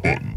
Stop 0.00 0.02
button. 0.02 0.36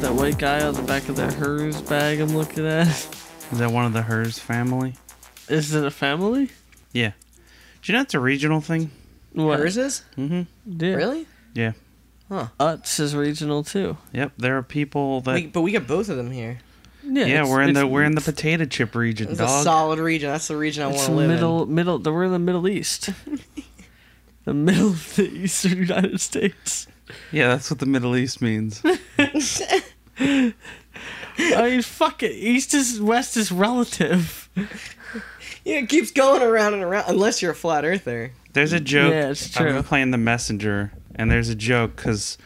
That 0.00 0.14
white 0.14 0.36
guy 0.38 0.64
on 0.66 0.74
the 0.74 0.82
back 0.82 1.08
of 1.08 1.14
that 1.14 1.32
Herr's 1.34 1.80
bag 1.82 2.18
I'm 2.18 2.36
looking 2.36 2.66
at. 2.66 2.88
Is 2.88 3.58
that 3.58 3.70
one 3.70 3.84
of 3.84 3.92
the 3.92 4.02
Herr's 4.02 4.36
family? 4.36 4.94
Is 5.48 5.72
it 5.74 5.84
a 5.84 5.92
family? 5.92 6.50
Yeah. 6.92 7.12
Do 7.82 7.92
you 7.92 7.96
know 7.96 8.02
it's 8.02 8.14
a 8.14 8.18
regional 8.18 8.60
thing? 8.60 8.90
What? 9.32 9.60
Herr's 9.60 9.76
is? 9.76 10.02
Mm-hmm. 10.16 10.42
Yeah. 10.66 10.94
Really? 10.94 11.26
Yeah. 11.54 11.72
Huh. 12.28 12.48
Utz 12.58 12.98
is 12.98 13.14
regional 13.14 13.62
too. 13.62 13.96
Yep. 14.12 14.32
There 14.38 14.58
are 14.58 14.62
people 14.64 15.20
that. 15.20 15.34
We, 15.34 15.46
but 15.46 15.60
we 15.60 15.70
got 15.70 15.86
both 15.86 16.08
of 16.08 16.16
them 16.16 16.32
here. 16.32 16.58
Yeah, 17.04 17.26
yeah, 17.26 17.48
we're 17.48 17.62
in 17.62 17.74
the 17.74 17.86
we're 17.86 18.04
in 18.04 18.14
the 18.14 18.20
potato 18.20 18.64
chip 18.64 18.94
region, 18.94 19.30
It's 19.30 19.40
a 19.40 19.48
solid 19.48 19.98
region. 19.98 20.30
That's 20.30 20.48
the 20.48 20.56
region 20.56 20.84
I 20.84 20.86
want 20.86 20.96
It's 20.98 21.06
to 21.06 21.12
live 21.12 21.28
middle, 21.28 21.66
middle. 21.66 21.98
We're 21.98 22.24
in 22.24 22.32
the 22.32 22.38
Middle 22.38 22.68
East. 22.68 23.10
the 24.44 24.54
middle 24.54 24.88
of 24.90 25.16
the 25.16 25.28
eastern 25.28 25.78
United 25.78 26.20
States. 26.20 26.86
yeah, 27.32 27.48
that's 27.48 27.70
what 27.70 27.80
the 27.80 27.86
Middle 27.86 28.16
East 28.16 28.40
means. 28.40 28.82
I 30.18 30.52
mean, 31.38 31.82
fuck 31.82 32.22
it. 32.22 32.32
East 32.32 32.74
is 32.74 33.00
west 33.00 33.36
is 33.36 33.50
relative. 33.52 34.48
Yeah, 35.64 35.76
it 35.76 35.88
keeps 35.88 36.10
going 36.10 36.42
around 36.42 36.74
and 36.74 36.82
around. 36.82 37.04
Unless 37.06 37.40
you're 37.40 37.52
a 37.52 37.54
flat 37.54 37.84
earther. 37.84 38.32
There's 38.52 38.72
a 38.72 38.80
joke. 38.80 39.12
Yeah, 39.12 39.30
it's 39.30 39.56
I've 39.56 39.68
true. 39.68 39.82
playing 39.84 40.10
the 40.10 40.18
messenger, 40.18 40.90
and 41.14 41.30
there's 41.30 41.50
a 41.50 41.54
joke 41.54 41.94
because 41.94 42.36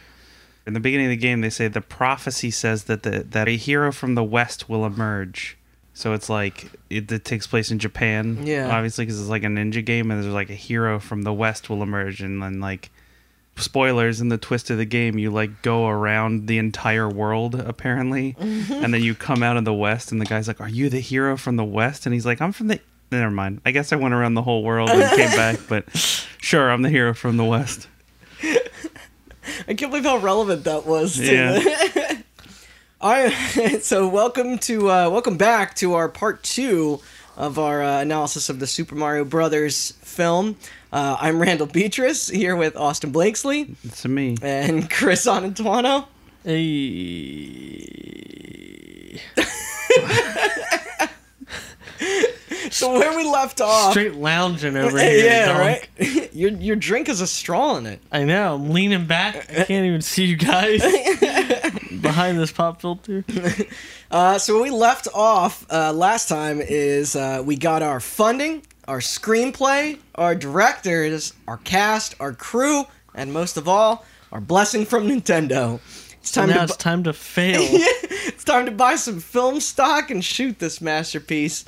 in 0.66 0.74
the 0.74 0.80
beginning 0.80 1.06
of 1.06 1.10
the 1.10 1.16
game 1.16 1.40
they 1.40 1.50
say 1.50 1.68
the 1.68 1.80
prophecy 1.80 2.50
says 2.50 2.84
that 2.84 3.02
the 3.02 3.20
that 3.30 3.48
a 3.48 3.56
hero 3.56 3.92
from 3.92 4.14
the 4.14 4.24
west 4.24 4.68
will 4.68 4.84
emerge. 4.84 5.56
So 5.94 6.12
it's 6.12 6.28
like 6.28 6.70
it, 6.90 7.10
it 7.10 7.24
takes 7.24 7.46
place 7.46 7.70
in 7.70 7.78
Japan, 7.78 8.40
Yeah. 8.44 8.68
Obviously, 8.76 9.06
because 9.06 9.18
it's 9.18 9.30
like 9.30 9.44
a 9.44 9.46
ninja 9.46 9.82
game, 9.84 10.10
and 10.10 10.22
there's 10.22 10.32
like 10.34 10.50
a 10.50 10.54
hero 10.54 10.98
from 11.00 11.22
the 11.22 11.32
west 11.32 11.70
will 11.70 11.82
emerge, 11.82 12.20
and 12.20 12.42
then 12.42 12.60
like 12.60 12.90
spoilers 13.56 14.20
in 14.20 14.28
the 14.28 14.36
twist 14.36 14.68
of 14.68 14.76
the 14.76 14.84
game, 14.84 15.16
you 15.18 15.30
like 15.30 15.62
go 15.62 15.88
around 15.88 16.46
the 16.48 16.58
entire 16.58 17.08
world 17.08 17.54
apparently, 17.54 18.36
and 18.40 18.92
then 18.92 19.02
you 19.02 19.14
come 19.14 19.42
out 19.42 19.56
of 19.56 19.64
the 19.64 19.72
west, 19.72 20.12
and 20.12 20.20
the 20.20 20.26
guy's 20.26 20.46
like, 20.48 20.60
"Are 20.60 20.68
you 20.68 20.90
the 20.90 21.00
hero 21.00 21.36
from 21.36 21.56
the 21.56 21.64
west?" 21.64 22.04
And 22.04 22.12
he's 22.12 22.26
like, 22.26 22.40
"I'm 22.42 22.52
from 22.52 22.68
the." 22.68 22.80
Never 23.10 23.30
mind. 23.30 23.60
I 23.64 23.70
guess 23.70 23.92
I 23.92 23.96
went 23.96 24.14
around 24.14 24.34
the 24.34 24.42
whole 24.42 24.64
world 24.64 24.90
and 24.90 25.16
came 25.16 25.30
back, 25.30 25.60
but 25.68 25.84
sure, 26.40 26.70
I'm 26.70 26.82
the 26.82 26.90
hero 26.90 27.14
from 27.14 27.36
the 27.36 27.44
west. 27.44 27.86
I 29.68 29.74
can't 29.74 29.90
believe 29.90 30.04
how 30.04 30.18
relevant 30.18 30.64
that 30.64 30.86
was. 30.86 31.16
To 31.16 31.24
Yeah. 31.24 31.52
the- 31.58 32.22
All 33.00 33.12
right, 33.12 33.82
so 33.82 34.08
welcome 34.08 34.58
to 34.60 34.90
uh, 34.90 35.10
welcome 35.10 35.36
back 35.36 35.74
to 35.76 35.94
our 35.94 36.08
part 36.08 36.42
two 36.42 37.00
of 37.36 37.58
our 37.58 37.82
uh, 37.82 38.00
analysis 38.00 38.48
of 38.48 38.58
the 38.58 38.66
Super 38.66 38.94
Mario 38.94 39.24
Brothers 39.24 39.92
film. 40.00 40.56
Uh, 40.92 41.16
I'm 41.20 41.38
Randall 41.40 41.66
Beatrice 41.66 42.28
here 42.28 42.56
with 42.56 42.74
Austin 42.76 43.12
Blakesley 43.12 43.76
It's 43.84 44.04
a 44.06 44.08
me. 44.08 44.36
and 44.40 44.88
Chris 44.90 45.26
Onantuano. 45.26 46.06
Hey. 46.42 46.80
So 52.70 52.92
where 52.98 53.16
we 53.16 53.24
left 53.24 53.60
off, 53.60 53.92
Straight 53.92 54.14
lounging 54.14 54.76
over 54.76 54.98
here. 54.98 55.24
yeah, 55.24 55.46
dog. 55.46 55.58
right. 55.58 56.32
your 56.34 56.50
your 56.50 56.76
drink 56.76 57.06
has 57.08 57.20
a 57.20 57.26
straw 57.26 57.76
in 57.76 57.86
it. 57.86 58.00
I 58.12 58.24
know. 58.24 58.54
I'm 58.54 58.70
leaning 58.70 59.06
back. 59.06 59.36
I 59.50 59.64
can't 59.64 59.86
even 59.86 60.02
see 60.02 60.24
you 60.24 60.36
guys 60.36 60.80
behind 62.00 62.38
this 62.38 62.52
pop 62.52 62.80
filter. 62.80 63.24
Uh, 64.08 64.38
so 64.38 64.54
where 64.54 64.62
we 64.62 64.70
left 64.70 65.08
off 65.14 65.66
uh, 65.68 65.92
last 65.92 66.28
time 66.28 66.60
is 66.60 67.16
uh, 67.16 67.42
we 67.44 67.56
got 67.56 67.82
our 67.82 67.98
funding, 67.98 68.62
our 68.86 69.00
screenplay, 69.00 69.98
our 70.14 70.32
directors, 70.36 71.32
our 71.48 71.56
cast, 71.56 72.14
our 72.20 72.32
crew, 72.32 72.84
and 73.16 73.32
most 73.32 73.56
of 73.56 73.66
all, 73.66 74.04
our 74.30 74.40
blessing 74.40 74.86
from 74.86 75.08
Nintendo. 75.08 75.80
It's 76.20 76.30
time 76.30 76.50
now 76.50 76.58
to 76.58 76.62
it's 76.62 76.76
time 76.76 77.02
to 77.02 77.12
fail. 77.12 77.60
it's 77.62 78.44
time 78.44 78.66
to 78.66 78.70
buy 78.72 78.94
some 78.94 79.18
film 79.18 79.58
stock 79.58 80.08
and 80.08 80.24
shoot 80.24 80.60
this 80.60 80.80
masterpiece. 80.80 81.64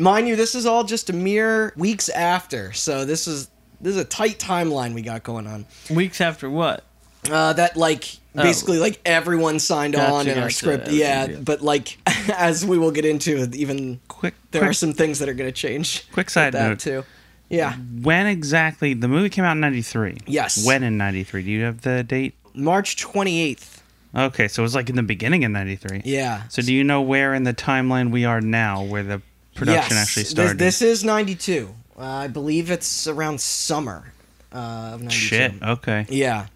Mind 0.00 0.26
you, 0.28 0.36
this 0.36 0.54
is 0.54 0.66
all 0.66 0.84
just 0.84 1.10
a 1.10 1.12
mere 1.12 1.72
weeks 1.76 2.08
after, 2.08 2.72
so 2.72 3.04
this 3.04 3.26
is 3.28 3.48
this 3.80 3.94
is 3.94 4.00
a 4.00 4.04
tight 4.04 4.38
timeline 4.38 4.94
we 4.94 5.02
got 5.02 5.22
going 5.22 5.46
on. 5.46 5.66
Weeks 5.90 6.20
after 6.20 6.48
what? 6.50 6.84
Uh, 7.30 7.52
that 7.54 7.76
like 7.76 8.16
Oh. 8.36 8.42
basically 8.44 8.78
like 8.78 9.00
everyone 9.04 9.58
signed 9.58 9.94
Gotcha, 9.94 10.12
on 10.12 10.28
in 10.28 10.38
our 10.38 10.50
script. 10.50 10.88
Yeah, 10.92 11.26
but 11.42 11.62
like 11.62 11.98
as 12.36 12.64
we 12.64 12.78
will 12.78 12.92
get 12.92 13.04
into, 13.04 13.50
even 13.54 13.98
Quick, 14.06 14.34
there 14.52 14.60
quick, 14.60 14.70
are 14.70 14.72
some 14.72 14.92
things 14.92 15.18
that 15.18 15.28
are 15.28 15.34
going 15.34 15.48
to 15.50 15.52
change. 15.52 16.08
quick 16.12 16.30
side 16.30 16.52
that 16.54 16.68
note. 16.68 16.78
too. 16.78 17.04
Yeah, 17.48 17.74
When 17.74 18.26
exactly 18.28 18.94
the 18.94 19.08
movie 19.08 19.28
came 19.30 19.44
out 19.44 19.52
in 19.52 19.60
'93? 19.60 20.18
Yes. 20.28 20.64
When 20.64 20.84
in 20.84 20.96
'93? 20.96 21.42
Do 21.42 21.50
you 21.50 21.64
have 21.64 21.80
the 21.80 22.04
date? 22.04 22.34
March 22.54 22.96
twenty 22.96 23.40
eighth. 23.40 23.82
Okay, 24.14 24.46
so 24.46 24.62
it 24.62 24.64
was 24.64 24.76
like 24.76 24.88
in 24.88 24.94
the 24.94 25.02
beginning 25.02 25.44
of 25.44 25.50
'93. 25.50 26.02
Yeah. 26.04 26.44
So 26.48 26.62
do 26.62 26.72
you 26.72 26.84
know 26.84 27.02
where 27.02 27.34
in 27.34 27.42
the 27.42 27.52
timeline 27.54 28.12
we 28.12 28.24
are 28.24 28.40
now, 28.40 28.84
where 28.84 29.02
the 29.02 29.20
production 29.60 29.96
Yes, 29.96 30.02
actually 30.08 30.22
this- 30.24 30.30
started? 30.30 30.58
This, 30.58 30.82
is 30.82 31.04
ninety 31.04 31.34
two. 31.34 31.74
Uh, 31.98 32.02
I 32.04 32.28
believe 32.28 32.70
it's 32.70 33.06
around 33.06 33.40
summer 33.40 34.12
uh, 34.52 34.92
of 34.94 35.00
ninety 35.02 35.14
two. 35.14 35.20
Shit. 35.20 35.62
Okay. 35.62 36.06
Yeah. 36.08 36.46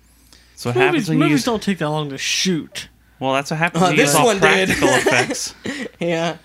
So 0.56 0.70
what 0.70 0.76
happens 0.76 0.92
Movies, 0.94 1.08
when 1.08 1.18
you 1.18 1.24
movies 1.24 1.32
use? 1.40 1.44
don't 1.44 1.62
take 1.62 1.78
that 1.78 1.90
long 1.90 2.08
to 2.10 2.18
shoot. 2.18 2.88
Well, 3.20 3.32
that's 3.34 3.50
what 3.50 3.58
happens 3.58 3.82
Uh, 3.82 3.86
when 3.86 3.96
you 3.96 4.02
this 4.02 4.10
use 4.10 4.16
all 4.16 4.26
one 4.26 4.40
did. 4.40 4.68
practical 4.68 4.88
effects. 4.92 5.54
Yeah. 6.00 6.36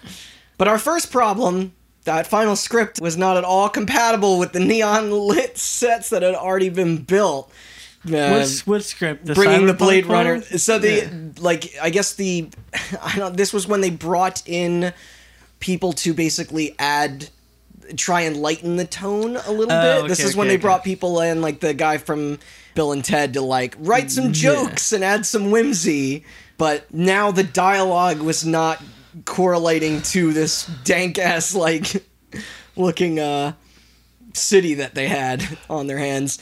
But 0.58 0.68
our 0.68 0.78
first 0.78 1.12
problem, 1.12 1.74
that 2.04 2.28
final 2.28 2.56
script 2.56 3.00
was 3.02 3.16
not 3.18 3.38
at 3.38 3.44
all 3.44 3.70
compatible 3.70 4.38
with 4.40 4.52
the 4.52 4.60
neon 4.60 5.12
lit 5.12 5.58
sets 5.58 6.10
that 6.10 6.22
had 6.22 6.36
already 6.36 6.70
been 6.70 6.98
built. 6.98 7.52
Uh, 8.06 8.30
What's 8.32 8.66
what 8.66 8.84
script? 8.84 9.26
The 9.26 9.34
bringing 9.36 9.66
the 9.66 9.74
Cyberpunk 9.74 9.78
Blade 9.78 10.06
one? 10.06 10.26
Runner. 10.28 10.42
So 10.58 10.80
the 10.80 10.90
Yeah. 10.96 11.10
like, 11.42 11.74
I 11.82 11.90
guess 11.90 12.14
the, 12.14 12.50
I 13.02 13.16
don't. 13.18 13.36
This 13.38 13.52
was 13.54 13.68
when 13.68 13.82
they 13.82 13.90
brought 13.90 14.42
in 14.48 14.94
people 15.60 15.94
to 15.94 16.14
basically 16.14 16.76
add, 16.80 17.30
try 17.98 18.22
and 18.22 18.38
lighten 18.38 18.76
the 18.78 18.86
tone 18.86 19.36
a 19.36 19.52
little 19.52 19.72
Oh, 19.72 20.02
bit. 20.02 20.10
This 20.10 20.20
okay, 20.20 20.30
is 20.30 20.36
when 20.36 20.48
okay, 20.48 20.56
they 20.56 20.56
okay. 20.56 20.62
brought 20.62 20.84
people 20.84 21.22
in, 21.22 21.42
like 21.42 21.60
the 21.60 21.74
guy 21.74 21.98
from 21.98 22.40
Bill 22.76 22.92
and 22.92 23.04
Ted, 23.04 23.34
to 23.34 23.42
like 23.42 23.76
write 23.80 24.12
some 24.12 24.32
jokes 24.34 24.92
and 24.92 25.04
add 25.04 25.26
some 25.26 25.52
whimsy. 25.52 26.24
But 26.58 26.94
now 26.94 27.32
the 27.32 27.44
dialogue 27.44 28.20
was 28.20 28.46
not 28.46 28.82
correlating 29.26 30.02
to 30.04 30.34
this 30.34 30.66
dank 30.84 31.18
ass 31.18 31.56
like 31.56 32.06
looking 32.76 33.20
uh 33.20 33.54
city 34.34 34.76
that 34.76 34.94
they 34.96 35.08
had 35.08 35.44
on 35.70 35.88
their 35.88 35.98
hands. 35.98 36.40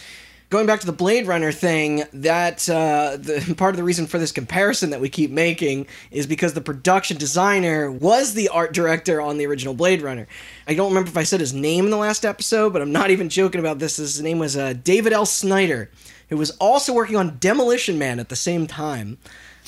Going 0.49 0.65
back 0.65 0.79
to 0.79 0.85
the 0.85 0.93
Blade 0.93 1.27
Runner 1.27 1.51
thing, 1.51 2.03
that 2.13 2.69
uh, 2.69 3.17
the 3.17 3.53
part 3.57 3.71
of 3.71 3.77
the 3.77 3.83
reason 3.83 4.07
for 4.07 4.17
this 4.17 4.31
comparison 4.31 4.91
that 4.91 5.01
we 5.01 5.09
keep 5.09 5.29
making 5.29 5.87
is 6.09 6.25
because 6.25 6.53
the 6.53 6.61
production 6.61 7.17
designer 7.17 7.91
was 7.91 8.33
the 8.33 8.47
art 8.47 8.71
director 8.71 9.19
on 9.19 9.37
the 9.37 9.45
original 9.45 9.73
Blade 9.73 10.01
Runner. 10.01 10.25
I 10.65 10.73
don't 10.73 10.87
remember 10.89 11.09
if 11.09 11.17
I 11.17 11.23
said 11.23 11.41
his 11.41 11.53
name 11.53 11.83
in 11.83 11.91
the 11.91 11.97
last 11.97 12.23
episode, 12.23 12.71
but 12.71 12.81
I'm 12.81 12.93
not 12.93 13.11
even 13.11 13.27
joking 13.27 13.59
about 13.59 13.79
this. 13.79 13.97
His 13.97 14.21
name 14.21 14.39
was 14.39 14.55
uh, 14.55 14.71
David 14.71 15.11
L. 15.11 15.25
Snyder, 15.25 15.91
who 16.29 16.37
was 16.37 16.51
also 16.51 16.93
working 16.93 17.17
on 17.17 17.37
Demolition 17.39 17.99
Man 17.99 18.17
at 18.17 18.29
the 18.29 18.35
same 18.37 18.67
time. 18.67 19.17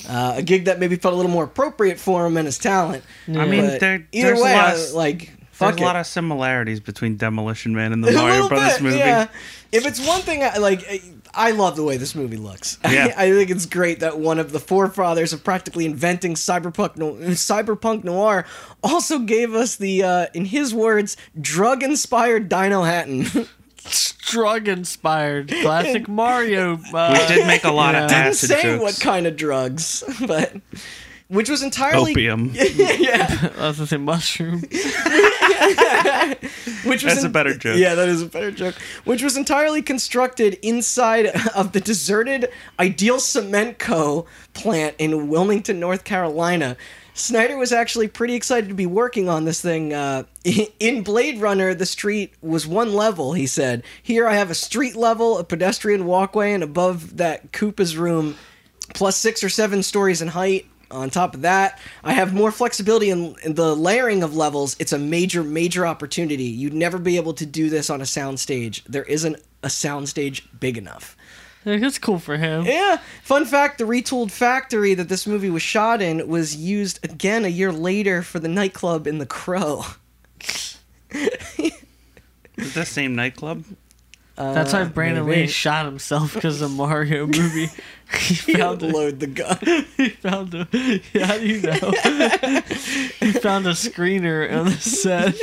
Uh, 0.08 0.34
a 0.36 0.42
gig 0.42 0.64
that 0.64 0.80
maybe 0.80 0.96
felt 0.96 1.12
a 1.12 1.16
little 1.16 1.30
more 1.30 1.44
appropriate 1.44 1.98
for 1.98 2.24
him 2.24 2.38
and 2.38 2.46
his 2.46 2.56
talent. 2.56 3.04
I 3.28 3.44
mean, 3.44 3.78
there, 3.78 4.06
either 4.12 4.34
way, 4.34 4.54
a 4.54 4.56
lot 4.56 4.74
of, 4.76 4.92
like 4.92 5.30
fuck 5.60 5.76
there's 5.76 5.82
a 5.82 5.84
lot 5.84 5.96
of 5.96 6.06
similarities 6.06 6.80
between 6.80 7.16
Demolition 7.16 7.74
Man 7.74 7.92
and 7.92 8.02
the 8.02 8.12
Mario 8.12 8.48
Brothers 8.48 8.74
bit, 8.74 8.82
movie. 8.82 8.98
Yeah. 8.98 9.28
If 9.70 9.86
it's 9.86 10.04
one 10.04 10.20
thing, 10.22 10.42
I, 10.42 10.56
like 10.56 10.84
I 11.32 11.52
love 11.52 11.76
the 11.76 11.84
way 11.84 11.96
this 11.96 12.14
movie 12.14 12.36
looks. 12.36 12.78
Yeah. 12.90 13.14
I, 13.16 13.30
think 13.30 13.50
it's 13.50 13.66
great 13.66 14.00
that 14.00 14.18
one 14.18 14.40
of 14.40 14.50
the 14.50 14.58
forefathers 14.58 15.32
of 15.32 15.44
practically 15.44 15.84
inventing 15.84 16.34
cyberpunk 16.34 16.96
no, 16.96 17.12
cyberpunk 17.12 18.02
noir 18.02 18.44
also 18.82 19.20
gave 19.20 19.54
us 19.54 19.76
the, 19.76 20.02
uh, 20.02 20.26
in 20.34 20.46
his 20.46 20.74
words, 20.74 21.16
drug-inspired 21.40 22.50
Dinohattan. 22.50 23.48
drug 24.30 24.68
inspired 24.68 25.50
classic 25.62 26.08
Mario. 26.08 26.78
Uh, 26.92 27.16
We 27.18 27.34
did 27.34 27.46
make 27.46 27.64
a 27.64 27.70
lot 27.70 27.94
of 27.94 28.10
Yeah. 28.10 28.24
Didn't 28.24 28.36
say 28.36 28.62
jokes. 28.62 28.82
what 28.82 29.00
kind 29.00 29.26
of 29.26 29.36
drugs, 29.36 30.02
but 30.26 30.54
which 31.30 31.48
was 31.48 31.62
entirely 31.62 32.10
Opium. 32.10 32.50
yeah, 32.54 33.50
I 33.58 33.68
was 33.68 33.76
gonna 33.76 33.86
say 33.86 33.96
mushroom. 33.98 34.60
which 36.84 37.04
was 37.04 37.14
That's 37.14 37.22
a 37.22 37.28
better 37.28 37.56
joke. 37.56 37.78
Yeah, 37.78 37.94
that 37.94 38.08
is 38.08 38.22
a 38.22 38.26
better 38.26 38.50
joke. 38.50 38.74
Which 39.04 39.22
was 39.22 39.36
entirely 39.36 39.80
constructed 39.80 40.58
inside 40.60 41.26
of 41.54 41.70
the 41.70 41.80
deserted 41.80 42.50
Ideal 42.80 43.20
Cement 43.20 43.78
Co. 43.78 44.26
plant 44.54 44.96
in 44.98 45.28
Wilmington, 45.28 45.78
North 45.78 46.02
Carolina. 46.02 46.76
Snyder 47.14 47.56
was 47.56 47.70
actually 47.72 48.08
pretty 48.08 48.34
excited 48.34 48.68
to 48.68 48.74
be 48.74 48.86
working 48.86 49.28
on 49.28 49.44
this 49.44 49.60
thing. 49.60 49.92
Uh, 49.94 50.24
in 50.80 51.02
Blade 51.04 51.38
Runner, 51.38 51.74
the 51.74 51.86
street 51.86 52.34
was 52.40 52.66
one 52.66 52.92
level, 52.92 53.34
he 53.34 53.46
said. 53.46 53.84
Here 54.02 54.26
I 54.26 54.34
have 54.34 54.50
a 54.50 54.54
street 54.54 54.96
level, 54.96 55.38
a 55.38 55.44
pedestrian 55.44 56.06
walkway, 56.06 56.52
and 56.52 56.64
above 56.64 57.18
that, 57.18 57.52
Koopa's 57.52 57.96
room, 57.96 58.34
plus 58.94 59.16
six 59.16 59.44
or 59.44 59.48
seven 59.48 59.84
stories 59.84 60.20
in 60.22 60.28
height. 60.28 60.66
On 60.90 61.08
top 61.08 61.34
of 61.34 61.42
that, 61.42 61.78
I 62.02 62.12
have 62.14 62.34
more 62.34 62.50
flexibility 62.50 63.10
in, 63.10 63.36
in 63.44 63.54
the 63.54 63.76
layering 63.76 64.22
of 64.22 64.34
levels. 64.36 64.76
It's 64.80 64.92
a 64.92 64.98
major, 64.98 65.44
major 65.44 65.86
opportunity. 65.86 66.44
You'd 66.44 66.74
never 66.74 66.98
be 66.98 67.16
able 67.16 67.34
to 67.34 67.46
do 67.46 67.70
this 67.70 67.90
on 67.90 68.00
a 68.00 68.04
soundstage. 68.04 68.82
There 68.84 69.04
isn't 69.04 69.36
a 69.62 69.68
soundstage 69.68 70.42
big 70.58 70.76
enough. 70.76 71.16
Like, 71.64 71.80
that's 71.80 71.98
cool 71.98 72.18
for 72.18 72.36
him. 72.38 72.64
Yeah. 72.64 72.98
Fun 73.22 73.44
fact: 73.44 73.78
the 73.78 73.84
retooled 73.84 74.30
factory 74.30 74.94
that 74.94 75.08
this 75.08 75.26
movie 75.26 75.50
was 75.50 75.62
shot 75.62 76.00
in 76.00 76.26
was 76.26 76.56
used 76.56 77.04
again 77.04 77.44
a 77.44 77.48
year 77.48 77.70
later 77.70 78.22
for 78.22 78.38
the 78.40 78.48
nightclub 78.48 79.06
in 79.06 79.18
The 79.18 79.26
Crow. 79.26 79.84
Is 82.56 82.74
that 82.74 82.86
same 82.86 83.14
nightclub? 83.14 83.64
That's 84.36 84.72
why 84.72 84.84
Brandon 84.84 85.24
Uh, 85.24 85.26
maybe. 85.26 85.40
Lee 85.42 85.48
shot 85.48 85.84
himself 85.84 86.32
because 86.34 86.62
of 86.62 86.70
Mario 86.70 87.26
movie. 87.26 87.68
he 88.16 88.34
He 88.34 88.54
found 88.54 88.82
had 88.82 88.90
a, 88.90 88.96
load 88.96 89.20
the 89.20 89.26
gun. 89.26 89.58
he 89.96 90.08
found 90.10 90.54
a 90.54 90.64
how 91.24 91.38
do 91.38 91.46
you 91.46 91.60
know? 91.62 91.72
he 93.20 93.32
found 93.32 93.66
a 93.66 93.70
screener 93.72 94.50
on 94.52 94.66
the 94.66 94.72
set. 94.72 95.34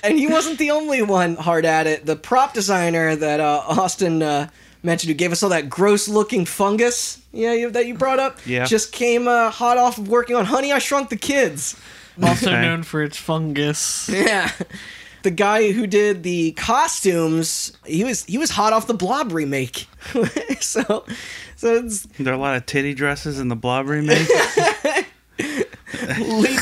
and 0.02 0.18
he 0.18 0.26
wasn't 0.26 0.58
the 0.58 0.70
only 0.70 1.02
one 1.02 1.36
hard 1.36 1.64
at 1.64 1.86
it. 1.86 2.06
The 2.06 2.16
prop 2.16 2.54
designer 2.54 3.14
that 3.16 3.40
uh, 3.40 3.62
Austin 3.66 4.22
uh, 4.22 4.48
mentioned, 4.82 5.08
who 5.10 5.14
gave 5.14 5.32
us 5.32 5.42
all 5.42 5.50
that 5.50 5.68
gross-looking 5.68 6.46
fungus, 6.46 7.20
yeah, 7.32 7.52
you, 7.52 7.70
that 7.70 7.86
you 7.86 7.94
brought 7.94 8.18
up, 8.18 8.38
Yeah. 8.46 8.64
just 8.64 8.92
came 8.92 9.28
uh, 9.28 9.50
hot 9.50 9.76
off 9.78 9.98
of 9.98 10.08
working 10.08 10.36
on 10.36 10.44
Honey 10.46 10.72
I 10.72 10.78
Shrunk 10.78 11.10
the 11.10 11.16
Kids. 11.16 11.76
Also 12.22 12.50
Okay. 12.50 12.62
known 12.62 12.82
for 12.82 13.02
its 13.02 13.16
fungus. 13.18 14.08
Yeah. 14.08 14.50
The 15.26 15.32
guy 15.32 15.72
who 15.72 15.88
did 15.88 16.22
the 16.22 16.52
costumes, 16.52 17.76
he 17.84 18.04
was 18.04 18.22
he 18.26 18.38
was 18.38 18.50
hot 18.50 18.72
off 18.72 18.86
the 18.86 18.94
Blob 18.94 19.32
remake. 19.32 19.88
so, 20.60 21.04
so 21.56 21.74
it's 21.74 22.02
There 22.16 22.32
are 22.32 22.36
a 22.36 22.40
lot 22.40 22.54
of 22.54 22.64
titty 22.64 22.94
dresses 22.94 23.40
in 23.40 23.48
the 23.48 23.56
Blob 23.56 23.88
remake. 23.88 24.28
lead, 26.20 26.60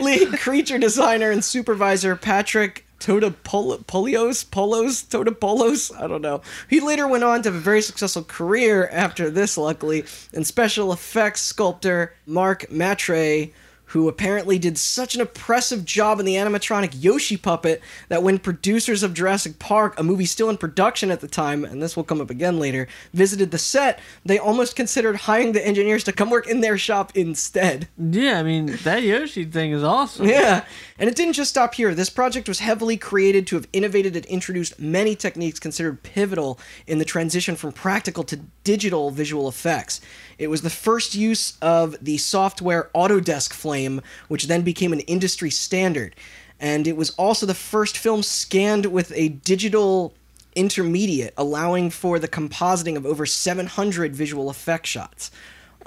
lead 0.00 0.38
creature 0.38 0.78
designer 0.78 1.32
and 1.32 1.44
supervisor 1.44 2.14
Patrick 2.14 2.86
Pol- 3.00 3.78
Polios 3.78 4.48
Polos 4.48 5.02
Tota 5.02 5.32
Polos 5.32 5.90
I 5.96 6.06
don't 6.06 6.22
know. 6.22 6.42
He 6.70 6.78
later 6.78 7.08
went 7.08 7.24
on 7.24 7.42
to 7.42 7.48
have 7.48 7.56
a 7.56 7.60
very 7.60 7.82
successful 7.82 8.22
career 8.22 8.88
after 8.92 9.28
this, 9.28 9.58
luckily, 9.58 10.04
and 10.32 10.46
special 10.46 10.92
effects 10.92 11.42
sculptor 11.42 12.14
Mark 12.26 12.70
Matre. 12.70 13.48
Who 13.88 14.08
apparently 14.08 14.58
did 14.58 14.76
such 14.78 15.14
an 15.14 15.20
impressive 15.20 15.84
job 15.84 16.20
in 16.20 16.26
the 16.26 16.34
animatronic 16.34 16.92
Yoshi 16.94 17.36
puppet 17.36 17.82
that 18.08 18.22
when 18.22 18.38
producers 18.38 19.02
of 19.02 19.14
Jurassic 19.14 19.58
Park, 19.58 19.98
a 19.98 20.02
movie 20.02 20.26
still 20.26 20.50
in 20.50 20.56
production 20.56 21.10
at 21.10 21.20
the 21.20 21.28
time, 21.28 21.64
and 21.64 21.82
this 21.82 21.96
will 21.96 22.04
come 22.04 22.20
up 22.20 22.30
again 22.30 22.58
later, 22.58 22.86
visited 23.14 23.50
the 23.50 23.58
set, 23.58 23.98
they 24.24 24.38
almost 24.38 24.76
considered 24.76 25.16
hiring 25.16 25.52
the 25.52 25.66
engineers 25.66 26.04
to 26.04 26.12
come 26.12 26.30
work 26.30 26.46
in 26.46 26.60
their 26.60 26.78
shop 26.78 27.12
instead. 27.14 27.88
Yeah, 27.96 28.38
I 28.38 28.42
mean 28.42 28.76
that 28.84 29.02
Yoshi 29.02 29.44
thing 29.44 29.72
is 29.72 29.82
awesome. 29.82 30.26
Yeah, 30.28 30.64
and 30.98 31.08
it 31.08 31.16
didn't 31.16 31.34
just 31.34 31.50
stop 31.50 31.74
here. 31.74 31.94
This 31.94 32.10
project 32.10 32.48
was 32.48 32.58
heavily 32.58 32.96
created 32.96 33.46
to 33.46 33.56
have 33.56 33.68
innovated 33.72 34.16
and 34.16 34.26
introduced 34.26 34.80
many 34.80 35.14
techniques 35.14 35.60
considered 35.60 36.02
pivotal 36.02 36.58
in 36.86 36.98
the 36.98 37.04
transition 37.04 37.54
from 37.54 37.72
practical 37.72 38.24
to 38.24 38.40
digital 38.64 39.10
visual 39.10 39.48
effects. 39.48 40.00
It 40.38 40.48
was 40.48 40.62
the 40.62 40.70
first 40.70 41.14
use 41.14 41.56
of 41.62 41.96
the 42.02 42.18
software 42.18 42.90
Autodesk 42.94 43.52
Flame, 43.52 44.00
which 44.26 44.48
then 44.48 44.62
became 44.62 44.92
an 44.92 45.00
industry 45.00 45.50
standard. 45.50 46.16
And 46.60 46.88
it 46.88 46.96
was 46.96 47.10
also 47.10 47.46
the 47.46 47.54
first 47.54 47.96
film 47.96 48.24
scanned 48.24 48.86
with 48.86 49.12
a 49.14 49.28
digital 49.28 50.14
intermediate, 50.56 51.32
allowing 51.36 51.90
for 51.90 52.18
the 52.18 52.26
compositing 52.26 52.96
of 52.96 53.06
over 53.06 53.24
700 53.24 54.16
visual 54.16 54.50
effect 54.50 54.86
shots. 54.86 55.30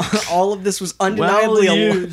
All 0.30 0.54
of 0.54 0.64
this 0.64 0.82
was 0.82 0.94
Well 1.00 1.10
undeniably 1.10 1.68
a 1.68 2.10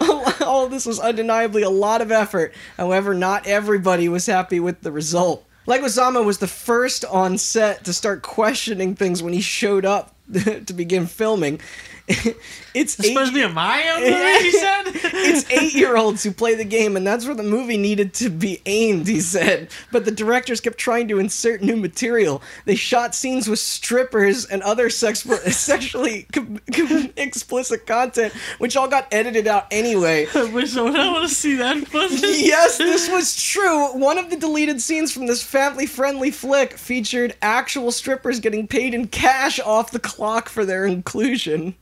all 0.48 0.64
of 0.64 0.70
this 0.70 0.86
was 0.86 0.98
undeniably 0.98 1.62
a 1.62 1.70
lot 1.70 2.00
of 2.00 2.10
effort. 2.10 2.54
However, 2.76 3.14
not 3.14 3.46
everybody 3.46 4.08
was 4.08 4.26
happy 4.26 4.60
with 4.60 4.80
the 4.80 4.92
result. 4.92 5.44
Leguizamo 5.66 6.24
was 6.24 6.38
the 6.38 6.46
first 6.46 7.04
on 7.04 7.36
set 7.36 7.84
to 7.84 7.92
start 7.92 8.22
questioning 8.22 8.94
things 8.94 9.22
when 9.22 9.34
he 9.34 9.42
showed 9.42 9.84
up 9.84 10.14
to 10.32 10.72
begin 10.72 11.06
filming. 11.06 11.60
It's 12.80 12.98
It's 12.98 13.08
supposed 13.08 13.30
to 13.32 13.34
be 13.34 13.40
eight, 13.42 13.50
a 13.50 13.52
Mario 13.52 13.94
movie, 14.00 14.44
he 14.44 14.52
said? 14.52 14.82
it's 14.86 15.50
eight-year-olds 15.50 16.22
who 16.22 16.32
play 16.32 16.54
the 16.54 16.64
game, 16.64 16.96
and 16.96 17.06
that's 17.06 17.26
where 17.26 17.34
the 17.34 17.42
movie 17.42 17.76
needed 17.76 18.14
to 18.14 18.30
be 18.30 18.60
aimed. 18.66 19.06
He 19.06 19.20
said, 19.20 19.70
but 19.92 20.04
the 20.04 20.10
directors 20.10 20.60
kept 20.60 20.78
trying 20.78 21.08
to 21.08 21.18
insert 21.18 21.62
new 21.62 21.76
material. 21.76 22.42
They 22.64 22.74
shot 22.74 23.14
scenes 23.14 23.48
with 23.48 23.58
strippers 23.58 24.46
and 24.46 24.62
other 24.62 24.90
sex- 24.90 25.20
sexually 25.56 26.26
com- 26.32 26.60
com- 26.72 27.10
explicit 27.16 27.86
content, 27.86 28.32
which 28.58 28.76
all 28.76 28.88
got 28.88 29.06
edited 29.12 29.46
out 29.46 29.66
anyway. 29.70 30.26
I 30.34 30.44
wish 30.52 30.76
I 30.76 30.82
would 30.82 30.94
want 30.94 31.28
to 31.28 31.34
see 31.34 31.56
that 31.56 31.86
footage. 31.88 32.20
yes, 32.22 32.78
this 32.78 33.08
was 33.10 33.36
true. 33.42 33.96
One 33.98 34.18
of 34.18 34.30
the 34.30 34.36
deleted 34.36 34.80
scenes 34.80 35.12
from 35.12 35.26
this 35.26 35.42
family 35.42 35.86
friendly 35.86 36.30
flick 36.30 36.74
featured 36.74 37.34
actual 37.42 37.90
strippers 37.92 38.40
getting 38.40 38.66
paid 38.66 38.94
in 38.94 39.08
cash 39.08 39.58
off 39.60 39.90
the 39.90 39.98
clock 39.98 40.48
for 40.48 40.64
their 40.64 40.86
inclusion. 40.86 41.74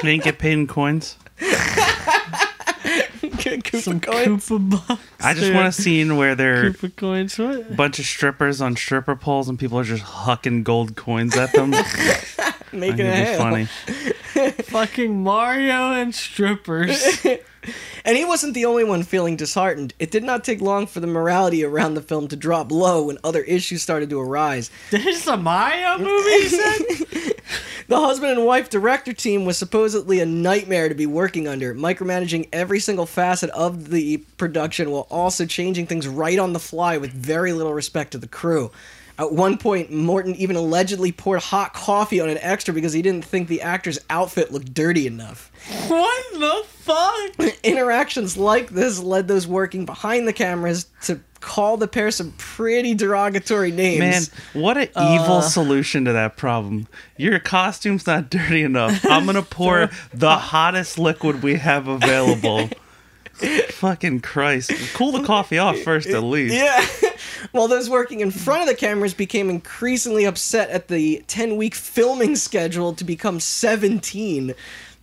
They 0.00 0.12
didn't 0.12 0.24
get 0.24 0.38
paid 0.38 0.52
in 0.52 0.66
coins. 0.66 1.16
Koopa 3.22 3.82
Some 3.82 4.00
coins. 4.00 4.48
Koopa 4.48 4.86
bucks. 4.88 5.02
I 5.20 5.34
just 5.34 5.52
want 5.52 5.68
a 5.68 5.72
scene 5.72 6.16
where 6.16 6.34
there 6.34 6.66
are 6.66 6.70
Koopa 6.70 6.96
coins. 6.96 7.38
What? 7.38 7.70
a 7.70 7.74
bunch 7.74 7.98
of 7.98 8.04
strippers 8.06 8.60
on 8.60 8.76
stripper 8.76 9.16
poles 9.16 9.48
and 9.48 9.58
people 9.58 9.78
are 9.78 9.84
just 9.84 10.04
hucking 10.04 10.64
gold 10.64 10.96
coins 10.96 11.36
at 11.36 11.52
them. 11.52 11.70
Making 12.72 13.06
it'd 13.06 13.18
it 13.18 13.32
be 13.32 13.36
funny. 13.38 13.68
Fucking 14.64 15.22
Mario 15.22 15.92
and 15.92 16.14
strippers. 16.14 17.26
And 18.04 18.16
he 18.16 18.24
wasn't 18.24 18.54
the 18.54 18.64
only 18.64 18.82
one 18.82 19.04
feeling 19.04 19.36
disheartened. 19.36 19.94
It 20.00 20.10
did 20.10 20.24
not 20.24 20.42
take 20.42 20.60
long 20.60 20.88
for 20.88 20.98
the 20.98 21.06
morality 21.06 21.64
around 21.64 21.94
the 21.94 22.02
film 22.02 22.26
to 22.26 22.36
drop 22.36 22.72
low 22.72 23.04
when 23.04 23.18
other 23.22 23.42
issues 23.42 23.84
started 23.84 24.10
to 24.10 24.18
arise. 24.18 24.68
this 24.90 25.06
is 25.06 25.26
a 25.28 25.36
Mario 25.36 25.98
movie? 25.98 27.32
The 27.88 28.00
husband 28.00 28.32
and 28.32 28.46
wife 28.46 28.70
director 28.70 29.12
team 29.12 29.44
was 29.44 29.58
supposedly 29.58 30.20
a 30.20 30.24
nightmare 30.24 30.88
to 30.88 30.94
be 30.94 31.04
working 31.04 31.46
under, 31.46 31.74
micromanaging 31.74 32.48
every 32.50 32.80
single 32.80 33.04
facet 33.04 33.50
of 33.50 33.90
the 33.90 34.18
production 34.38 34.90
while 34.90 35.06
also 35.10 35.44
changing 35.44 35.86
things 35.86 36.08
right 36.08 36.38
on 36.38 36.54
the 36.54 36.58
fly 36.58 36.96
with 36.96 37.12
very 37.12 37.52
little 37.52 37.74
respect 37.74 38.12
to 38.12 38.18
the 38.18 38.28
crew. 38.28 38.70
At 39.18 39.32
one 39.32 39.58
point, 39.58 39.92
Morton 39.92 40.34
even 40.36 40.56
allegedly 40.56 41.12
poured 41.12 41.40
hot 41.40 41.74
coffee 41.74 42.20
on 42.20 42.28
an 42.28 42.38
extra 42.40 42.72
because 42.72 42.92
he 42.92 43.02
didn't 43.02 43.24
think 43.24 43.48
the 43.48 43.62
actor's 43.62 43.98
outfit 44.10 44.52
looked 44.52 44.72
dirty 44.72 45.06
enough. 45.06 45.52
What 45.88 46.32
the 46.32 46.64
fuck? 46.66 47.54
Interactions 47.62 48.36
like 48.36 48.70
this 48.70 48.98
led 48.98 49.28
those 49.28 49.46
working 49.46 49.84
behind 49.84 50.26
the 50.26 50.32
cameras 50.32 50.86
to 51.02 51.20
call 51.42 51.76
the 51.76 51.88
pair 51.88 52.10
some 52.10 52.32
pretty 52.38 52.94
derogatory 52.94 53.70
names. 53.70 53.98
Man, 53.98 54.22
what 54.62 54.78
an 54.78 54.88
uh, 54.94 55.18
evil 55.20 55.42
solution 55.42 56.04
to 56.06 56.12
that 56.12 56.36
problem. 56.36 56.88
Your 57.16 57.38
costume's 57.38 58.06
not 58.06 58.30
dirty 58.30 58.62
enough. 58.62 59.04
I'm 59.04 59.26
gonna 59.26 59.42
pour 59.42 59.90
the 60.14 60.36
hottest 60.36 60.98
liquid 60.98 61.42
we 61.42 61.56
have 61.56 61.88
available. 61.88 62.70
Fucking 63.70 64.20
Christ. 64.20 64.70
Cool 64.94 65.12
the 65.12 65.22
coffee 65.24 65.58
off 65.58 65.78
first 65.78 66.08
at 66.08 66.22
least. 66.22 66.54
Yeah. 66.54 66.84
While 67.52 67.68
those 67.68 67.90
working 67.90 68.20
in 68.20 68.30
front 68.30 68.62
of 68.62 68.68
the 68.68 68.74
cameras 68.74 69.14
became 69.14 69.50
increasingly 69.50 70.24
upset 70.24 70.70
at 70.70 70.88
the 70.88 71.22
10 71.26 71.56
week 71.56 71.74
filming 71.74 72.36
schedule 72.36 72.94
to 72.94 73.04
become 73.04 73.40
17. 73.40 74.54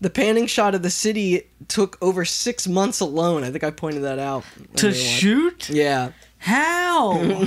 The 0.02 0.10
panning 0.10 0.48
shot 0.48 0.76
of 0.76 0.82
the 0.82 0.90
city 0.90 1.44
took 1.68 1.98
over 2.02 2.24
six 2.24 2.68
months 2.68 3.02
alone. 3.02 3.44
I 3.44 3.52
think 3.52 3.64
I 3.64 3.72
pointed 3.72 4.04
that 4.04 4.18
out. 4.20 4.46
To 4.78 4.94
shoot? 4.94 5.70
Yeah. 5.70 6.12
How? 6.38 7.46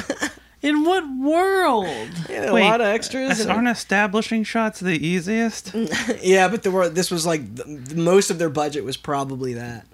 In 0.61 0.85
what 0.85 1.03
world? 1.19 1.87
Yeah, 2.29 2.51
a 2.51 2.53
lot 2.53 2.81
of 2.81 2.87
extras. 2.87 3.45
Aren't 3.47 3.67
establishing 3.69 4.45
shots 4.45 4.79
the 4.81 4.93
easiest? 5.05 5.75
yeah, 6.23 6.47
but 6.49 6.63
there 6.63 6.71
were, 6.71 6.89
this 6.89 7.11
was 7.11 7.25
like 7.27 7.55
the, 7.57 7.65
the- 7.65 7.95
most 7.97 8.31
of 8.31 8.39
their 8.39 8.51
budget 8.51 8.85
was 8.85 8.97
probably 8.99 9.55
that. 9.55 9.87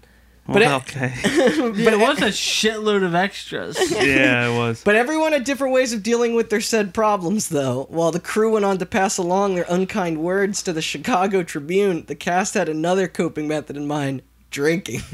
But 0.50 0.62
Well, 0.62 0.78
it- 0.78 0.96
okay. 0.96 1.12
But 1.84 1.92
it 1.92 1.98
was 1.98 2.22
a 2.22 2.28
shitload 2.28 3.04
of 3.04 3.14
extras. 3.14 3.78
yeah, 3.92 4.48
it 4.50 4.56
was. 4.56 4.82
But 4.84 4.96
everyone 4.96 5.32
had 5.32 5.44
different 5.44 5.74
ways 5.74 5.92
of 5.92 6.02
dealing 6.02 6.34
with 6.34 6.48
their 6.48 6.62
said 6.62 6.94
problems, 6.94 7.50
though. 7.50 7.86
While 7.90 8.12
the 8.12 8.20
crew 8.20 8.52
went 8.54 8.64
on 8.64 8.78
to 8.78 8.86
pass 8.86 9.18
along 9.18 9.54
their 9.56 9.66
unkind 9.68 10.18
words 10.22 10.62
to 10.62 10.72
the 10.72 10.80
Chicago 10.80 11.42
Tribune, 11.42 12.06
the 12.06 12.14
cast 12.14 12.54
had 12.54 12.68
another 12.70 13.08
coping 13.08 13.46
method 13.46 13.76
in 13.76 13.86
mind 13.86 14.22
drinking. 14.50 15.02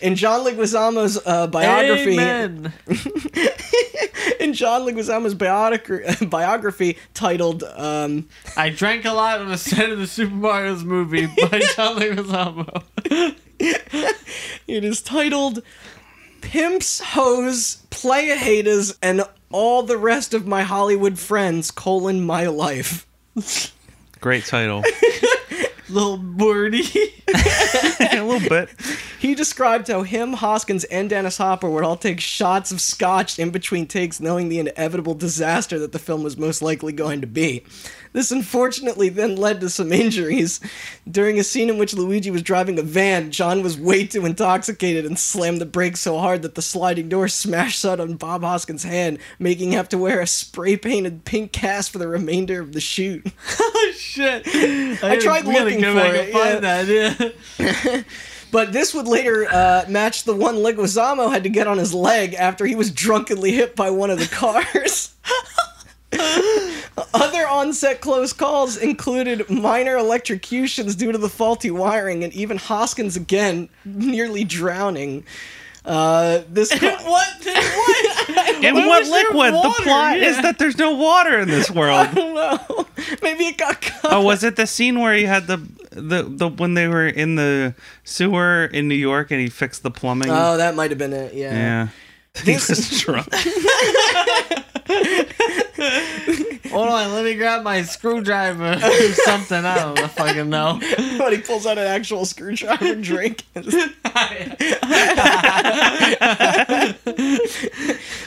In 0.00 0.16
John 0.16 0.44
Leguizamo's 0.44 1.18
uh, 1.24 1.46
biography, 1.46 2.12
Amen. 2.12 2.74
in 4.38 4.52
John 4.52 4.82
Leguizamo's 4.82 5.32
biography, 5.34 6.26
biography 6.26 6.98
titled 7.14 7.62
um, 7.62 8.28
I 8.54 8.68
drank 8.68 9.06
a 9.06 9.12
lot 9.12 9.40
on 9.40 9.48
the 9.48 9.56
set 9.56 9.90
of 9.90 9.98
the 9.98 10.06
Super 10.06 10.34
Mario's 10.34 10.84
movie 10.84 11.24
by 11.26 11.60
John 11.74 11.96
Leguizamo. 11.98 12.84
It 14.66 14.82
is 14.82 15.02
titled 15.02 15.62
Pimps, 16.40 17.00
Hoes, 17.00 17.84
Playa 17.90 18.36
Haters, 18.36 18.96
and 19.02 19.22
All 19.50 19.82
the 19.82 19.98
Rest 19.98 20.32
of 20.32 20.46
My 20.46 20.62
Hollywood 20.62 21.18
Friends, 21.18 21.70
colon, 21.70 22.24
My 22.24 22.46
Life. 22.46 23.06
Great 24.20 24.46
title. 24.46 24.82
little 25.90 26.16
birdie. 26.16 26.84
a 27.28 28.22
little 28.22 28.48
bit. 28.48 28.70
He 29.24 29.34
described 29.34 29.88
how 29.88 30.02
him, 30.02 30.34
Hoskins, 30.34 30.84
and 30.84 31.08
Dennis 31.08 31.38
Hopper 31.38 31.70
would 31.70 31.82
all 31.82 31.96
take 31.96 32.20
shots 32.20 32.70
of 32.70 32.78
scotch 32.78 33.38
in 33.38 33.48
between 33.48 33.86
takes, 33.86 34.20
knowing 34.20 34.50
the 34.50 34.58
inevitable 34.58 35.14
disaster 35.14 35.78
that 35.78 35.92
the 35.92 35.98
film 35.98 36.22
was 36.22 36.36
most 36.36 36.60
likely 36.60 36.92
going 36.92 37.22
to 37.22 37.26
be. 37.26 37.64
This 38.12 38.30
unfortunately 38.30 39.08
then 39.08 39.34
led 39.36 39.62
to 39.62 39.70
some 39.70 39.92
injuries. 39.92 40.60
During 41.10 41.38
a 41.38 41.42
scene 41.42 41.70
in 41.70 41.78
which 41.78 41.94
Luigi 41.94 42.30
was 42.30 42.42
driving 42.42 42.78
a 42.78 42.82
van, 42.82 43.30
John 43.30 43.62
was 43.62 43.78
way 43.78 44.06
too 44.06 44.26
intoxicated 44.26 45.06
and 45.06 45.18
slammed 45.18 45.58
the 45.58 45.64
brakes 45.64 46.00
so 46.00 46.18
hard 46.18 46.42
that 46.42 46.54
the 46.54 46.60
sliding 46.60 47.08
door 47.08 47.26
smashed 47.28 47.80
shut 47.80 48.00
on 48.00 48.16
Bob 48.16 48.42
Hoskins' 48.42 48.82
hand, 48.82 49.18
making 49.38 49.72
him 49.72 49.78
have 49.78 49.88
to 49.88 49.96
wear 49.96 50.20
a 50.20 50.26
spray 50.26 50.76
painted 50.76 51.24
pink 51.24 51.50
cast 51.50 51.90
for 51.90 51.96
the 51.96 52.08
remainder 52.08 52.60
of 52.60 52.74
the 52.74 52.80
shoot. 52.82 53.26
oh 53.58 53.92
shit! 53.96 54.46
I 55.02 55.16
tried 55.16 55.46
we 55.46 55.54
gotta 55.54 55.64
looking 55.64 55.80
go 55.80 55.94
for 55.94 56.00
back 56.00 56.14
it, 56.14 56.24
and 56.24 56.32
find 56.34 56.62
yeah. 56.62 57.14
that. 57.14 57.34
Yeah. 57.58 58.02
But 58.54 58.72
this 58.72 58.94
would 58.94 59.08
later 59.08 59.48
uh, 59.50 59.84
match 59.88 60.22
the 60.22 60.32
one 60.32 60.54
Leguizamo 60.58 61.28
had 61.28 61.42
to 61.42 61.48
get 61.48 61.66
on 61.66 61.76
his 61.76 61.92
leg 61.92 62.34
after 62.34 62.64
he 62.64 62.76
was 62.76 62.92
drunkenly 62.92 63.50
hit 63.50 63.74
by 63.74 63.90
one 63.90 64.10
of 64.10 64.20
the 64.20 64.28
cars. 64.28 65.12
Other 67.12 67.48
on-set 67.48 68.00
close 68.00 68.32
calls 68.32 68.76
included 68.76 69.50
minor 69.50 69.96
electrocutions 69.96 70.94
due 70.94 71.10
to 71.10 71.18
the 71.18 71.28
faulty 71.28 71.72
wiring, 71.72 72.22
and 72.22 72.32
even 72.32 72.56
Hoskins 72.56 73.16
again 73.16 73.68
nearly 73.84 74.44
drowning. 74.44 75.24
Uh, 75.84 76.42
this 76.48 76.70
co- 76.78 76.86
what? 76.86 77.44
What? 77.44 78.64
And 78.64 78.76
what 78.76 79.00
was 79.00 79.10
there 79.10 79.24
liquid? 79.24 79.52
The 79.52 79.58
water? 79.58 79.82
plot 79.82 80.18
is 80.18 80.40
that 80.42 80.60
there's 80.60 80.78
no 80.78 80.94
water 80.94 81.40
in 81.40 81.48
this 81.48 81.72
world. 81.72 81.98
I 82.08 82.14
don't 82.14 82.34
know. 82.34 82.86
Maybe 83.20 83.46
it 83.46 83.58
got 83.58 83.80
cut. 83.80 84.12
oh, 84.12 84.22
was 84.22 84.44
it 84.44 84.54
the 84.54 84.68
scene 84.68 85.00
where 85.00 85.14
he 85.14 85.24
had 85.24 85.48
the 85.48 85.60
the 85.94 86.22
the 86.24 86.48
when 86.48 86.74
they 86.74 86.88
were 86.88 87.06
in 87.06 87.36
the 87.36 87.74
sewer 88.04 88.64
in 88.66 88.88
New 88.88 88.94
York 88.94 89.30
and 89.30 89.40
he 89.40 89.48
fixed 89.48 89.82
the 89.82 89.90
plumbing? 89.90 90.28
Oh, 90.30 90.56
that 90.56 90.74
might 90.74 90.90
have 90.90 90.98
been 90.98 91.12
it. 91.12 91.34
Yeah. 91.34 91.52
yeah. 91.54 91.88
He 92.44 92.54
This- 92.54 92.68
was 92.68 93.00
drunk. 93.02 93.32
Hold 96.70 96.88
on, 96.88 97.12
let 97.12 97.24
me 97.24 97.34
grab 97.36 97.62
my 97.62 97.82
screwdriver 97.82 98.72
or 98.72 99.12
something. 99.24 99.64
I 99.64 99.78
don't 99.94 100.10
fucking 100.10 100.50
know. 100.50 100.80
But 101.16 101.32
he 101.32 101.38
pulls 101.38 101.64
out 101.66 101.78
an 101.78 101.86
actual 101.86 102.24
screwdriver 102.24 102.96
drink. 102.96 103.44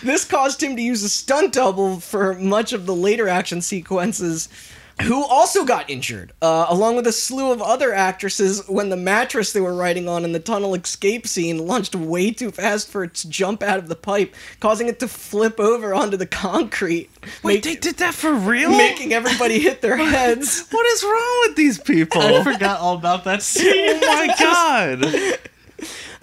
this 0.03 0.25
caused 0.25 0.62
him 0.63 0.75
to 0.75 0.81
use 0.81 1.03
a 1.03 1.09
stunt 1.09 1.53
double 1.53 2.00
for 2.00 2.33
much 2.36 2.74
of 2.74 2.86
the 2.86 2.95
later 2.95 3.27
action 3.27 3.62
sequences. 3.62 4.47
Who 5.04 5.24
also 5.24 5.63
got 5.63 5.89
injured, 5.92 6.34
uh, 6.42 6.66
along 6.70 6.96
with 6.96 7.06
a 7.06 7.12
slew 7.12 7.51
of 7.51 7.62
other 7.62 7.94
actresses, 7.94 8.68
when 8.68 8.89
the 8.89 8.98
mattress 8.98 9.54
they 9.54 9.62
were 9.62 9.75
riding 9.75 10.10
on 10.10 10.25
in 10.25 10.32
the 10.32 10.39
tunnel 10.39 10.74
escape 10.74 11.27
scene 11.27 11.68
launched 11.68 11.96
way 11.96 12.32
too 12.32 12.50
fast 12.50 12.89
for 12.89 13.04
its 13.04 13.24
jump 13.24 13.62
out 13.62 13.77
of 13.77 13.89
the 13.89 13.96
pipe, 13.96 14.34
causing 14.60 14.88
it 14.88 15.00
to 15.00 15.08
flip 15.08 15.60
over 15.60 15.94
onto 15.94 16.18
the 16.18 16.25
concrete, 16.25 17.12
Wait, 17.44 17.54
make- 17.56 17.63
they 17.63 17.75
did 17.75 17.98
that 17.98 18.16
for 18.16 18.34
real? 18.34 18.72
making 18.72 19.13
everybody 19.13 19.60
hit 19.60 19.82
their 19.82 19.98
heads. 20.16 20.68
what 20.72 20.86
is 20.88 21.04
wrong 21.04 21.44
with 21.48 21.56
these 21.56 21.77
people? 21.77 22.20
I 22.22 22.44
forgot 22.44 22.80
all 22.80 22.96
about 22.96 23.24
that 23.25 23.44
scene. 23.44 23.68
oh 24.04 24.16
my 24.16 24.36
god. 24.39 25.39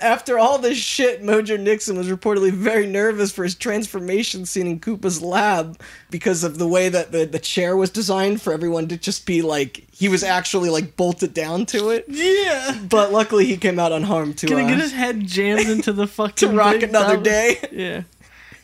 After 0.00 0.38
all 0.38 0.58
this 0.58 0.78
shit, 0.78 1.22
Mojo 1.22 1.58
Nixon 1.58 1.96
was 1.96 2.08
reportedly 2.08 2.52
very 2.52 2.86
nervous 2.86 3.32
for 3.32 3.44
his 3.44 3.54
transformation 3.54 4.46
scene 4.46 4.66
in 4.66 4.80
Koopa's 4.80 5.22
lab 5.22 5.80
because 6.10 6.44
of 6.44 6.58
the 6.58 6.68
way 6.68 6.88
that 6.88 7.12
the, 7.12 7.24
the 7.24 7.38
chair 7.38 7.76
was 7.76 7.90
designed 7.90 8.42
for 8.42 8.52
everyone 8.52 8.88
to 8.88 8.96
just 8.96 9.26
be 9.26 9.42
like, 9.42 9.84
he 9.92 10.08
was 10.08 10.22
actually 10.22 10.70
like 10.70 10.96
bolted 10.96 11.34
down 11.34 11.66
to 11.66 11.90
it. 11.90 12.04
Yeah. 12.08 12.78
But 12.88 13.12
luckily 13.12 13.46
he 13.46 13.56
came 13.56 13.78
out 13.78 13.92
unharmed 13.92 14.38
to, 14.38 14.46
Gonna 14.46 14.64
uh, 14.64 14.68
get 14.68 14.78
his 14.78 14.92
head 14.92 15.26
jammed 15.26 15.68
into 15.68 15.92
the 15.92 16.06
fucking 16.08 16.48
to 16.50 16.56
rock 16.56 16.82
another 16.82 17.16
day. 17.16 17.58
Yeah. 17.70 18.02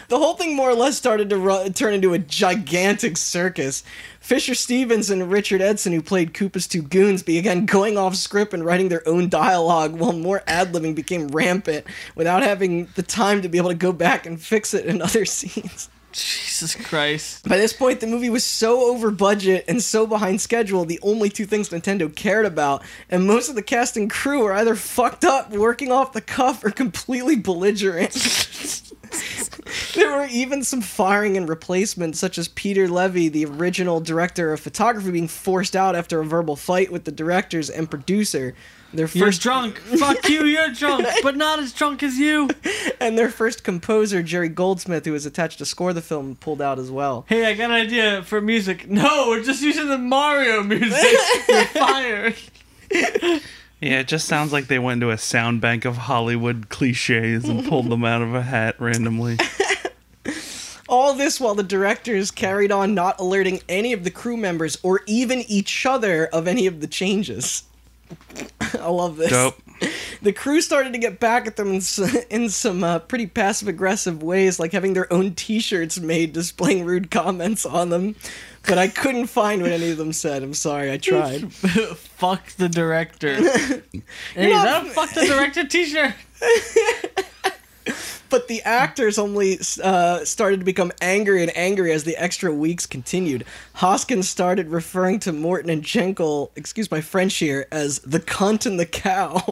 The 0.08 0.18
whole 0.18 0.34
thing 0.34 0.56
more 0.56 0.70
or 0.70 0.74
less 0.74 0.96
started 0.96 1.28
to 1.28 1.36
ru- 1.36 1.68
turn 1.68 1.92
into 1.92 2.14
a 2.14 2.18
gigantic 2.18 3.18
circus. 3.18 3.84
Fisher 4.20 4.54
Stevens 4.54 5.10
and 5.10 5.30
Richard 5.30 5.60
Edson, 5.60 5.92
who 5.92 6.00
played 6.00 6.32
Koopa's 6.32 6.66
two 6.66 6.80
goons, 6.80 7.22
began 7.22 7.66
going 7.66 7.98
off 7.98 8.16
script 8.16 8.54
and 8.54 8.64
writing 8.64 8.88
their 8.88 9.06
own 9.06 9.28
dialogue, 9.28 9.92
while 9.92 10.14
more 10.14 10.42
ad 10.46 10.72
libbing 10.72 10.94
became 10.94 11.28
rampant 11.28 11.84
without 12.14 12.42
having 12.42 12.86
the 12.94 13.02
time 13.02 13.42
to 13.42 13.50
be 13.50 13.58
able 13.58 13.68
to 13.68 13.74
go 13.74 13.92
back 13.92 14.24
and 14.24 14.40
fix 14.40 14.72
it 14.72 14.86
in 14.86 15.02
other 15.02 15.24
scenes. 15.26 15.90
Jesus 16.12 16.74
Christ. 16.74 17.46
By 17.46 17.58
this 17.58 17.74
point, 17.74 18.00
the 18.00 18.06
movie 18.06 18.30
was 18.30 18.44
so 18.44 18.90
over 18.90 19.10
budget 19.10 19.66
and 19.68 19.82
so 19.82 20.06
behind 20.06 20.40
schedule, 20.40 20.86
the 20.86 20.98
only 21.02 21.28
two 21.28 21.44
things 21.44 21.68
Nintendo 21.68 22.14
cared 22.14 22.46
about, 22.46 22.82
and 23.10 23.26
most 23.26 23.50
of 23.50 23.56
the 23.56 23.62
cast 23.62 23.96
and 23.98 24.10
crew 24.10 24.44
were 24.44 24.54
either 24.54 24.74
fucked 24.74 25.26
up, 25.26 25.50
working 25.50 25.92
off 25.92 26.14
the 26.14 26.22
cuff, 26.22 26.64
or 26.64 26.70
completely 26.70 27.36
belligerent. 27.36 28.14
there 29.94 30.16
were 30.16 30.26
even 30.30 30.64
some 30.64 30.80
firing 30.80 31.36
and 31.36 31.48
replacements, 31.48 32.18
such 32.18 32.38
as 32.38 32.48
Peter 32.48 32.88
Levy, 32.88 33.28
the 33.28 33.44
original 33.44 34.00
director 34.00 34.52
of 34.52 34.60
photography, 34.60 35.10
being 35.10 35.28
forced 35.28 35.76
out 35.76 35.94
after 35.94 36.20
a 36.20 36.24
verbal 36.24 36.56
fight 36.56 36.92
with 36.92 37.04
the 37.04 37.12
directors 37.12 37.70
and 37.70 37.90
producer. 37.90 38.54
Their 38.92 39.06
You're 39.06 39.26
first 39.26 39.42
drunk. 39.42 39.78
Fuck 39.98 40.28
you, 40.28 40.44
you're 40.46 40.70
drunk, 40.70 41.06
but 41.22 41.36
not 41.36 41.58
as 41.58 41.74
drunk 41.74 42.02
as 42.02 42.18
you. 42.18 42.48
and 43.00 43.18
their 43.18 43.28
first 43.28 43.62
composer, 43.62 44.22
Jerry 44.22 44.48
Goldsmith, 44.48 45.04
who 45.04 45.12
was 45.12 45.26
attached 45.26 45.58
to 45.58 45.66
score 45.66 45.92
the 45.92 46.00
film, 46.00 46.36
pulled 46.36 46.62
out 46.62 46.78
as 46.78 46.90
well. 46.90 47.26
Hey, 47.28 47.44
I 47.44 47.54
got 47.54 47.70
an 47.70 47.76
idea 47.76 48.22
for 48.22 48.40
music. 48.40 48.88
No, 48.88 49.26
we're 49.28 49.44
just 49.44 49.62
using 49.62 49.88
the 49.88 49.98
Mario 49.98 50.62
music. 50.62 51.18
You're 51.48 51.64
fired. 51.66 52.36
Yeah, 53.80 54.00
it 54.00 54.08
just 54.08 54.26
sounds 54.26 54.52
like 54.52 54.66
they 54.66 54.78
went 54.78 55.02
into 55.02 55.12
a 55.12 55.18
sound 55.18 55.60
bank 55.60 55.84
of 55.84 55.96
Hollywood 55.96 56.68
cliches 56.68 57.48
and 57.48 57.64
pulled 57.68 57.88
them 57.88 58.04
out 58.04 58.22
of 58.22 58.34
a 58.34 58.42
hat 58.42 58.74
randomly. 58.80 59.38
All 60.88 61.14
this 61.14 61.38
while 61.38 61.54
the 61.54 61.62
directors 61.62 62.30
carried 62.30 62.72
on 62.72 62.94
not 62.94 63.20
alerting 63.20 63.60
any 63.68 63.92
of 63.92 64.02
the 64.02 64.10
crew 64.10 64.36
members 64.36 64.78
or 64.82 65.02
even 65.06 65.40
each 65.42 65.86
other 65.86 66.26
of 66.26 66.48
any 66.48 66.66
of 66.66 66.80
the 66.80 66.86
changes. 66.88 67.64
I 68.60 68.88
love 68.88 69.16
this. 69.16 69.30
Dope. 69.30 69.60
The 70.20 70.32
crew 70.32 70.60
started 70.60 70.92
to 70.94 70.98
get 70.98 71.20
back 71.20 71.46
at 71.46 71.54
them 71.54 71.68
in, 71.68 71.80
in 72.28 72.48
some 72.48 72.82
uh, 72.82 72.98
pretty 72.98 73.28
passive 73.28 73.68
aggressive 73.68 74.20
ways, 74.20 74.58
like 74.58 74.72
having 74.72 74.94
their 74.94 75.12
own 75.12 75.36
t 75.36 75.60
shirts 75.60 76.00
made 76.00 76.32
displaying 76.32 76.84
rude 76.84 77.12
comments 77.12 77.64
on 77.64 77.90
them. 77.90 78.16
But 78.68 78.78
I 78.78 78.88
couldn't 78.88 79.26
find 79.26 79.62
what 79.62 79.72
any 79.72 79.90
of 79.90 79.96
them 79.96 80.12
said. 80.12 80.42
I'm 80.42 80.54
sorry, 80.54 80.92
I 80.92 80.98
tried. 80.98 81.52
fuck 81.52 82.52
the 82.52 82.68
director. 82.68 83.34
hey, 83.36 83.82
is 84.36 84.62
that 84.62 84.86
a 84.86 84.90
fuck 84.90 85.12
the 85.14 85.26
director 85.26 85.66
t-shirt? 85.66 86.14
But 88.30 88.48
the 88.48 88.60
actors 88.62 89.18
only 89.18 89.58
uh, 89.82 90.24
started 90.24 90.60
to 90.60 90.64
become 90.64 90.92
angry 91.00 91.42
and 91.42 91.56
angry 91.56 91.92
as 91.92 92.04
the 92.04 92.16
extra 92.16 92.52
weeks 92.52 92.84
continued. 92.84 93.44
Hoskins 93.74 94.28
started 94.28 94.68
referring 94.68 95.18
to 95.20 95.32
Morton 95.32 95.70
and 95.70 95.82
Jankel, 95.82 96.50
excuse 96.54 96.90
my 96.90 97.00
French 97.00 97.36
here, 97.36 97.66
as 97.72 98.00
the 98.00 98.20
cunt 98.20 98.66
and 98.66 98.78
the 98.78 98.86
cow. 98.86 99.42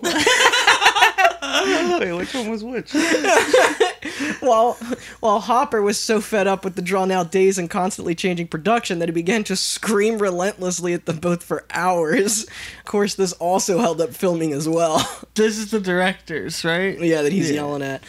Wait, 2.01 2.13
which 2.13 2.35
one 2.35 2.49
was 2.49 2.63
which? 2.65 2.93
while 4.41 4.75
while 5.21 5.41
Hopper 5.41 5.83
was 5.83 5.99
so 5.99 6.21
fed 6.21 6.47
up 6.47 6.65
with 6.65 6.75
the 6.77 6.83
drawn 6.83 7.11
out 7.11 7.31
days 7.33 7.59
and 7.59 7.69
constantly 7.69 8.15
changing 8.15 8.49
production 8.49 8.99
that 8.99 9.09
he 9.09 9.13
began 9.13 9.45
to 9.45 9.57
scream 9.57 10.19
relentlessly 10.19 10.93
at 10.93 11.07
them 11.07 11.19
both 11.19 11.43
for 11.43 11.65
hours. 11.71 12.45
Of 12.45 12.85
course, 12.85 13.15
this 13.15 13.33
also 13.35 13.79
held 13.79 14.01
up 14.01 14.15
filming 14.15 14.53
as 14.53 14.69
well. 14.69 15.07
This 15.35 15.59
is 15.59 15.71
the 15.71 15.81
directors, 15.81 16.65
right? 16.65 16.99
yeah, 16.99 17.21
that 17.21 17.31
he's 17.33 17.51
Yeah. 17.51 17.57
yelling 17.57 17.83
at. 17.83 18.03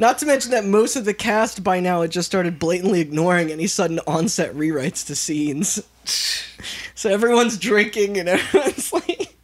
Not 0.00 0.18
to 0.18 0.26
mention 0.26 0.50
that 0.50 0.64
most 0.64 0.96
of 0.96 1.04
the 1.04 1.14
cast 1.14 1.62
by 1.62 1.78
now 1.78 2.02
had 2.02 2.10
just 2.10 2.26
started 2.26 2.58
blatantly 2.58 3.00
ignoring 3.00 3.52
any 3.52 3.68
sudden 3.68 4.00
onset 4.04 4.52
rewrites 4.54 5.06
to 5.06 5.14
scenes. 5.14 5.80
So 6.94 7.10
everyone's 7.10 7.58
drinking 7.58 8.18
and 8.18 8.28
everyone's 8.28 8.92
like. 8.92 9.34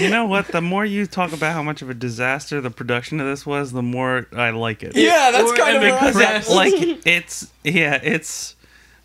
You 0.00 0.08
know 0.10 0.26
what? 0.26 0.48
The 0.48 0.60
more 0.60 0.84
you 0.84 1.06
talk 1.06 1.32
about 1.32 1.52
how 1.52 1.62
much 1.62 1.82
of 1.82 1.90
a 1.90 1.94
disaster 1.94 2.60
the 2.60 2.70
production 2.70 3.20
of 3.20 3.26
this 3.26 3.44
was, 3.46 3.72
the 3.72 3.82
more 3.82 4.26
I 4.34 4.50
like 4.50 4.82
it. 4.82 4.96
Yeah, 4.96 5.30
that's 5.32 5.50
Or- 5.50 5.56
kind 5.56 5.76
of 5.76 5.82
and 5.82 5.92
what 5.92 6.02
I 6.02 6.38
because 6.38 6.50
it, 6.50 6.54
like 6.54 6.72
it's 7.06 7.50
yeah, 7.64 8.00
it's 8.02 8.54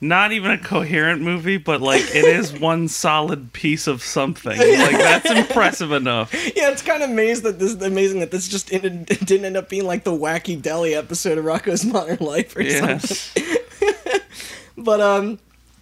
not 0.04 0.32
even 0.32 0.50
a 0.52 0.58
coherent 0.58 1.22
movie, 1.22 1.58
but 1.58 1.80
like 1.80 2.02
it 2.02 2.26
is 2.26 2.52
one 2.60 2.88
solid 2.88 3.54
piece 3.54 3.86
of 3.88 4.02
something. 4.02 4.58
Like 4.82 4.98
that's 4.98 5.30
impressive 5.30 5.92
enough. 5.92 6.34
Yeah, 6.56 6.72
it's 6.72 6.82
kind 6.82 7.04
of 7.04 7.10
amazed 7.12 7.44
that 7.44 7.60
this 7.60 7.76
amazing 7.76 8.20
that 8.22 8.32
this 8.32 8.48
just 8.48 8.70
didn't, 8.70 9.06
didn't 9.26 9.46
end 9.46 9.58
up 9.58 9.70
being 9.70 9.86
like 9.86 10.04
the 10.04 10.12
wacky 10.12 10.60
deli 10.60 10.96
episode 10.96 11.38
of 11.38 11.46
Rocco's 11.46 11.86
Modern 11.86 12.18
Life 12.20 12.56
or 12.56 12.68
something. 12.70 13.10
Yes. 13.38 13.38
But 14.78 15.00
um, 15.02 15.38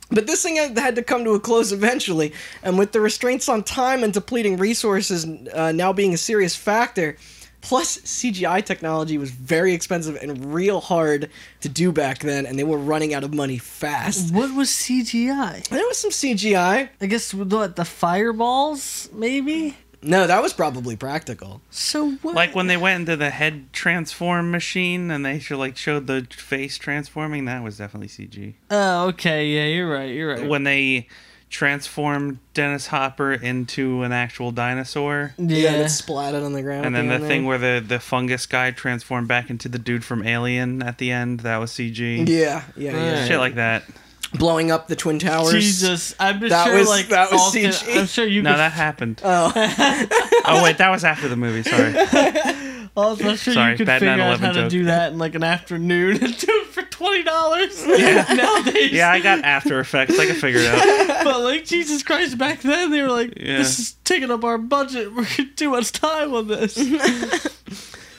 but 0.10 0.28
this 0.28 0.44
thing 0.44 0.56
had, 0.56 0.96
to 0.96 1.04
come 1.04 1.24
to 1.24 1.34
a 1.34 1.40
close 1.40 1.72
eventually, 1.72 2.34
and 2.64 2.78
with 2.78 2.92
the 2.92 3.02
restraints 3.02 3.48
on 3.48 3.64
time 3.64 4.04
and 4.04 4.14
depleting 4.14 4.58
resources 4.58 5.26
uh, 5.54 5.72
now 5.72 5.94
being 5.94 6.14
a 6.14 6.18
serious 6.18 6.56
factor, 6.56 7.16
Plus, 7.62 7.98
CGI 8.00 8.64
technology 8.64 9.18
was 9.18 9.32
very 9.32 9.74
expensive 9.74 10.16
and 10.22 10.54
real 10.54 10.80
hard 10.80 11.30
to 11.62 11.70
do 11.70 11.92
back 11.92 12.20
then, 12.20 12.46
and 12.46 12.58
they 12.58 12.64
were 12.64 12.78
running 12.78 13.14
out 13.14 13.24
of 13.24 13.34
money 13.34 13.58
fast. 13.58 14.34
What 14.34 14.56
was 14.56 14.70
CGI? 14.70 15.68
There 15.68 15.86
was 15.86 15.98
some 15.98 16.12
CGI. 16.12 16.90
I 17.02 17.06
guess 17.06 17.34
what 17.34 17.76
the 17.76 17.86
fireballs, 17.86 19.10
maybe. 19.12 19.76
No, 20.02 20.28
that 20.28 20.42
was 20.42 20.54
probably 20.54 20.96
practical. 20.96 21.62
So 21.70 22.12
what? 22.22 22.36
Like 22.36 22.56
when 22.56 22.68
they 22.68 22.78
went 22.78 23.02
into 23.02 23.18
the 23.18 23.30
head 23.30 23.74
transform 23.74 24.52
machine 24.52 25.12
and 25.12 25.26
they 25.26 25.40
should 25.40 25.58
like 25.58 25.76
showed 25.76 26.08
the 26.08 26.28
face 26.32 26.78
transforming, 26.78 27.46
that 27.46 27.64
was 27.64 27.78
definitely 27.78 28.08
CG. 28.08 28.54
Oh, 28.72 29.08
okay. 29.10 29.48
Yeah, 29.48 29.66
you're 29.66 29.90
right. 29.90 30.14
You're 30.14 30.36
right. 30.36 30.48
When 30.48 30.64
they 30.64 31.08
transformed 31.50 32.38
Dennis 32.54 32.88
Hopper 32.88 33.34
into 33.34 34.04
an 34.04 34.12
actual 34.12 34.52
dinosaur. 34.52 35.34
Yeah, 35.38 35.58
yeah. 35.58 35.78
that 35.78 35.88
splatted 35.88 36.46
on 36.46 36.54
the 36.54 36.62
ground. 36.62 36.86
And 36.86 36.96
then 36.96 37.08
the 37.08 37.16
end 37.16 37.26
thing 37.26 37.46
where 37.46 37.58
the, 37.58 37.84
the 37.86 38.00
fungus 38.00 38.46
guy 38.46 38.72
transformed 38.72 39.28
back 39.28 39.50
into 39.50 39.68
the 39.68 39.80
dude 39.80 40.06
from 40.06 40.26
Alien 40.26 40.84
at 40.84 41.00
the 41.00 41.12
end, 41.12 41.42
that 41.42 41.58
was 41.58 41.72
CG. 41.72 42.28
Yeah, 42.28 42.64
yeah, 42.78 42.92
yeah. 42.92 43.20
Right. 43.20 43.28
Shit 43.28 43.40
like 43.40 43.56
that. 43.56 43.84
Blowing 44.34 44.70
up 44.70 44.88
the 44.88 44.96
twin 44.96 45.18
towers. 45.18 45.52
Jesus, 45.52 46.14
I'm 46.20 46.40
just 46.40 46.52
That 46.52 46.66
sure 46.68 46.76
was- 46.78 46.88
like 46.88 47.08
that 47.10 47.32
was 47.32 47.42
Austin- 47.42 47.72
CG. 47.72 48.00
I'm 48.00 48.06
sure 48.06 48.26
you. 48.28 48.42
No, 48.44 48.52
could, 48.52 48.58
that 48.60 48.72
happened. 48.74 49.22
Oh, 49.24 49.52
Oh 50.46 50.62
wait, 50.64 50.78
that 50.78 50.90
was 50.90 51.04
after 51.04 51.28
the 51.28 51.36
movie. 51.36 51.64
Sorry. 51.68 51.96
I'm 52.98 53.18
sure 53.18 53.54
Sorry, 53.54 53.72
you 53.72 53.78
could 53.78 53.88
figure 53.88 54.10
out 54.10 54.40
9/11 54.40 54.40
how 54.40 54.52
to 54.52 54.70
do 54.70 54.86
that 54.86 55.14
in 55.14 55.18
like 55.20 55.34
an 55.36 55.44
afternoon 55.44 56.22
and 56.24 56.38
do 56.38 56.48
it 56.50 56.68
for 56.68 56.82
twenty 56.84 57.24
dollars. 57.24 57.84
Yeah. 57.88 58.26
Nowadays, 58.34 58.92
Yeah, 58.92 59.10
I 59.10 59.20
got 59.20 59.44
After 59.44 59.80
Effects. 59.80 60.20
I 60.20 60.26
can 60.26 60.36
figure 60.36 60.60
it 60.62 60.68
out. 61.10 61.24
but 61.24 61.40
like 61.42 61.66
Jesus 61.66 62.04
Christ, 62.04 62.38
back 62.38 62.62
then 62.62 62.92
they 62.92 63.02
were 63.02 63.10
like, 63.10 63.34
Yeah. 63.38 63.58
"This 63.60 63.80
is 63.80 63.94
taking 64.04 64.32
up 64.32 64.44
our 64.44 64.58
budget. 64.58 65.14
We're 65.16 65.28
gonna 65.38 65.50
too 65.56 65.70
much 65.72 65.92
time 65.94 66.34
on 66.34 66.48
this." 66.48 66.76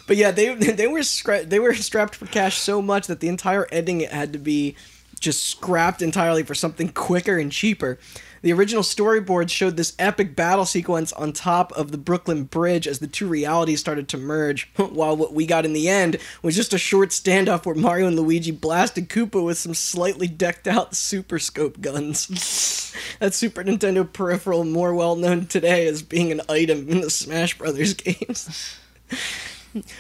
but 0.07 0.17
yeah, 0.17 0.31
they 0.31 0.55
they 0.55 0.87
were 0.87 1.01
scra- 1.01 1.49
they 1.49 1.59
were 1.59 1.75
strapped 1.75 2.15
for 2.15 2.27
cash 2.27 2.57
so 2.59 2.81
much 2.81 3.07
that 3.07 3.21
the 3.21 3.29
entire 3.29 3.67
ending 3.71 4.01
had 4.01 4.33
to 4.33 4.39
be 4.39 4.77
just 5.21 5.47
scrapped 5.47 6.03
entirely 6.03 6.43
for 6.43 6.55
something 6.55 6.89
quicker 6.89 7.39
and 7.39 7.53
cheaper. 7.53 7.99
The 8.43 8.55
original 8.55 8.83
storyboard 8.83 9.51
showed 9.51 9.77
this 9.77 9.95
epic 9.99 10.35
battle 10.35 10.65
sequence 10.65 11.13
on 11.13 11.35
top 11.35 11.73
of 11.73 11.93
the 11.93 11.99
Brooklyn 11.99 12.45
Bridge 12.45 12.87
as 12.87 12.99
the 12.99 13.07
two 13.07 13.29
realities 13.29 13.81
started 13.81 14.09
to 14.09 14.19
merge, 14.19 14.71
while 14.77 15.15
what 15.15 15.35
we 15.35 15.45
got 15.45 15.67
in 15.67 15.75
the 15.75 15.89
end 15.89 16.17
was 16.43 16.57
just 16.57 16.73
a 16.73 16.79
short 16.79 17.11
standoff 17.11 17.67
where 17.67 17.75
Mario 17.75 18.07
and 18.07 18.17
Luigi 18.17 18.51
blasted 18.51 19.11
Koopa 19.11 19.45
with 19.45 19.59
some 19.59 19.75
slightly 19.75 20.27
decked 20.27 20.67
out 20.67 20.95
Super 21.01 21.39
Scope 21.39 21.81
guns. 21.81 22.95
that 23.19 23.35
Super 23.35 23.63
Nintendo 23.63 24.11
peripheral 24.11 24.65
more 24.65 24.95
well 24.95 25.17
known 25.17 25.47
today 25.47 25.87
as 25.87 26.03
being 26.03 26.33
an 26.33 26.41
item 26.49 26.89
in 26.89 27.03
the 27.03 27.11
Smash 27.11 27.59
Brothers 27.59 27.93
games. 27.95 28.79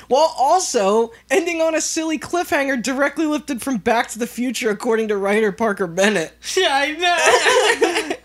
While 0.09 0.35
also 0.39 1.13
ending 1.31 1.61
on 1.63 1.75
a 1.75 1.81
silly 1.81 2.19
cliffhanger 2.19 2.83
directly 2.83 3.27
lifted 3.27 3.63
from 3.63 3.77
Back 3.79 4.09
to 4.09 4.19
the 4.19 4.27
Future, 4.27 4.71
according 4.71 5.09
to 5.09 5.17
writer 5.17 5.53
Parker 5.53 5.87
Bennett. 5.87 6.33
yeah, 6.57 6.69
I 6.71 8.17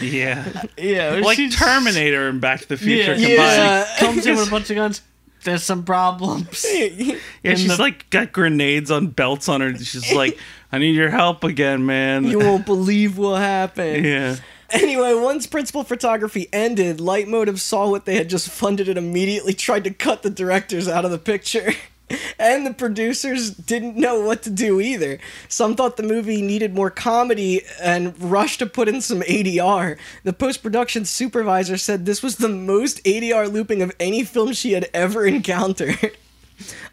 Yeah. 0.00 0.52
know. 0.52 0.60
yeah, 0.76 1.20
Like 1.22 1.36
she's- 1.36 1.54
Terminator 1.56 2.28
and 2.28 2.40
Back 2.40 2.60
to 2.60 2.68
the 2.68 2.76
Future 2.76 3.14
Yeah, 3.14 3.26
combined. 3.26 3.38
Yeah. 3.38 3.86
comes 3.98 4.26
in 4.26 4.36
with 4.36 4.48
a 4.48 4.50
bunch 4.50 4.70
of 4.70 4.76
guns. 4.76 5.00
There's 5.44 5.62
some 5.62 5.82
problems. 5.84 6.64
Yeah, 6.74 7.16
in 7.52 7.56
she's 7.58 7.76
the- 7.76 7.82
like 7.82 8.08
got 8.10 8.32
grenades 8.32 8.90
on 8.90 9.08
belts 9.08 9.48
on 9.48 9.60
her. 9.60 9.76
She's 9.76 10.12
like, 10.12 10.38
I 10.72 10.78
need 10.78 10.94
your 10.94 11.10
help 11.10 11.44
again, 11.44 11.84
man. 11.84 12.24
you 12.24 12.38
won't 12.38 12.64
believe 12.74 13.18
what 13.18 13.40
happened. 13.40 14.04
yeah. 14.06 14.36
Anyway, 14.74 15.14
once 15.14 15.46
principal 15.46 15.84
photography 15.84 16.48
ended, 16.52 16.98
Lightmotive 16.98 17.60
saw 17.60 17.88
what 17.88 18.06
they 18.06 18.16
had 18.16 18.28
just 18.28 18.50
funded 18.50 18.88
and 18.88 18.98
immediately 18.98 19.54
tried 19.54 19.84
to 19.84 19.90
cut 19.90 20.22
the 20.24 20.30
directors 20.30 20.88
out 20.88 21.04
of 21.04 21.12
the 21.12 21.18
picture. 21.18 21.72
And 22.38 22.66
the 22.66 22.74
producers 22.74 23.50
didn't 23.50 23.96
know 23.96 24.20
what 24.20 24.42
to 24.42 24.50
do 24.50 24.78
either. 24.78 25.18
Some 25.48 25.74
thought 25.74 25.96
the 25.96 26.02
movie 26.02 26.42
needed 26.42 26.74
more 26.74 26.90
comedy 26.90 27.62
and 27.82 28.20
rushed 28.20 28.58
to 28.58 28.66
put 28.66 28.88
in 28.88 29.00
some 29.00 29.22
ADR. 29.22 29.96
The 30.22 30.34
post 30.34 30.62
production 30.62 31.06
supervisor 31.06 31.78
said 31.78 32.04
this 32.04 32.22
was 32.22 32.36
the 32.36 32.50
most 32.50 33.02
ADR 33.04 33.50
looping 33.50 33.80
of 33.80 33.90
any 33.98 34.22
film 34.22 34.52
she 34.52 34.72
had 34.72 34.90
ever 34.92 35.26
encountered. 35.34 36.18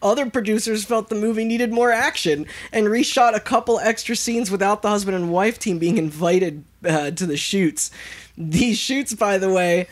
Other 0.01 0.29
producers 0.29 0.83
felt 0.85 1.09
the 1.09 1.15
movie 1.15 1.45
needed 1.45 1.71
more 1.71 1.91
action 1.91 2.45
and 2.71 2.87
reshot 2.87 3.35
a 3.35 3.39
couple 3.39 3.79
extra 3.79 4.15
scenes 4.15 4.49
without 4.51 4.81
the 4.81 4.89
husband 4.89 5.15
and 5.15 5.31
wife 5.31 5.59
team 5.59 5.79
being 5.79 5.97
invited 5.97 6.63
uh, 6.85 7.11
to 7.11 7.25
the 7.25 7.37
shoots. 7.37 7.91
These 8.37 8.77
shoots, 8.77 9.13
by 9.13 9.37
the 9.37 9.49
way, 9.49 9.87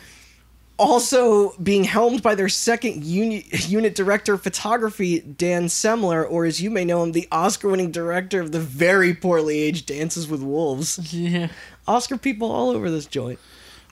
also 0.78 1.52
being 1.62 1.84
helmed 1.84 2.24
by 2.24 2.36
their 2.36 2.50
second 2.50 3.04
uni- 3.04 3.46
unit 3.52 3.94
director 3.96 4.34
of 4.36 4.42
photography, 4.42 5.20
Dan 5.20 5.66
Semler, 5.66 6.26
or 6.30 6.46
as 6.46 6.62
you 6.62 6.70
may 6.70 6.86
know 6.86 7.04
him, 7.04 7.12
the 7.12 7.28
Oscar 7.32 7.70
winning 7.70 7.92
director 7.92 8.40
of 8.40 8.52
the 8.54 8.60
very 8.62 9.14
poorly 9.14 9.60
aged 9.60 9.86
Dances 9.88 10.28
with 10.28 10.42
Wolves. 10.42 11.14
Yeah. 11.14 11.50
Oscar 11.88 12.18
people 12.18 12.50
all 12.52 12.70
over 12.70 12.90
this 12.90 13.06
joint. 13.06 13.40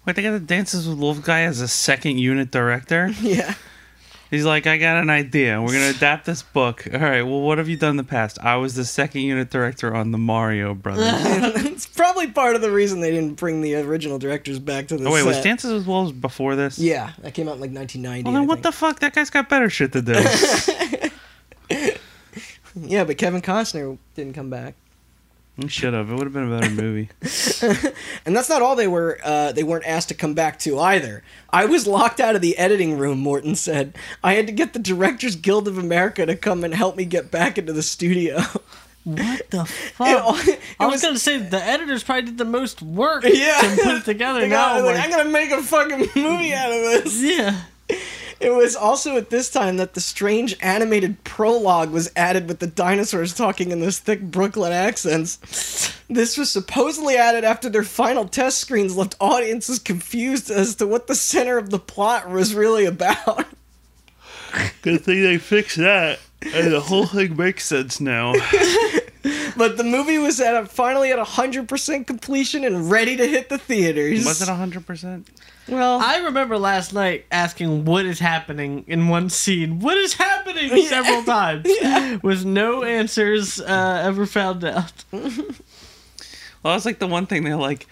Wait, 0.06 0.16
they 0.16 0.22
got 0.22 0.32
the 0.32 0.40
Dances 0.40 0.88
with 0.88 0.98
Wolves 0.98 1.20
guy 1.20 1.42
as 1.42 1.60
a 1.60 1.68
second 1.68 2.18
unit 2.20 2.52
director. 2.52 3.12
Yeah. 3.22 3.56
He's 4.30 4.46
like, 4.46 4.68
I 4.68 4.78
got 4.78 4.98
an 4.98 5.10
idea. 5.10 5.62
We're 5.62 5.74
gonna 5.74 5.90
adapt 5.96 6.26
this 6.26 6.42
book. 6.42 6.86
All 6.94 7.00
right. 7.00 7.22
Well, 7.22 7.42
what 7.42 7.58
have 7.58 7.70
you 7.70 7.78
done 7.78 7.92
in 7.92 7.98
the 7.98 8.04
past? 8.04 8.38
I 8.42 8.58
was 8.58 8.76
the 8.76 8.86
second 8.86 9.22
unit 9.22 9.50
director 9.50 9.96
on 9.96 10.12
the 10.12 10.18
Mario 10.18 10.74
Brothers. 10.74 11.06
it's 11.66 11.86
probably 11.86 12.28
part 12.28 12.56
of 12.56 12.62
the 12.62 12.72
reason 12.72 13.00
they 13.00 13.12
didn't 13.12 13.36
bring 13.36 13.62
the 13.62 13.76
original 13.76 14.20
directors 14.20 14.60
back 14.60 14.88
to 14.90 14.98
the 14.98 15.08
oh 15.08 15.14
wait, 15.14 15.24
was 15.24 15.38
set. 15.38 15.44
Dances 15.44 15.72
with 15.72 15.88
Wolves 15.88 16.12
before 16.12 16.56
this? 16.56 16.78
Yeah, 16.78 17.12
that 17.20 17.34
came 17.34 17.48
out 17.48 17.56
in 17.56 17.62
like 17.62 17.72
1990. 17.72 18.24
Well, 18.24 18.34
then 18.34 18.44
I 18.44 18.46
what 18.46 18.56
think. 18.56 18.64
the 18.64 18.72
fuck? 18.72 19.00
That 19.00 19.14
guy's 19.14 19.30
got 19.30 19.50
better 19.50 19.70
shit 19.70 19.94
to 19.94 20.02
do. 20.02 20.14
Yeah, 22.80 23.06
but 23.06 23.18
Kevin 23.18 23.42
Costner 23.42 23.98
didn't 24.16 24.34
come 24.34 24.52
back. 24.52 24.76
He 25.60 25.68
should 25.68 25.94
have. 25.96 26.10
It 26.12 26.14
would 26.14 26.24
have 26.26 26.34
been 26.34 26.52
a 26.52 26.60
better 26.60 26.70
movie. 26.74 27.10
And 28.26 28.36
that's 28.36 28.50
not 28.50 28.62
all 28.62 28.76
they 28.76 28.88
were 28.88 29.20
uh, 29.24 29.54
they 29.54 29.64
weren't 29.64 29.86
asked 29.88 30.10
to 30.10 30.14
come 30.14 30.34
back 30.34 30.60
to 30.60 30.80
either. 30.80 31.24
I 31.50 31.66
was 31.66 31.88
locked 31.88 32.20
out 32.20 32.36
of 32.36 32.42
the 32.42 32.58
editing 32.58 32.98
room, 32.98 33.20
Morton 33.20 33.56
said. 33.56 33.96
I 34.24 34.34
had 34.34 34.48
to 34.48 34.54
get 34.54 34.74
the 34.74 34.80
Directors 34.80 35.36
Guild 35.38 35.68
of 35.68 35.78
America 35.78 36.26
to 36.26 36.36
come 36.36 36.64
and 36.64 36.74
help 36.74 36.96
me 36.98 37.06
get 37.06 37.32
back 37.32 37.58
into 37.58 37.72
the 37.74 37.82
studio. 37.82 38.40
What 39.06 39.50
the 39.50 39.64
fuck? 39.96 40.08
It 40.08 40.18
all- 40.22 40.36
it 40.38 40.60
I 40.80 40.86
was, 40.86 40.96
was- 40.96 41.02
gonna 41.04 41.20
say 41.20 41.38
the 41.38 41.64
editors 41.64 42.04
probably 42.04 42.24
did 42.24 42.38
the 42.38 42.46
most 42.46 42.82
work 42.82 43.24
Yeah. 43.26 43.60
to 43.62 43.82
put 43.84 43.96
it 43.96 44.06
together. 44.06 44.42
They 44.42 44.50
now 44.50 44.78
got- 44.80 44.84
like, 44.86 44.96
like, 44.98 45.06
I'm 45.06 45.10
gonna 45.12 45.30
make 45.30 45.52
a 45.52 45.64
fucking 45.64 46.00
movie 46.22 46.54
out 46.54 46.72
of 46.72 47.04
this. 47.06 47.22
yeah. 47.22 47.62
It 48.40 48.52
was 48.52 48.76
also 48.76 49.18
at 49.18 49.30
this 49.30 49.50
time 49.50 49.78
that 49.78 49.94
the 49.94 50.02
strange 50.02 50.56
animated 50.62 51.24
prologue 51.24 51.90
was 51.90 52.12
added 52.16 52.48
with 52.48 52.60
the 52.60 52.68
dinosaurs 52.68 53.34
talking 53.34 53.72
in 53.72 53.80
those 53.80 54.00
thick 54.00 54.22
Brooklyn 54.22 54.72
accents. 54.72 55.38
This 56.08 56.38
was 56.38 56.52
supposedly 56.52 57.16
added 57.16 57.44
after 57.44 57.70
their 57.70 57.84
final 57.84 58.28
test 58.28 58.60
screens 58.60 58.96
left 58.96 59.16
audiences 59.20 59.80
confused 59.80 60.52
as 60.52 60.76
to 60.76 60.88
what 60.88 61.08
the 61.08 61.16
center 61.16 61.58
of 61.58 61.70
the 61.72 61.80
plot 61.80 62.30
was 62.30 62.54
really 62.54 62.86
about. 62.86 63.46
Good 64.82 65.02
thing 65.02 65.24
they 65.24 65.38
fixed 65.38 65.78
that. 65.78 66.20
And 66.42 66.72
the 66.72 66.80
whole 66.80 67.08
thing 67.08 67.36
makes 67.36 67.66
sense 67.66 68.00
now. 68.00 68.34
But 69.58 69.76
the 69.76 69.84
movie 69.84 70.20
was 70.20 70.40
at 70.40 70.56
a, 70.56 70.66
finally 70.68 71.12
at 71.12 71.20
100% 71.20 72.08
completion 72.08 72.64
and 72.64 72.90
ready 72.90 73.18
to 73.18 73.28
hit 73.28 73.50
the 73.50 73.58
theaters. 73.58 74.24
Was 74.24 74.42
it 74.42 74.48
hundred 74.48 74.86
percent? 74.86 75.28
Well, 75.70 76.00
I 76.00 76.20
remember 76.20 76.58
last 76.58 76.94
night 76.94 77.26
asking 77.32 77.86
what 77.86 78.06
is 78.06 78.20
happening 78.20 78.86
in 78.88 79.10
one 79.10 79.30
scene. 79.30 79.80
What 79.80 79.98
is 79.98 80.14
happening 80.14 80.86
several 80.88 81.24
times 81.24 81.68
with 82.24 82.46
no 82.46 82.84
answers 82.84 83.60
uh, 83.60 84.02
ever 84.06 84.26
found 84.26 84.64
out. 84.64 85.04
Well, 86.64 86.74
that's 86.74 86.86
like 86.86 87.00
the 87.00 87.08
one 87.08 87.28
thing 87.28 87.44
they're 87.44 87.56
like, 87.56 87.88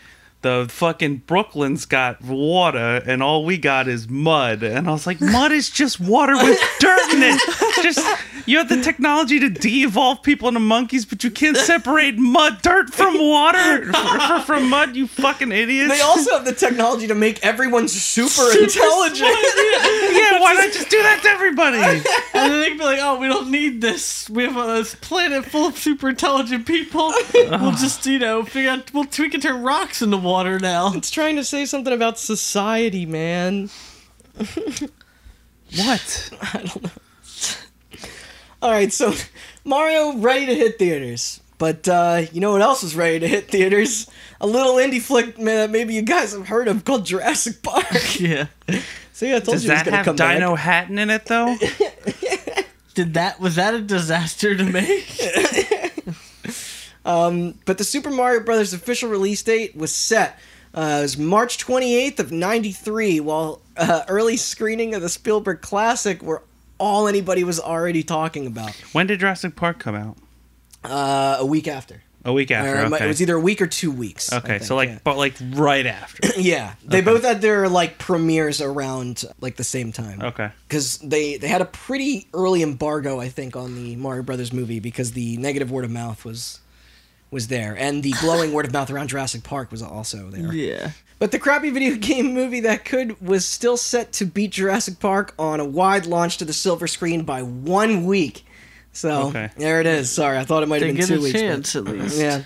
the 0.45 0.67
fucking 0.69 1.23
Brooklyn's 1.25 1.87
got 1.87 2.21
water 2.21 3.01
and 3.03 3.23
all 3.23 3.45
we 3.45 3.57
got 3.57 3.87
is 3.87 4.07
mud. 4.07 4.61
And 4.61 4.87
I 4.87 4.91
was 4.91 5.07
like, 5.07 5.19
mud 5.19 5.51
is 5.51 5.71
just 5.71 5.99
water 5.99 6.35
with 6.35 6.59
dirt 6.79 7.13
in 7.13 7.23
it. 7.23 7.41
Just 7.81 7.99
you 8.45 8.59
have 8.59 8.69
the 8.69 8.79
technology 8.83 9.39
to 9.39 9.49
de-evolve 9.49 10.21
people 10.21 10.47
into 10.47 10.59
monkeys, 10.59 11.03
but 11.03 11.23
you 11.23 11.31
can't 11.31 11.57
separate 11.57 12.19
mud, 12.19 12.61
dirt 12.61 12.93
from 12.93 13.17
water, 13.17 13.91
from 14.45 14.69
mud. 14.69 14.95
You 14.95 15.07
fucking 15.07 15.51
idiots. 15.51 15.91
they 15.91 16.01
also 16.01 16.33
have 16.33 16.45
the 16.45 16.53
technology 16.53 17.07
to 17.07 17.15
make 17.15 17.43
everyone 17.43 17.87
super, 17.87 18.47
intelligent. 18.51 19.29
yeah, 19.31 20.39
why 20.39 20.53
not 20.53 20.71
just 20.71 20.91
do 20.91 21.01
that 21.01 21.21
to 21.23 21.29
everybody? 21.29 22.03
And 22.35 22.51
then 22.51 22.59
they 22.59 22.67
can 22.67 22.77
be 22.77 22.83
like, 22.83 22.99
oh, 23.01 23.17
we 23.17 23.27
don't 23.27 23.49
need 23.49 23.79
this. 23.79 24.29
We 24.29 24.43
have 24.43 24.57
a 24.57 24.73
this 24.73 24.93
planet 24.95 25.45
full 25.45 25.67
of 25.67 25.77
super 25.77 26.09
intelligent 26.09 26.67
people. 26.67 27.13
we'll 27.33 27.71
just, 27.71 28.05
you 28.05 28.19
know, 28.19 28.43
figure 28.43 28.71
out, 28.71 28.93
we'll, 28.93 29.07
we 29.17 29.29
can 29.29 29.39
turn 29.39 29.63
rocks 29.63 30.01
into 30.01 30.17
water 30.17 30.34
now. 30.43 30.93
It's 30.93 31.11
trying 31.11 31.35
to 31.37 31.43
say 31.43 31.65
something 31.65 31.93
about 31.93 32.19
society, 32.19 33.05
man. 33.05 33.69
What? 35.75 36.29
I 36.41 36.57
don't 36.59 36.83
know. 36.83 36.89
All 38.61 38.71
right, 38.71 38.93
so 38.93 39.13
Mario 39.63 40.15
ready 40.17 40.45
to 40.45 40.55
hit 40.55 40.79
theaters. 40.79 41.41
But 41.57 41.87
uh, 41.87 42.23
you 42.31 42.41
know 42.41 42.51
what 42.51 42.61
else 42.61 42.83
was 42.83 42.95
ready 42.95 43.19
to 43.19 43.27
hit 43.27 43.49
theaters? 43.49 44.09
A 44.41 44.47
little 44.47 44.75
indie 44.75 45.01
flick 45.01 45.35
that 45.37 45.69
maybe 45.71 45.93
you 45.93 46.01
guys 46.01 46.33
have 46.33 46.47
heard 46.47 46.67
of 46.67 46.83
called 46.83 47.05
Jurassic 47.05 47.61
Park. 47.63 47.85
Yeah. 48.19 48.47
See, 49.13 49.33
I 49.33 49.39
told 49.39 49.55
Does 49.55 49.65
you 49.65 49.71
it 49.71 49.75
was 49.75 49.83
gonna 49.83 49.97
have 49.97 50.05
come 50.05 50.15
back. 50.17 50.39
Dinohattan 50.39 50.99
in 50.99 51.09
it 51.09 51.25
though? 51.25 51.55
Did 52.95 53.13
that 53.13 53.39
was 53.39 53.55
that 53.55 53.73
a 53.73 53.81
disaster 53.81 54.55
to 54.55 54.63
make? 54.63 55.07
But 57.05 57.77
the 57.77 57.83
Super 57.83 58.09
Mario 58.09 58.41
Brothers 58.41 58.73
official 58.73 59.09
release 59.09 59.43
date 59.43 59.75
was 59.75 59.93
set. 59.93 60.39
Uh, 60.73 60.97
it 60.99 61.01
was 61.03 61.17
March 61.17 61.57
28th 61.57 62.19
of 62.19 62.31
93, 62.33 63.21
while 63.21 63.61
uh, 63.77 64.03
early 64.09 64.35
screening 64.35 64.93
of 64.93 65.01
the 65.01 65.07
Spielberg 65.07 65.61
classic 65.61 66.21
were 66.21 66.43
all 66.77 67.07
anybody 67.07 67.45
was 67.45 67.61
already 67.61 68.03
talking 68.03 68.47
about. 68.47 68.75
when 68.91 69.07
did 69.07 69.21
Jurassic 69.21 69.55
Park 69.55 69.79
come 69.79 69.95
out? 69.95 70.17
Uh, 70.83 71.37
a 71.39 71.45
week 71.45 71.69
after. 71.69 72.03
A 72.25 72.33
week 72.33 72.49
after. 72.49 72.75
it 72.75 72.91
Okay. 72.91 73.05
It 73.05 73.07
was 73.07 73.21
either 73.21 73.35
a 73.35 73.39
week 73.39 73.61
or 73.61 73.67
two 73.67 73.91
weeks. 73.91 74.33
Okay, 74.33 74.57
think, 74.57 74.63
so 74.63 74.75
like, 74.75 74.89
yeah. 74.89 74.99
but 75.03 75.15
like 75.15 75.35
right 75.51 75.85
after. 75.85 76.27
yeah, 76.41 76.73
they 76.83 77.01
both 77.01 77.23
had 77.23 77.39
their 77.39 77.69
like 77.69 77.99
premieres 77.99 78.61
around 78.61 79.23
like 79.39 79.57
the 79.57 79.63
same 79.63 79.91
time. 79.91 80.21
Okay. 80.21 80.49
because 80.67 80.97
they 80.97 81.37
they 81.37 81.47
had 81.47 81.61
a 81.61 81.65
pretty 81.65 82.27
early 82.33 82.63
embargo, 82.63 83.19
I 83.19 83.29
think, 83.29 83.55
on 83.55 83.75
the 83.75 83.95
Mario 83.95 84.23
Brothers 84.23 84.51
movie 84.51 84.79
because 84.79 85.11
the 85.11 85.37
negative 85.37 85.69
word 85.71 85.85
of 85.85 85.91
mouth 85.91 86.25
was 86.25 86.59
was 87.31 87.47
there, 87.47 87.75
and 87.77 88.03
the 88.03 88.11
glowing 88.21 88.53
word 88.53 88.65
of 88.65 88.73
mouth 88.73 88.89
around 88.89 89.07
Jurassic 89.09 89.43
Park 89.43 89.71
was 89.71 89.81
also 89.81 90.29
there. 90.29 90.53
yeah. 90.53 90.91
But 91.17 91.31
the 91.31 91.39
crappy 91.39 91.69
video 91.69 91.95
game 91.99 92.33
movie 92.33 92.61
that 92.61 92.83
could 92.85 93.19
was 93.21 93.45
still 93.45 93.77
set 93.77 94.11
to 94.13 94.25
beat 94.25 94.51
Jurassic 94.51 94.99
Park 94.99 95.33
on 95.39 95.59
a 95.59 95.65
wide 95.65 96.05
launch 96.05 96.37
to 96.37 96.45
the 96.45 96.53
silver 96.53 96.87
screen 96.87 97.23
by 97.23 97.41
one 97.41 98.05
week. 98.05 98.45
So 98.91 99.27
Okay. 99.27 99.49
there 99.57 99.79
it 99.81 99.87
is. 99.87 100.09
Sorry, 100.11 100.37
I 100.37 100.43
thought 100.45 100.63
it 100.63 100.67
might 100.67 100.79
They 100.79 100.87
have 100.87 100.97
been 100.97 101.07
two 101.07 101.15
a 101.15 101.19
weeks. 101.19 101.33
but- 101.33 101.39
chance 101.39 101.75
at 101.75 101.83
least. 101.85 102.17
yeah. 102.19 102.43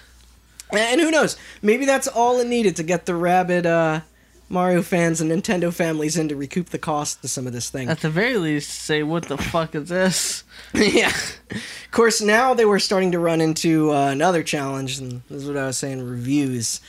And 0.71 1.01
who 1.01 1.09
knows? 1.09 1.35
Maybe 1.63 1.85
that's 1.85 2.07
all 2.07 2.39
it 2.39 2.47
needed 2.47 2.75
to 2.75 2.83
get 2.83 3.05
the 3.07 3.15
rabid 3.15 3.65
uh, 3.65 4.01
Mario 4.49 4.81
fans 4.81 5.21
and 5.21 5.31
Nintendo 5.31 5.71
families 5.71 6.17
in 6.17 6.27
to 6.29 6.35
recoup 6.35 6.69
the 6.69 6.79
cost 6.79 7.23
of 7.23 7.29
some 7.29 7.45
of 7.45 7.53
this 7.53 7.69
thing. 7.69 7.88
At 7.88 7.99
the 7.99 8.09
very 8.09 8.38
least, 8.38 8.69
say 8.71 9.03
what 9.03 9.23
the 9.25 9.38
fuck 9.38 9.75
is 9.75 9.89
this? 9.89 10.43
yeah. 10.73 11.13
Of 11.51 11.91
course, 11.91 12.21
now 12.21 12.55
they 12.55 12.65
were 12.65 12.79
starting 12.79 13.12
to 13.12 13.19
run 13.19 13.41
into 13.41 13.91
uh, 13.91 14.07
another 14.07 14.41
challenge, 14.41 14.97
and 14.97 15.21
this 15.29 15.43
is 15.43 15.47
what 15.47 15.57
I 15.57 15.67
was 15.67 15.77
saying 15.77 16.01
reviews. 16.03 16.81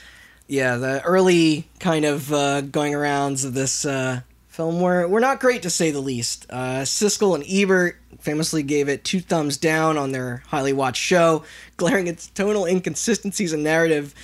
Yeah, 0.48 0.76
the 0.76 1.02
early 1.02 1.68
kind 1.78 2.04
of 2.04 2.32
uh, 2.32 2.62
going 2.62 2.94
arounds 2.94 3.44
of 3.44 3.54
this 3.54 3.84
uh, 3.84 4.22
film 4.48 4.80
were, 4.80 5.06
were 5.06 5.20
not 5.20 5.38
great 5.38 5.62
to 5.62 5.70
say 5.70 5.90
the 5.90 6.00
least. 6.00 6.46
Uh, 6.50 6.82
Siskel 6.82 7.34
and 7.34 7.44
Ebert 7.48 8.00
famously 8.20 8.62
gave 8.62 8.88
it 8.88 9.04
two 9.04 9.20
thumbs 9.20 9.56
down 9.56 9.96
on 9.96 10.12
their 10.12 10.42
highly 10.48 10.72
watched 10.72 11.02
show, 11.02 11.44
glaring 11.76 12.06
its 12.06 12.28
tonal 12.28 12.66
inconsistencies 12.66 13.52
and 13.52 13.62
narrative 13.62 14.14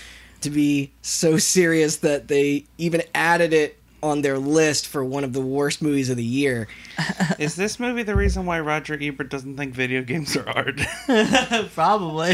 to 0.42 0.50
be 0.50 0.92
so 1.02 1.38
serious 1.38 1.96
that 1.98 2.28
they 2.28 2.64
even 2.78 3.02
added 3.14 3.52
it 3.52 3.78
on 4.02 4.22
their 4.22 4.38
list 4.38 4.86
for 4.86 5.04
one 5.04 5.24
of 5.24 5.32
the 5.32 5.40
worst 5.40 5.82
movies 5.82 6.10
of 6.10 6.16
the 6.16 6.24
year. 6.24 6.68
Is 7.38 7.56
this 7.56 7.80
movie 7.80 8.02
the 8.02 8.14
reason 8.14 8.46
why 8.46 8.60
Roger 8.60 8.96
Ebert 9.00 9.30
doesn't 9.30 9.56
think 9.56 9.74
video 9.74 10.02
games 10.02 10.36
are 10.36 10.48
art? 10.48 10.80
Probably. 11.74 12.30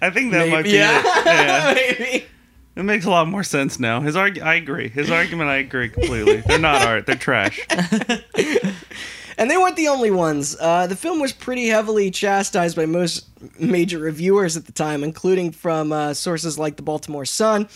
I 0.00 0.10
think 0.10 0.32
that 0.32 0.48
might 0.50 0.64
be 0.64 0.70
yeah, 0.70 1.02
it. 1.04 1.04
Yeah. 1.26 1.74
maybe. 1.74 2.24
It 2.76 2.82
makes 2.82 3.06
a 3.06 3.10
lot 3.10 3.26
more 3.26 3.42
sense 3.42 3.80
now. 3.80 4.02
His 4.02 4.16
arg- 4.16 4.40
I 4.40 4.54
agree. 4.54 4.88
His 4.88 5.10
argument, 5.10 5.48
I 5.48 5.56
agree 5.56 5.88
completely. 5.88 6.42
They're 6.46 6.58
not 6.58 6.82
art. 6.82 7.06
They're 7.06 7.14
trash. 7.16 7.66
And 9.38 9.50
they 9.50 9.56
weren't 9.56 9.76
the 9.76 9.88
only 9.88 10.10
ones. 10.10 10.56
Uh, 10.58 10.86
the 10.86 10.96
film 10.96 11.20
was 11.20 11.32
pretty 11.32 11.66
heavily 11.68 12.10
chastised 12.10 12.76
by 12.76 12.86
most 12.86 13.26
major 13.60 13.98
reviewers 13.98 14.56
at 14.56 14.66
the 14.66 14.72
time, 14.72 15.04
including 15.04 15.52
from 15.52 15.92
uh, 15.92 16.14
sources 16.14 16.58
like 16.58 16.76
the 16.76 16.82
Baltimore 16.82 17.26
Sun, 17.26 17.68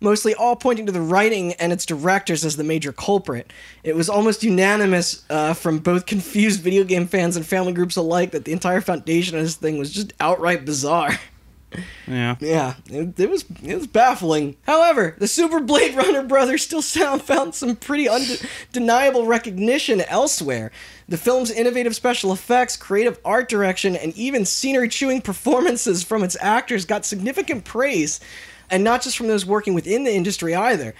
mostly 0.00 0.34
all 0.34 0.56
pointing 0.56 0.84
to 0.86 0.92
the 0.92 1.00
writing 1.00 1.54
and 1.54 1.72
its 1.72 1.86
directors 1.86 2.44
as 2.44 2.56
the 2.56 2.64
major 2.64 2.92
culprit. 2.92 3.50
It 3.82 3.96
was 3.96 4.10
almost 4.10 4.42
unanimous 4.42 5.24
uh, 5.30 5.54
from 5.54 5.78
both 5.78 6.04
confused 6.04 6.60
video 6.60 6.84
game 6.84 7.06
fans 7.06 7.36
and 7.36 7.46
family 7.46 7.72
groups 7.72 7.96
alike 7.96 8.32
that 8.32 8.44
the 8.44 8.52
entire 8.52 8.82
foundation 8.82 9.38
of 9.38 9.42
this 9.42 9.56
thing 9.56 9.78
was 9.78 9.92
just 9.92 10.12
outright 10.20 10.64
bizarre. 10.64 11.18
Yeah. 12.06 12.36
Yeah, 12.40 12.74
it, 12.90 13.18
it 13.18 13.30
was 13.30 13.44
it 13.62 13.76
was 13.76 13.86
baffling. 13.86 14.56
However, 14.62 15.16
the 15.18 15.28
Super 15.28 15.60
Blade 15.60 15.94
Runner 15.94 16.22
brothers 16.22 16.62
still 16.62 16.82
sound, 16.82 17.22
found 17.22 17.54
some 17.54 17.76
pretty 17.76 18.08
undeniable 18.08 19.26
recognition 19.26 20.00
elsewhere. 20.02 20.70
The 21.08 21.16
film's 21.16 21.50
innovative 21.50 21.94
special 21.94 22.32
effects, 22.32 22.76
creative 22.76 23.18
art 23.24 23.48
direction, 23.48 23.94
and 23.96 24.16
even 24.16 24.44
scenery-chewing 24.44 25.22
performances 25.22 26.02
from 26.02 26.24
its 26.24 26.36
actors 26.40 26.84
got 26.84 27.04
significant 27.04 27.64
praise, 27.64 28.20
and 28.70 28.82
not 28.82 29.02
just 29.02 29.16
from 29.16 29.28
those 29.28 29.46
working 29.46 29.74
within 29.74 30.04
the 30.04 30.14
industry 30.14 30.54
either. 30.54 30.94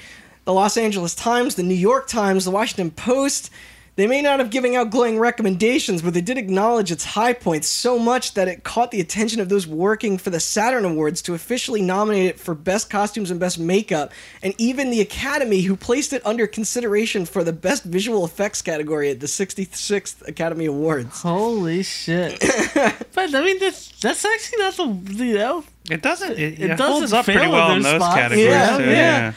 The 0.44 0.52
Los 0.52 0.76
Angeles 0.76 1.14
Times, 1.14 1.56
the 1.56 1.64
New 1.64 1.74
York 1.74 2.06
Times, 2.06 2.44
the 2.44 2.52
Washington 2.52 2.92
Post, 2.92 3.50
they 3.96 4.06
may 4.06 4.20
not 4.22 4.38
have 4.38 4.50
given 4.50 4.74
out 4.74 4.90
glowing 4.90 5.18
recommendations, 5.18 6.02
but 6.02 6.12
they 6.14 6.20
did 6.20 6.36
acknowledge 6.38 6.92
its 6.92 7.04
high 7.04 7.32
points 7.32 7.66
so 7.66 7.98
much 7.98 8.34
that 8.34 8.46
it 8.46 8.62
caught 8.62 8.90
the 8.90 9.00
attention 9.00 9.40
of 9.40 9.48
those 9.48 9.66
working 9.66 10.18
for 10.18 10.28
the 10.30 10.38
Saturn 10.38 10.84
Awards 10.84 11.22
to 11.22 11.34
officially 11.34 11.80
nominate 11.80 12.26
it 12.26 12.38
for 12.38 12.54
Best 12.54 12.90
Costumes 12.90 13.30
and 13.30 13.40
Best 13.40 13.58
Makeup, 13.58 14.12
and 14.42 14.54
even 14.58 14.90
the 14.90 15.00
Academy, 15.00 15.62
who 15.62 15.76
placed 15.76 16.12
it 16.12 16.20
under 16.26 16.46
consideration 16.46 17.24
for 17.24 17.42
the 17.42 17.52
Best 17.54 17.84
Visual 17.84 18.24
Effects 18.24 18.60
category 18.62 19.10
at 19.10 19.20
the 19.20 19.26
66th 19.26 20.28
Academy 20.28 20.66
Awards. 20.66 21.22
Holy 21.22 21.82
shit. 21.82 22.38
but 23.14 23.34
I 23.34 23.42
mean, 23.42 23.58
that's 23.58 23.98
that's 24.00 24.24
actually 24.24 24.58
not 24.58 24.76
the 24.76 25.24
you 25.24 25.34
know. 25.38 25.64
It 25.90 26.02
doesn't. 26.02 26.32
It, 26.32 26.60
It 26.60 26.70
it 26.70 26.80
holds 26.80 27.00
doesn't 27.12 27.18
up 27.18 27.24
pretty 27.24 27.40
fail 27.40 27.48
in 27.48 27.54
well 27.54 27.70
in 27.72 27.82
those 27.82 27.92
those 27.92 28.02
spots. 28.02 28.14
categories. 28.16 28.44
Yeah, 28.50 28.76
too, 28.78 28.84
yeah. 28.84 28.90
yeah. 28.90 29.32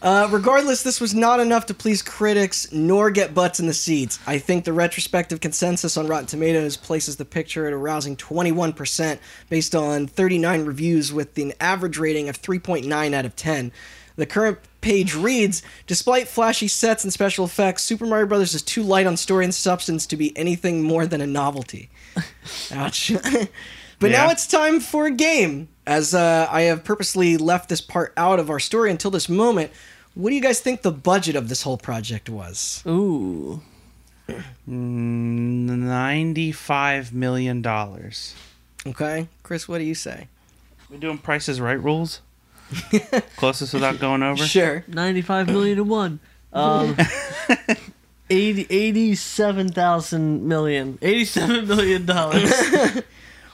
Uh, 0.00 0.28
regardless, 0.30 0.82
this 0.82 1.00
was 1.00 1.12
not 1.12 1.40
enough 1.40 1.66
to 1.66 1.74
please 1.74 2.02
critics 2.02 2.70
nor 2.72 3.10
get 3.10 3.34
butts 3.34 3.58
in 3.58 3.66
the 3.66 3.74
seats. 3.74 4.20
I 4.26 4.38
think 4.38 4.64
the 4.64 4.72
retrospective 4.72 5.40
consensus 5.40 5.96
on 5.96 6.06
Rotten 6.06 6.26
Tomatoes 6.26 6.76
places 6.76 7.16
the 7.16 7.24
picture 7.24 7.66
at 7.66 7.72
a 7.72 7.76
rousing 7.76 8.16
21% 8.16 9.18
based 9.48 9.74
on 9.74 10.06
39 10.06 10.64
reviews 10.64 11.12
with 11.12 11.36
an 11.38 11.52
average 11.60 11.98
rating 11.98 12.28
of 12.28 12.40
3.9 12.40 13.12
out 13.12 13.24
of 13.24 13.34
10. 13.34 13.72
The 14.14 14.26
current 14.26 14.58
page 14.80 15.14
reads 15.14 15.62
Despite 15.86 16.28
flashy 16.28 16.68
sets 16.68 17.02
and 17.02 17.12
special 17.12 17.44
effects, 17.44 17.82
Super 17.82 18.06
Mario 18.06 18.26
Bros. 18.26 18.54
is 18.54 18.62
too 18.62 18.82
light 18.84 19.06
on 19.06 19.16
story 19.16 19.44
and 19.44 19.54
substance 19.54 20.06
to 20.06 20.16
be 20.16 20.36
anything 20.36 20.82
more 20.82 21.06
than 21.06 21.20
a 21.20 21.26
novelty. 21.26 21.90
Ouch. 22.72 23.12
but 23.98 24.10
now 24.10 24.30
it's 24.30 24.46
time 24.46 24.80
for 24.80 25.06
a 25.06 25.10
game. 25.10 25.68
As 25.86 26.14
uh, 26.14 26.46
I 26.50 26.62
have 26.62 26.84
purposely 26.84 27.36
left 27.36 27.68
this 27.68 27.80
part 27.80 28.12
out 28.16 28.38
of 28.38 28.50
our 28.50 28.60
story 28.60 28.90
until 28.90 29.10
this 29.10 29.28
moment, 29.28 29.70
what 30.14 30.30
do 30.30 30.36
you 30.36 30.42
guys 30.42 30.60
think 30.60 30.82
the 30.82 30.92
budget 30.92 31.36
of 31.36 31.48
this 31.48 31.62
whole 31.62 31.78
project 31.78 32.28
was? 32.28 32.82
Ooh. 32.86 33.60
Ninety-five 34.66 37.14
million 37.14 37.62
dollars. 37.62 38.34
Okay, 38.86 39.28
Chris, 39.42 39.66
what 39.68 39.78
do 39.78 39.84
you 39.84 39.94
say? 39.94 40.28
We 40.90 40.98
doing 40.98 41.18
Prices 41.18 41.60
Right 41.60 41.82
rules? 41.82 42.20
Closest 43.36 43.74
without 43.74 43.98
going 43.98 44.22
over. 44.22 44.44
Sure. 44.44 44.84
95 44.88 45.46
million 45.48 45.76
to 45.78 45.84
one. 45.84 46.20
Um, 46.52 46.96
80, 48.30 48.66
87,000 48.68 50.46
million. 50.46 50.98
87 51.00 51.66
million 51.66 52.04
dollars. 52.06 52.52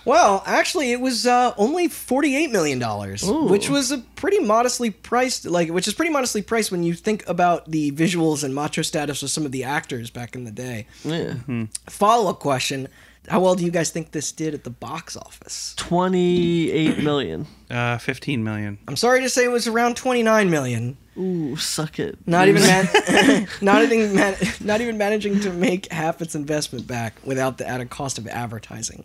Well, 0.05 0.43
actually, 0.47 0.93
it 0.93 1.01
was 1.01 1.27
uh, 1.27 1.55
only 1.57 1.88
forty-eight 1.88 2.51
million 2.51 2.79
dollars, 2.79 3.23
which 3.27 3.69
was 3.71 3.90
a 3.90 3.99
pretty 4.17 4.38
modestly 4.38 4.90
priced. 4.90 5.47
Like, 5.47 5.71
which 5.71 5.88
is 5.88 5.95
pretty 5.95 6.12
modestly 6.12 6.43
priced 6.43 6.71
when 6.71 6.83
you 6.83 6.95
think 6.95 7.27
about 7.29 7.71
the 7.71 7.90
visuals 7.93 8.45
and 8.45 8.55
macho 8.55 8.83
status 8.83 9.23
of 9.23 9.31
some 9.31 9.47
of 9.47 9.53
the 9.53 9.64
actors 9.64 10.11
back 10.11 10.35
in 10.35 10.45
the 10.45 10.51
day. 10.51 10.87
yeah. 11.05 11.35
Follow-up 11.88 12.38
question: 12.40 12.88
How 13.29 13.40
well 13.40 13.55
do 13.55 13.64
you 13.64 13.71
guys 13.71 13.90
think 13.90 14.11
this 14.12 14.31
did 14.33 14.53
at 14.53 14.64
the 14.64 14.71
box 14.71 15.17
office? 15.17 15.75
28 15.79 16.99
million. 17.03 17.47
Uh, 17.71 17.99
fifteen 17.99 18.45
million. 18.45 18.79
I'm 18.87 18.97
sorry 18.97 19.21
to 19.23 19.29
say 19.31 19.45
it 19.45 19.49
was 19.51 19.67
around 19.67 19.97
twenty-nine 19.97 20.51
million. 20.51 20.97
Ooh, 21.17 21.57
suck 21.57 21.99
it. 22.01 22.19
Not 22.27 22.49
even 22.49 22.62
man- 22.62 23.47
not 23.62 23.83
even 23.83 24.14
man- 24.14 24.37
not 24.61 24.81
even 24.81 24.99
managing 24.99 25.40
to 25.40 25.51
make 25.51 25.90
half 25.93 26.21
its 26.21 26.35
investment 26.35 26.87
back 26.87 27.14
without 27.25 27.57
the 27.59 27.67
added 27.67 27.88
cost 27.88 28.19
of 28.19 28.27
advertising. 28.29 29.05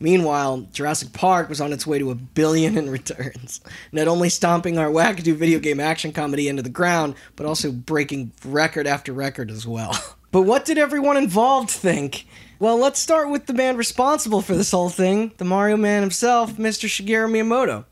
Meanwhile, 0.00 0.68
Jurassic 0.72 1.12
Park 1.12 1.48
was 1.48 1.60
on 1.60 1.72
its 1.72 1.86
way 1.86 1.98
to 1.98 2.10
a 2.10 2.14
billion 2.14 2.76
in 2.76 2.90
returns, 2.90 3.60
not 3.92 4.08
only 4.08 4.28
stomping 4.28 4.76
our 4.78 4.90
wackadoo 4.90 5.36
video 5.36 5.58
game 5.58 5.80
action 5.80 6.12
comedy 6.12 6.48
into 6.48 6.62
the 6.62 6.68
ground, 6.68 7.14
but 7.36 7.46
also 7.46 7.70
breaking 7.72 8.32
record 8.44 8.86
after 8.86 9.12
record 9.12 9.50
as 9.50 9.66
well. 9.66 9.96
But 10.34 10.42
what 10.42 10.64
did 10.64 10.78
everyone 10.78 11.16
involved 11.16 11.70
think? 11.70 12.26
Well, 12.58 12.76
let's 12.76 12.98
start 12.98 13.30
with 13.30 13.46
the 13.46 13.52
man 13.52 13.76
responsible 13.76 14.42
for 14.42 14.56
this 14.56 14.72
whole 14.72 14.88
thing, 14.88 15.30
the 15.36 15.44
Mario 15.44 15.76
man 15.76 16.00
himself, 16.00 16.54
Mr. 16.54 16.88
Shigeru 16.88 17.30
Miyamoto. 17.30 17.84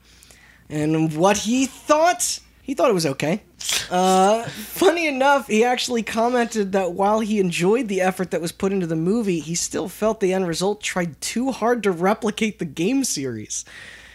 And 0.69 1.15
what 1.17 1.37
he 1.37 1.67
thought? 1.67 2.41
He 2.61 2.75
thought 2.75 2.91
it 2.91 2.95
was 2.95 3.07
okay. 3.07 3.45
Uh, 3.91 4.45
funny 4.45 5.07
enough, 5.07 5.49
he 5.49 5.65
actually 5.65 6.03
commented 6.03 6.73
that 6.73 6.93
while 6.93 7.21
he 7.21 7.39
enjoyed 7.39 7.89
the 7.89 8.01
effort 8.01 8.31
that 8.31 8.41
was 8.41 8.53
put 8.53 8.73
into 8.73 8.87
the 8.87 8.97
movie, 8.97 9.41
he 9.41 9.55
still 9.55 9.89
felt 9.89 10.21
the 10.21 10.33
end 10.33 10.49
result 10.49 10.81
tried 10.81 11.21
too 11.21 11.51
hard 11.51 11.83
to 11.83 11.91
replicate 11.91 12.59
the 12.59 12.65
game 12.65 13.05
series. 13.05 13.65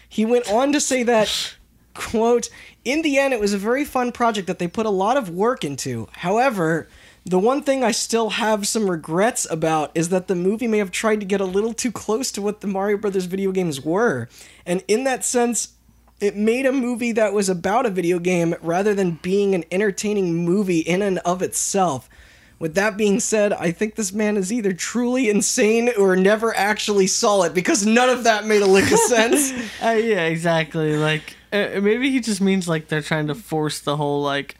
He 0.08 0.24
went 0.24 0.50
on 0.50 0.72
to 0.72 0.80
say 0.80 1.02
that, 1.04 1.56
quote, 1.94 2.48
in 2.84 3.02
the 3.02 3.18
end, 3.18 3.34
it 3.34 3.40
was 3.40 3.52
a 3.52 3.58
very 3.58 3.84
fun 3.84 4.12
project 4.12 4.46
that 4.46 4.58
they 4.58 4.68
put 4.68 4.86
a 4.86 4.90
lot 4.90 5.16
of 5.16 5.30
work 5.30 5.64
into. 5.64 6.08
However, 6.12 6.88
the 7.24 7.38
one 7.38 7.62
thing 7.62 7.84
I 7.84 7.90
still 7.90 8.30
have 8.30 8.66
some 8.66 8.90
regrets 8.90 9.46
about 9.50 9.90
is 9.94 10.08
that 10.08 10.28
the 10.28 10.34
movie 10.34 10.66
may 10.66 10.78
have 10.78 10.90
tried 10.90 11.20
to 11.20 11.26
get 11.26 11.40
a 11.40 11.44
little 11.44 11.74
too 11.74 11.92
close 11.92 12.32
to 12.32 12.42
what 12.42 12.62
the 12.62 12.66
Mario 12.66 12.96
Brothers 12.96 13.26
video 13.26 13.52
games 13.52 13.80
were. 13.82 14.28
And 14.64 14.82
in 14.88 15.04
that 15.04 15.24
sense, 15.24 15.74
it 16.20 16.36
made 16.36 16.66
a 16.66 16.72
movie 16.72 17.12
that 17.12 17.32
was 17.32 17.48
about 17.48 17.86
a 17.86 17.90
video 17.90 18.18
game 18.18 18.54
rather 18.60 18.94
than 18.94 19.18
being 19.22 19.54
an 19.54 19.64
entertaining 19.70 20.44
movie 20.44 20.80
in 20.80 21.02
and 21.02 21.18
of 21.20 21.42
itself. 21.42 22.08
With 22.58 22.74
that 22.74 22.96
being 22.96 23.20
said, 23.20 23.52
I 23.52 23.70
think 23.70 23.94
this 23.94 24.12
man 24.12 24.36
is 24.36 24.52
either 24.52 24.72
truly 24.72 25.30
insane 25.30 25.90
or 25.96 26.16
never 26.16 26.56
actually 26.56 27.06
saw 27.06 27.42
it 27.42 27.54
because 27.54 27.86
none 27.86 28.08
of 28.08 28.24
that 28.24 28.46
made 28.46 28.62
a 28.62 28.66
lick 28.66 28.90
of 28.90 28.98
sense. 28.98 29.52
Uh, 29.80 29.90
yeah, 29.90 30.24
exactly. 30.24 30.96
Like 30.96 31.36
uh, 31.52 31.80
maybe 31.80 32.10
he 32.10 32.18
just 32.18 32.40
means 32.40 32.66
like 32.66 32.88
they're 32.88 33.02
trying 33.02 33.28
to 33.28 33.34
force 33.34 33.78
the 33.80 33.96
whole 33.96 34.22
like 34.22 34.56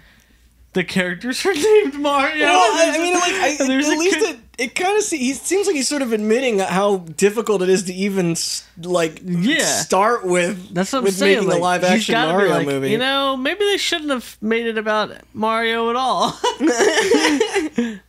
the 0.75 0.85
characters 0.85 1.45
are 1.47 1.55
named 1.55 1.95
Mario. 1.95 2.45
well, 2.47 2.61
I, 2.61 2.95
I 2.95 2.99
mean, 2.99 3.15
like, 3.15 3.33
I, 3.33 3.57
there's 3.67 3.89
at 3.89 3.99
least 3.99 4.19
kid- 4.19 4.35
it, 4.59 4.63
it 4.65 4.75
kind 4.75 4.97
of 4.97 5.03
see, 5.05 5.19
he 5.19 5.33
seems 5.35 5.67
like 5.67 5.77
he's 5.77 5.89
sort 5.89 6.03
of 6.03 6.13
admitting 6.13 6.59
how 6.59 6.99
difficult 6.99 7.63
it 7.63 7.69
is 7.69 7.85
to 7.85 7.95
even 7.95 8.37
like 8.83 9.21
Yeah. 9.25 9.65
start 9.65 10.25
with 10.27 10.75
That's 10.75 10.93
what 10.93 10.99
I'm 11.01 11.05
with 11.05 11.15
saying. 11.15 11.37
making 11.37 11.49
like, 11.49 11.59
a 11.59 11.63
live 11.63 11.85
action 11.85 12.15
Mario 12.15 12.51
like, 12.51 12.67
movie. 12.67 12.91
You 12.91 12.99
know, 12.99 13.37
maybe 13.37 13.61
they 13.65 13.77
shouldn't 13.79 14.11
have 14.11 14.37
made 14.41 14.67
it 14.67 14.77
about 14.79 15.13
Mario 15.33 15.91
at 15.91 15.97
all. 15.97 16.39
and 16.61 18.01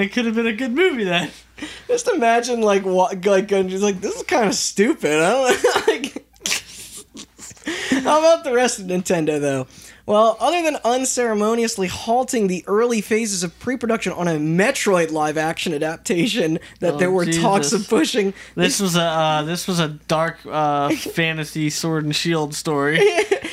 it 0.00 0.12
could 0.12 0.26
have 0.26 0.34
been 0.34 0.46
a 0.46 0.52
good 0.52 0.72
movie 0.72 1.04
then. 1.04 1.30
Just 1.88 2.08
imagine 2.08 2.60
like 2.60 2.84
what 2.84 3.24
like 3.24 3.48
just 3.48 3.82
like 3.82 4.00
this 4.00 4.14
is 4.16 4.22
kind 4.24 4.46
of 4.48 4.54
stupid. 4.54 5.12
I 5.20 5.30
don't 5.30 5.86
like. 5.88 6.24
How 8.04 8.18
about 8.20 8.44
the 8.44 8.52
rest 8.54 8.78
of 8.78 8.86
Nintendo 8.86 9.40
though? 9.40 9.66
Well, 10.08 10.38
other 10.40 10.62
than 10.62 10.76
unceremoniously 10.86 11.86
halting 11.86 12.46
the 12.46 12.64
early 12.66 13.02
phases 13.02 13.42
of 13.42 13.58
pre-production 13.58 14.14
on 14.14 14.26
a 14.26 14.36
Metroid 14.36 15.10
live-action 15.10 15.74
adaptation 15.74 16.60
that 16.80 16.94
Oh, 16.94 16.96
there 16.96 17.10
were 17.10 17.26
talks 17.26 17.74
of 17.74 17.86
pushing, 17.86 18.32
This 18.54 18.80
was 18.80 18.96
a 18.96 19.02
uh, 19.02 19.42
this 19.42 19.68
was 19.68 19.80
a 19.80 19.88
dark 19.88 20.38
uh, 20.46 20.88
fantasy 20.96 21.68
sword 21.68 22.04
and 22.04 22.16
shield 22.16 22.54
story. 22.54 22.98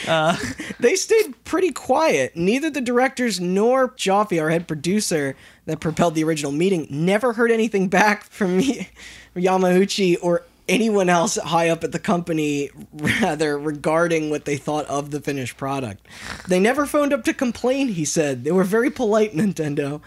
Uh, 0.08 0.38
they 0.80 0.96
stayed 0.96 1.34
pretty 1.46 1.72
quiet. 1.72 2.36
Neither 2.36 2.70
the 2.70 2.80
directors 2.82 3.40
nor 3.40 3.90
Joffé, 3.90 4.40
our 4.40 4.52
head 4.52 4.68
producer 4.68 5.36
that 5.66 5.80
propelled 5.80 6.14
the 6.14 6.24
original 6.24 6.52
meeting, 6.52 6.86
never 6.92 7.34
heard 7.34 7.50
anything 7.50 7.88
back 7.88 8.24
from 8.24 8.62
Yamauchi 9.36 10.16
or 10.22 10.44
anyone 10.68 11.10
else 11.10 11.36
high 11.36 11.70
up 11.70 11.84
at 11.84 11.92
the 11.92 12.00
company, 12.00 12.70
rather, 12.94 13.58
regarding 13.58 14.30
what 14.30 14.46
they 14.46 14.58
thought 14.58 14.86
of 14.86 15.12
the 15.12 15.22
finished 15.22 15.58
product. 15.58 16.08
They 16.48 16.60
never 16.60 16.86
phoned 16.86 17.14
up 17.14 17.24
to 17.26 17.34
complain, 17.34 17.90
he 17.90 18.06
said. 18.06 18.44
They 18.44 18.52
were 18.52 18.64
very 18.64 18.90
polite, 18.90 19.34
Nintendo. 19.34 20.02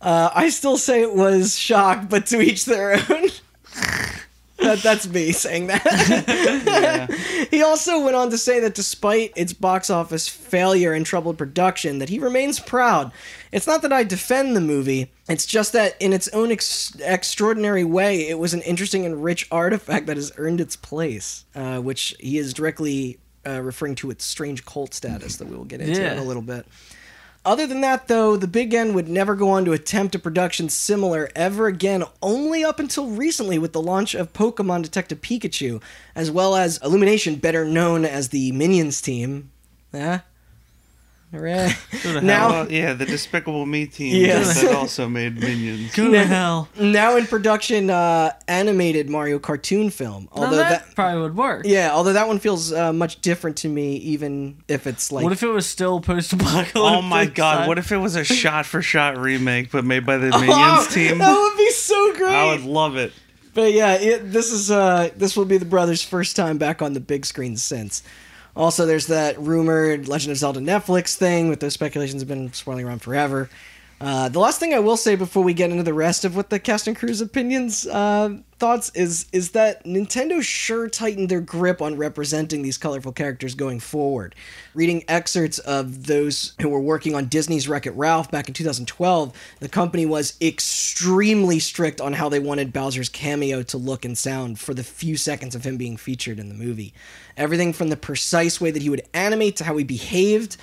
Uh, 0.00 0.30
I 0.34 0.50
still 0.50 0.76
say 0.76 1.02
it 1.02 1.14
was 1.14 1.58
shock, 1.58 2.08
but 2.08 2.26
to 2.26 2.40
each 2.40 2.64
their 2.64 2.92
own. 3.10 3.28
that, 4.58 4.78
that's 4.82 5.06
me 5.06 5.32
saying 5.32 5.68
that. 5.68 7.10
He 7.50 7.62
also 7.62 8.02
went 8.02 8.16
on 8.16 8.30
to 8.30 8.38
say 8.38 8.60
that 8.60 8.74
despite 8.74 9.32
its 9.36 9.52
box 9.52 9.88
office 9.88 10.26
failure 10.28 10.92
and 10.92 11.06
troubled 11.06 11.38
production, 11.38 11.98
that 12.00 12.08
he 12.08 12.18
remains 12.18 12.58
proud. 12.58 13.12
It's 13.52 13.66
not 13.66 13.82
that 13.82 13.92
I 13.92 14.02
defend 14.02 14.56
the 14.56 14.60
movie, 14.60 15.12
it's 15.28 15.46
just 15.46 15.72
that 15.72 15.94
in 16.00 16.12
its 16.12 16.28
own 16.28 16.50
ex- 16.50 16.96
extraordinary 17.00 17.84
way, 17.84 18.28
it 18.28 18.38
was 18.38 18.52
an 18.52 18.62
interesting 18.62 19.06
and 19.06 19.22
rich 19.22 19.46
artifact 19.50 20.06
that 20.06 20.16
has 20.16 20.32
earned 20.36 20.60
its 20.60 20.76
place, 20.76 21.44
uh, 21.54 21.78
which 21.80 22.14
he 22.18 22.36
is 22.38 22.52
directly 22.52 23.18
uh, 23.46 23.62
referring 23.62 23.94
to 23.96 24.10
its 24.10 24.24
strange 24.24 24.64
cult 24.64 24.92
status 24.92 25.36
that 25.36 25.46
we 25.46 25.56
will 25.56 25.64
get 25.64 25.80
into 25.80 26.00
in 26.12 26.18
a 26.18 26.24
little 26.24 26.42
bit. 26.42 26.66
Other 27.46 27.68
than 27.68 27.80
that, 27.82 28.08
though, 28.08 28.36
the 28.36 28.48
Big 28.48 28.74
N 28.74 28.92
would 28.92 29.08
never 29.08 29.36
go 29.36 29.50
on 29.50 29.64
to 29.66 29.72
attempt 29.72 30.16
a 30.16 30.18
production 30.18 30.68
similar 30.68 31.30
ever 31.36 31.68
again, 31.68 32.02
only 32.20 32.64
up 32.64 32.80
until 32.80 33.06
recently 33.06 33.56
with 33.56 33.72
the 33.72 33.80
launch 33.80 34.16
of 34.16 34.32
Pokemon 34.32 34.82
Detective 34.82 35.20
Pikachu, 35.20 35.80
as 36.16 36.28
well 36.28 36.56
as 36.56 36.78
Illumination, 36.82 37.36
better 37.36 37.64
known 37.64 38.04
as 38.04 38.30
the 38.30 38.50
Minions 38.50 39.00
team. 39.00 39.52
Yeah? 39.92 40.22
Hooray. 41.32 41.72
Go 42.04 42.12
to 42.14 42.20
Now- 42.20 42.48
Well, 42.50 42.72
yeah, 42.72 42.92
the 42.94 43.04
Despicable 43.04 43.66
Me 43.66 43.86
team 43.86 44.14
Yes. 44.24 44.62
that 44.62 44.74
also 44.74 45.08
made 45.08 45.38
Minions. 45.38 45.94
go 45.94 46.10
to 46.10 46.24
hell. 46.24 46.68
now 46.78 47.16
in 47.16 47.26
production, 47.26 47.90
uh, 47.90 48.32
animated 48.48 49.10
Mario 49.10 49.38
cartoon 49.38 49.90
film. 49.90 50.28
Although 50.32 50.46
Although 50.46 50.56
that, 50.58 50.86
that. 50.86 50.94
probably 50.94 51.22
would 51.22 51.36
work. 51.36 51.66
Yeah, 51.66 51.90
although 51.92 52.12
that 52.12 52.28
one 52.28 52.38
feels 52.38 52.72
uh, 52.72 52.92
much 52.92 53.20
different 53.22 53.56
to 53.58 53.68
me, 53.68 53.96
even 53.96 54.58
if 54.68 54.86
it's 54.86 55.10
like. 55.10 55.24
What 55.24 55.32
if 55.32 55.42
it 55.42 55.48
was 55.48 55.66
still 55.66 56.00
post-apocalyptic? 56.00 56.76
Oh 56.76 57.02
my 57.02 57.26
god, 57.26 57.66
what 57.68 57.78
if 57.78 57.90
it 57.90 57.98
was 57.98 58.14
a 58.16 58.24
shot 58.24 58.64
for 58.64 58.80
shot 58.80 59.18
remake 59.18 59.70
but 59.72 59.84
made 59.84 60.06
by 60.06 60.18
the 60.18 60.30
Minions 60.30 60.88
team? 60.94 61.18
That 61.18 61.36
would 61.36 61.56
be 61.58 61.70
so 61.70 62.14
great. 62.14 62.34
I 62.34 62.46
would 62.52 62.62
love 62.64 62.96
it. 62.96 63.12
But 63.52 63.72
yeah, 63.72 63.94
it, 63.94 64.30
this 64.32 64.52
is 64.52 64.70
uh, 64.70 65.08
this 65.16 65.36
will 65.36 65.46
be 65.46 65.56
the 65.58 65.64
brothers' 65.64 66.02
first 66.02 66.36
time 66.36 66.58
back 66.58 66.82
on 66.82 66.92
the 66.92 67.00
big 67.00 67.24
screen 67.26 67.56
since. 67.56 68.02
Also, 68.56 68.86
there's 68.86 69.08
that 69.08 69.38
rumored 69.38 70.08
Legend 70.08 70.32
of 70.32 70.38
Zelda 70.38 70.60
Netflix 70.60 71.14
thing, 71.14 71.50
with 71.50 71.60
those 71.60 71.74
speculations 71.74 72.22
have 72.22 72.28
been 72.28 72.52
swirling 72.54 72.86
around 72.86 73.02
forever. 73.02 73.50
Uh, 73.98 74.28
the 74.28 74.38
last 74.38 74.60
thing 74.60 74.74
I 74.74 74.78
will 74.78 74.98
say 74.98 75.16
before 75.16 75.42
we 75.42 75.54
get 75.54 75.70
into 75.70 75.82
the 75.82 75.94
rest 75.94 76.26
of 76.26 76.36
what 76.36 76.50
the 76.50 76.58
cast 76.58 76.86
and 76.86 76.94
crew's 76.94 77.22
opinions 77.22 77.86
uh, 77.86 78.36
thoughts 78.58 78.90
is 78.90 79.24
is 79.32 79.52
that 79.52 79.84
Nintendo 79.84 80.42
sure 80.42 80.86
tightened 80.86 81.30
their 81.30 81.40
grip 81.40 81.80
on 81.80 81.96
representing 81.96 82.60
these 82.60 82.76
colorful 82.76 83.12
characters 83.12 83.54
going 83.54 83.80
forward. 83.80 84.34
Reading 84.74 85.02
excerpts 85.08 85.58
of 85.60 86.06
those 86.08 86.54
who 86.60 86.68
were 86.68 86.80
working 86.80 87.14
on 87.14 87.26
Disney's 87.28 87.68
Wreck 87.68 87.86
It 87.86 87.92
Ralph 87.92 88.30
back 88.30 88.48
in 88.48 88.54
2012, 88.54 89.32
the 89.60 89.68
company 89.68 90.04
was 90.04 90.36
extremely 90.42 91.58
strict 91.58 91.98
on 92.02 92.12
how 92.12 92.28
they 92.28 92.38
wanted 92.38 92.74
Bowser's 92.74 93.08
cameo 93.08 93.62
to 93.62 93.78
look 93.78 94.04
and 94.04 94.16
sound 94.16 94.58
for 94.58 94.74
the 94.74 94.84
few 94.84 95.16
seconds 95.16 95.54
of 95.54 95.64
him 95.64 95.78
being 95.78 95.96
featured 95.96 96.38
in 96.38 96.50
the 96.50 96.54
movie. 96.54 96.92
Everything 97.38 97.72
from 97.72 97.88
the 97.88 97.96
precise 97.96 98.60
way 98.60 98.70
that 98.70 98.82
he 98.82 98.90
would 98.90 99.08
animate 99.14 99.56
to 99.56 99.64
how 99.64 99.74
he 99.78 99.84
behaved. 99.84 100.58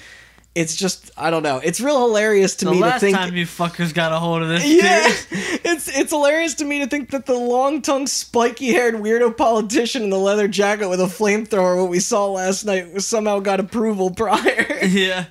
It's 0.56 0.76
just 0.76 1.10
I 1.18 1.32
don't 1.32 1.42
know. 1.42 1.58
It's 1.58 1.82
real 1.82 2.00
hilarious 2.00 2.56
to 2.58 2.66
The 2.66 2.72
me 2.72 2.78
to 2.78 2.84
last 2.84 3.02
think 3.02 3.18
time 3.18 3.36
you 3.36 3.46
fuckers 3.46 3.92
got 3.92 4.12
a 4.12 4.20
hold 4.20 4.44
of 4.44 4.50
this, 4.50 4.64
yeah, 4.64 5.08
dude. 5.08 5.62
it's 5.66 5.88
it's 5.88 6.12
hilarious 6.12 6.54
to 6.56 6.66
me 6.66 6.80
to 6.80 6.88
think 6.88 7.10
that 7.10 7.26
the 7.26 7.34
long-tongued, 7.34 8.08
spiky-haired 8.08 8.96
weirdo 8.96 9.36
politician 9.36 10.04
in 10.04 10.10
the 10.12 10.20
leather 10.20 10.48
jacket 10.48 10.90
with 10.90 11.02
a 11.02 11.06
flamethrower, 11.06 11.82
what 11.82 11.90
we 11.90 12.00
saw 12.00 12.28
last 12.28 12.66
night, 12.66 13.02
somehow 13.02 13.40
got 13.40 13.60
approval 13.60 14.12
prior. 14.12 14.78
yeah. 14.86 15.26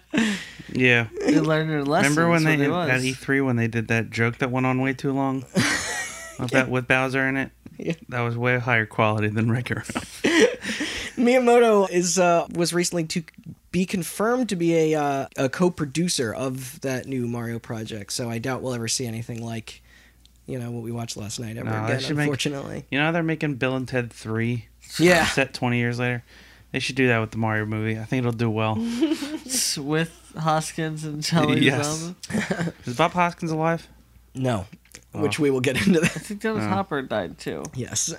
Yeah. 0.73 1.07
They 1.21 1.39
learned 1.39 1.71
their 1.71 1.85
lessons. 1.85 2.17
Remember 2.17 2.33
when 2.33 2.45
they 2.45 2.69
what 2.69 2.89
it 2.89 2.93
at. 2.93 3.01
E3 3.03 3.47
when 3.47 3.57
they 3.57 3.69
did 3.69 3.89
that 3.89 4.11
joke 4.11 4.39
that 4.39 4.51
went 4.51 4.67
on 4.67 4.81
way 4.81 4.93
too 4.93 5.13
long? 5.13 5.45
With 6.41 6.51
that 6.51 6.69
with 6.69 6.89
Bowser 6.89 7.29
in 7.29 7.37
it? 7.37 7.51
Yeah. 7.79 7.95
That 8.09 8.23
was 8.23 8.37
way 8.37 8.59
higher 8.59 8.87
quality 8.87 9.29
than 9.29 9.51
Wreck-It 9.51 9.77
Ralph. 9.77 10.23
Miyamoto 11.17 11.89
is 11.91 12.19
uh, 12.19 12.47
was 12.55 12.73
recently 12.73 13.05
to 13.05 13.23
be 13.73 13.85
confirmed 13.87 14.49
to 14.51 14.57
be 14.57 14.93
a 14.93 15.01
uh, 15.03 15.27
a 15.37 15.49
co-producer 15.49 16.33
of 16.33 16.81
that 16.83 17.07
new 17.07 17.27
Mario 17.27 17.59
project. 17.59 18.13
So 18.13 18.31
I 18.31 18.39
doubt 18.39 18.63
we'll 18.63 18.75
ever 18.75 18.87
see 18.89 19.07
anything 19.07 19.43
like, 19.45 19.83
you 20.47 20.59
know, 20.59 20.71
what 20.71 20.83
we 20.83 20.93
watched 20.93 21.17
last 21.17 21.41
night 21.41 21.57
ever 21.57 21.69
No, 21.71 21.85
again. 21.87 22.01
should 22.01 22.17
make- 22.17 22.25
Unfortunately, 22.27 22.85
You 22.91 22.99
know 23.01 23.11
they're 23.13 23.23
making 23.23 23.55
Bill 23.57 23.75
and 23.75 23.89
Ted 23.89 24.13
3 24.13 24.67
yeah. 24.99 25.25
set 25.27 25.55
20 25.55 25.79
years 25.79 25.99
later? 25.99 26.23
They 26.71 26.79
should 26.79 26.97
do 26.97 27.07
that 27.09 27.19
with 27.19 27.33
the 27.33 27.37
Mario 27.39 27.67
movie. 27.67 27.99
I 27.99 28.05
think 28.05 28.21
it'll 28.21 28.33
do 28.33 28.49
well. 28.49 28.77
with 29.77 30.33
Hoskins 30.39 31.05
and 31.05 31.23
Charlie 31.23 31.61
Yes. 31.61 32.13
Is 32.87 32.97
Bob 32.97 33.13
Hoskins 33.13 33.51
alive? 33.51 33.87
No, 34.35 34.65
which 35.13 35.39
Oh. 35.39 35.43
we 35.43 35.51
will 35.51 35.61
get 35.61 35.77
into 35.87 35.99
I 36.01 36.05
that. 36.05 36.09
think 36.13 36.41
Dennis 36.41 36.65
Oh. 36.65 36.69
Hopper 36.69 37.03
died 37.03 37.39
too. 37.39 37.63
Yes. 37.75 38.15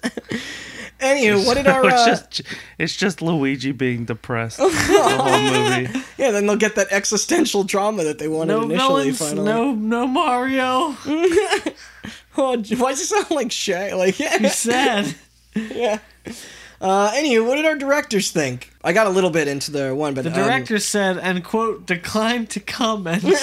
Anywho, 1.03 1.45
what 1.45 1.55
did 1.57 1.67
our 1.73 1.85
it's 1.85 1.93
uh, 1.93 2.05
just 2.05 2.41
it's 2.77 2.95
just 2.95 3.21
Luigi 3.21 3.71
being 3.71 4.05
depressed 4.05 4.57
the 4.57 4.69
whole 4.69 5.41
movie. 5.41 5.99
yeah? 6.17 6.31
Then 6.31 6.47
they'll 6.47 6.55
get 6.55 6.75
that 6.75 6.87
existential 6.91 7.63
drama 7.63 8.03
that 8.05 8.19
they 8.19 8.27
wanted 8.27 8.53
No 8.53 8.63
initially. 8.63 9.11
villains, 9.11 9.19
finally, 9.19 9.45
no 9.45 9.73
no 9.73 10.07
Mario. 10.07 10.95
Oh, 12.35 12.57
why 12.57 12.89
does 12.89 13.01
it 13.01 13.05
sound 13.05 13.29
like 13.29 13.51
Shay? 13.51 13.93
Like 13.93 14.17
yeah, 14.19 14.39
He's 14.39 14.55
sad. 14.55 15.13
yeah. 15.55 15.99
Uh, 16.81 17.11
anywho, 17.11 17.45
what 17.47 17.55
did 17.57 17.65
our 17.65 17.75
directors 17.75 18.31
think? 18.31 18.72
I 18.83 18.91
got 18.91 19.07
a 19.07 19.09
little 19.09 19.29
bit 19.29 19.47
into 19.47 19.71
the 19.71 19.95
one, 19.95 20.13
but 20.13 20.23
The 20.23 20.31
um, 20.31 20.35
director 20.35 20.77
said, 20.79 21.17
and 21.17 21.43
quote, 21.43 21.85
declined 21.85 22.49
to 22.51 22.59
comment. 22.59 23.23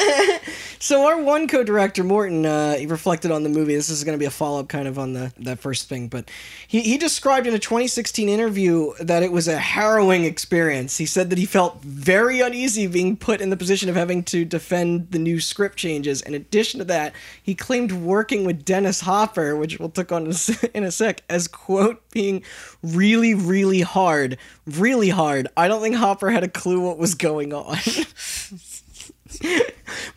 So 0.83 1.07
our 1.07 1.22
one 1.22 1.46
co-director 1.46 2.03
Morton, 2.03 2.46
uh, 2.46 2.76
he 2.76 2.87
reflected 2.87 3.31
on 3.31 3.42
the 3.42 3.50
movie. 3.50 3.74
This 3.74 3.90
is 3.90 4.03
going 4.03 4.14
to 4.16 4.18
be 4.18 4.24
a 4.24 4.31
follow-up 4.31 4.68
kind 4.68 4.88
of 4.88 4.98
on 4.98 5.12
the 5.12 5.31
that 5.40 5.59
first 5.59 5.90
thing, 5.90 6.09
but 6.09 6.31
he 6.66 6.81
he 6.81 6.96
described 6.96 7.46
in 7.46 7.53
a 7.53 7.59
2016 7.59 8.31
interview 8.31 8.94
that 8.98 9.22
it 9.22 9.31
was 9.31 9.46
a 9.46 9.59
harrowing 9.59 10.24
experience. 10.24 10.96
He 10.96 11.05
said 11.05 11.29
that 11.29 11.38
he 11.38 11.44
felt 11.44 11.83
very 11.83 12.40
uneasy 12.40 12.87
being 12.87 13.18
put 13.18 13.42
in 13.42 13.50
the 13.50 13.59
position 13.59 13.90
of 13.90 13.94
having 13.94 14.22
to 14.24 14.46
defend 14.46 15.11
the 15.11 15.18
new 15.18 15.38
script 15.38 15.76
changes. 15.76 16.22
In 16.22 16.33
addition 16.33 16.79
to 16.79 16.85
that, 16.87 17.12
he 17.42 17.55
claimed 17.55 17.92
working 17.92 18.46
with 18.46 18.64
Dennis 18.64 19.03
Hopper, 19.03 19.55
which 19.55 19.79
we'll 19.79 19.90
talk 19.90 20.11
on 20.12 20.24
in 20.24 20.31
a 20.31 20.35
se- 20.35 20.70
in 20.72 20.85
a 20.85 20.90
sec, 20.90 21.22
as 21.29 21.46
quote 21.46 22.03
being 22.11 22.42
really 22.83 23.35
really 23.35 23.83
hard, 23.83 24.38
really 24.66 25.11
hard 25.11 25.29
hard. 25.30 25.48
I 25.56 25.68
don't 25.68 25.80
think 25.80 25.94
Hopper 25.96 26.30
had 26.30 26.42
a 26.42 26.48
clue 26.48 26.80
what 26.80 26.98
was 26.98 27.14
going 27.14 27.52
on. 27.52 27.76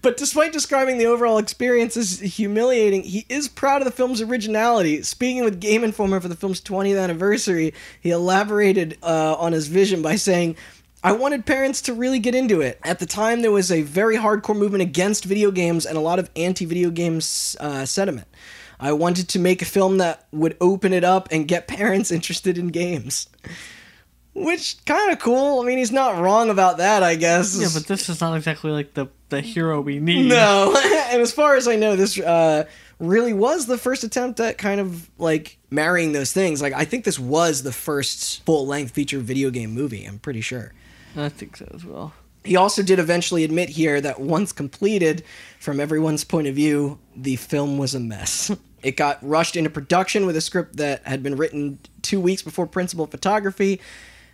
but 0.01 0.17
despite 0.17 0.51
describing 0.51 0.97
the 0.97 1.05
overall 1.05 1.37
experience 1.37 1.95
as 1.95 2.19
humiliating, 2.19 3.03
he 3.03 3.27
is 3.29 3.47
proud 3.47 3.81
of 3.81 3.85
the 3.85 3.91
film's 3.91 4.21
originality. 4.21 5.03
Speaking 5.03 5.43
with 5.43 5.61
Game 5.61 5.83
Informer 5.83 6.19
for 6.19 6.29
the 6.29 6.35
film's 6.35 6.61
20th 6.61 6.99
anniversary, 6.99 7.75
he 8.01 8.09
elaborated 8.09 8.97
uh, 9.03 9.35
on 9.35 9.53
his 9.53 9.67
vision 9.67 10.01
by 10.01 10.15
saying, 10.15 10.55
I 11.03 11.11
wanted 11.11 11.45
parents 11.45 11.81
to 11.83 11.93
really 11.93 12.19
get 12.19 12.33
into 12.33 12.61
it. 12.61 12.79
At 12.83 12.97
the 12.97 13.05
time, 13.05 13.43
there 13.43 13.51
was 13.51 13.71
a 13.71 13.83
very 13.83 14.17
hardcore 14.17 14.57
movement 14.57 14.81
against 14.81 15.25
video 15.25 15.51
games 15.51 15.85
and 15.85 15.95
a 15.95 16.01
lot 16.01 16.17
of 16.17 16.31
anti 16.35 16.65
video 16.65 16.89
games 16.89 17.55
uh, 17.59 17.85
sentiment. 17.85 18.27
I 18.79 18.93
wanted 18.93 19.29
to 19.29 19.39
make 19.39 19.61
a 19.61 19.65
film 19.65 19.99
that 19.99 20.25
would 20.31 20.57
open 20.59 20.91
it 20.91 21.03
up 21.03 21.27
and 21.29 21.47
get 21.47 21.67
parents 21.77 22.09
interested 22.09 22.57
in 22.57 22.69
games. 22.69 23.27
Which 24.35 24.83
kind 24.85 25.11
of 25.11 25.19
cool. 25.19 25.61
I 25.61 25.65
mean, 25.65 25.77
he's 25.77 25.91
not 25.91 26.17
wrong 26.19 26.49
about 26.49 26.77
that, 26.77 27.03
I 27.03 27.15
guess. 27.15 27.59
Yeah, 27.59 27.67
but 27.73 27.85
this 27.85 28.09
is 28.09 28.19
not 28.19 28.35
exactly 28.35 28.71
like 28.71 28.93
the 28.93 29.07
the 29.29 29.41
hero 29.41 29.81
we 29.81 29.99
need. 29.99 30.29
no. 30.29 30.73
and 31.11 31.21
as 31.21 31.31
far 31.31 31.55
as 31.55 31.67
I 31.67 31.75
know, 31.75 31.95
this 31.95 32.19
uh, 32.19 32.65
really 32.99 33.33
was 33.33 33.67
the 33.67 33.77
first 33.77 34.03
attempt 34.03 34.39
at 34.39 34.57
kind 34.57 34.79
of 34.79 35.09
like 35.19 35.57
marrying 35.69 36.13
those 36.13 36.31
things. 36.31 36.61
Like, 36.61 36.73
I 36.73 36.85
think 36.85 37.03
this 37.03 37.19
was 37.19 37.63
the 37.63 37.71
first 37.71 38.43
full 38.45 38.65
length 38.65 38.91
feature 38.91 39.19
video 39.19 39.49
game 39.49 39.71
movie. 39.71 40.05
I'm 40.05 40.19
pretty 40.19 40.41
sure. 40.41 40.73
I 41.15 41.29
think 41.29 41.57
so 41.57 41.69
as 41.73 41.85
well. 41.85 42.13
He 42.43 42.55
also 42.55 42.83
did 42.83 42.99
eventually 42.99 43.43
admit 43.43 43.69
here 43.69 44.01
that 44.01 44.19
once 44.19 44.51
completed, 44.51 45.23
from 45.59 45.79
everyone's 45.79 46.23
point 46.23 46.47
of 46.47 46.55
view, 46.55 46.99
the 47.15 47.37
film 47.37 47.77
was 47.77 47.93
a 47.95 47.99
mess. 47.99 48.51
It 48.83 48.97
got 48.97 49.17
rushed 49.21 49.55
into 49.55 49.69
production 49.69 50.25
with 50.25 50.35
a 50.35 50.41
script 50.41 50.75
that 50.75 51.07
had 51.07 51.23
been 51.23 51.37
written 51.37 51.79
two 52.01 52.19
weeks 52.19 52.41
before 52.41 52.67
principal 52.67 53.07
photography, 53.07 53.79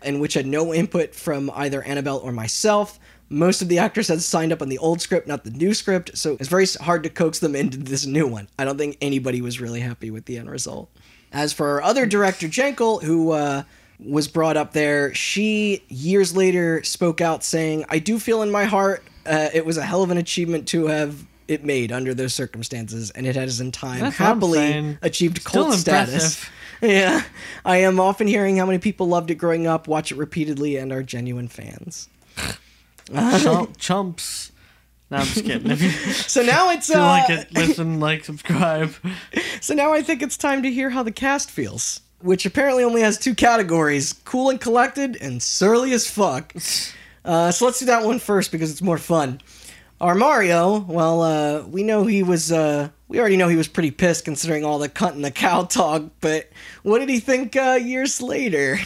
and 0.02 0.22
which 0.22 0.34
had 0.34 0.46
no 0.46 0.74
input 0.74 1.14
from 1.16 1.52
either 1.56 1.82
Annabel 1.84 2.18
or 2.18 2.32
myself. 2.32 3.00
Most 3.30 3.62
of 3.62 3.68
the 3.68 3.78
actors 3.78 4.08
had 4.08 4.22
signed 4.22 4.52
up 4.52 4.62
on 4.62 4.70
the 4.70 4.78
old 4.80 5.02
script, 5.02 5.28
not 5.28 5.44
the 5.44 5.52
new 5.52 5.74
script, 5.74 6.18
so 6.18 6.36
it's 6.40 6.50
very 6.50 6.66
hard 6.82 7.04
to 7.04 7.10
coax 7.10 7.40
them 7.40 7.56
into 7.56 7.78
this 7.78 8.06
new 8.06 8.28
one. 8.28 8.48
I 8.58 8.66
don't 8.66 8.78
think 8.78 8.98
anybody 9.02 9.42
was 9.42 9.62
really 9.62 9.82
happy 9.82 10.10
with 10.10 10.26
the 10.26 10.38
end 10.38 10.50
result. 10.50 10.90
As 11.32 11.54
for 11.54 11.68
our 11.68 11.82
other 11.84 12.08
director, 12.08 12.48
Jankel, 12.48 13.04
who 13.04 13.32
uh, 13.32 13.64
was 14.04 14.28
brought 14.28 14.58
up 14.58 14.74
there, 14.74 15.14
she 15.14 15.84
years 15.90 16.36
later 16.36 16.84
spoke 16.84 17.22
out 17.22 17.44
saying, 17.44 17.86
I 17.90 18.00
do 18.00 18.18
feel 18.18 18.42
in 18.42 18.50
my 18.50 18.64
heart 18.66 19.04
uh, 19.28 19.50
it 19.54 19.64
was 19.64 19.78
a 19.78 19.84
hell 19.84 20.02
of 20.02 20.10
an 20.10 20.18
achievement 20.18 20.68
to 20.70 20.88
have 20.88 21.24
it 21.48 21.64
made 21.64 21.92
under 21.92 22.14
those 22.14 22.34
circumstances, 22.34 23.12
and 23.12 23.26
it 23.28 23.36
has 23.36 23.60
in 23.60 23.72
time 23.72 24.00
That's 24.00 24.18
happily 24.18 24.98
achieved 25.02 25.42
Still 25.42 25.66
cult 25.66 25.76
status. 25.76 26.14
impressive. 26.14 26.50
Yeah, 26.82 27.24
I 27.66 27.78
am 27.78 28.00
often 28.00 28.26
hearing 28.28 28.56
how 28.56 28.66
many 28.66 28.80
people 28.80 29.08
loved 29.08 29.30
it 29.32 29.36
growing 29.36 29.68
up, 29.68 29.88
watch 29.88 30.14
it 30.14 30.18
repeatedly, 30.18 30.78
and 30.78 30.94
are 30.94 31.04
genuine 31.04 31.50
fans. 31.50 32.08
Chump, 33.12 33.78
chumps. 33.78 34.54
No, 35.12 35.18
I'm 35.18 35.26
just 35.26 35.46
kidding. 35.46 35.78
So 36.30 36.42
now 36.42 36.70
it's 36.72 36.90
uh, 36.90 37.00
like 37.00 37.30
it, 37.30 37.54
listen, 37.54 38.00
like, 38.00 38.24
subscribe. 38.24 38.94
so 39.62 39.74
now 39.74 39.92
I 39.92 40.02
think 40.02 40.22
it's 40.22 40.38
time 40.38 40.64
to 40.64 40.72
hear 40.72 40.90
how 40.90 41.04
the 41.04 41.12
cast 41.12 41.52
feels, 41.52 42.02
which 42.22 42.46
apparently 42.46 42.84
only 42.84 43.02
has 43.02 43.18
two 43.18 43.36
categories: 43.36 44.14
cool 44.26 44.50
and 44.50 44.62
collected, 44.62 45.18
and 45.20 45.42
surly 45.42 45.92
as 45.92 46.10
fuck. 46.10 46.54
Uh, 47.26 47.52
so 47.52 47.66
let's 47.66 47.80
do 47.80 47.86
that 47.88 48.06
one 48.06 48.20
first 48.20 48.52
because 48.52 48.72
it's 48.72 48.82
more 48.82 48.98
fun. 48.98 49.42
Our 50.00 50.16
Mario, 50.16 50.80
well, 50.80 51.22
uh, 51.24 51.64
we 51.64 51.84
know 51.84 52.06
he 52.06 52.24
was. 52.24 52.52
Uh, 52.52 52.90
we 53.10 53.20
already 53.20 53.38
know 53.38 53.50
he 53.50 53.56
was 53.56 53.68
pretty 53.68 53.92
pissed 53.92 54.24
considering 54.24 54.64
all 54.64 54.80
the 54.80 54.88
cunt 54.88 55.14
and 55.14 55.26
the 55.26 55.32
cow 55.32 55.64
talk. 55.64 56.04
But 56.22 56.50
what 56.84 57.00
did 57.00 57.10
he 57.10 57.20
think 57.20 57.56
uh, 57.56 57.80
years 57.82 58.22
later? 58.22 58.80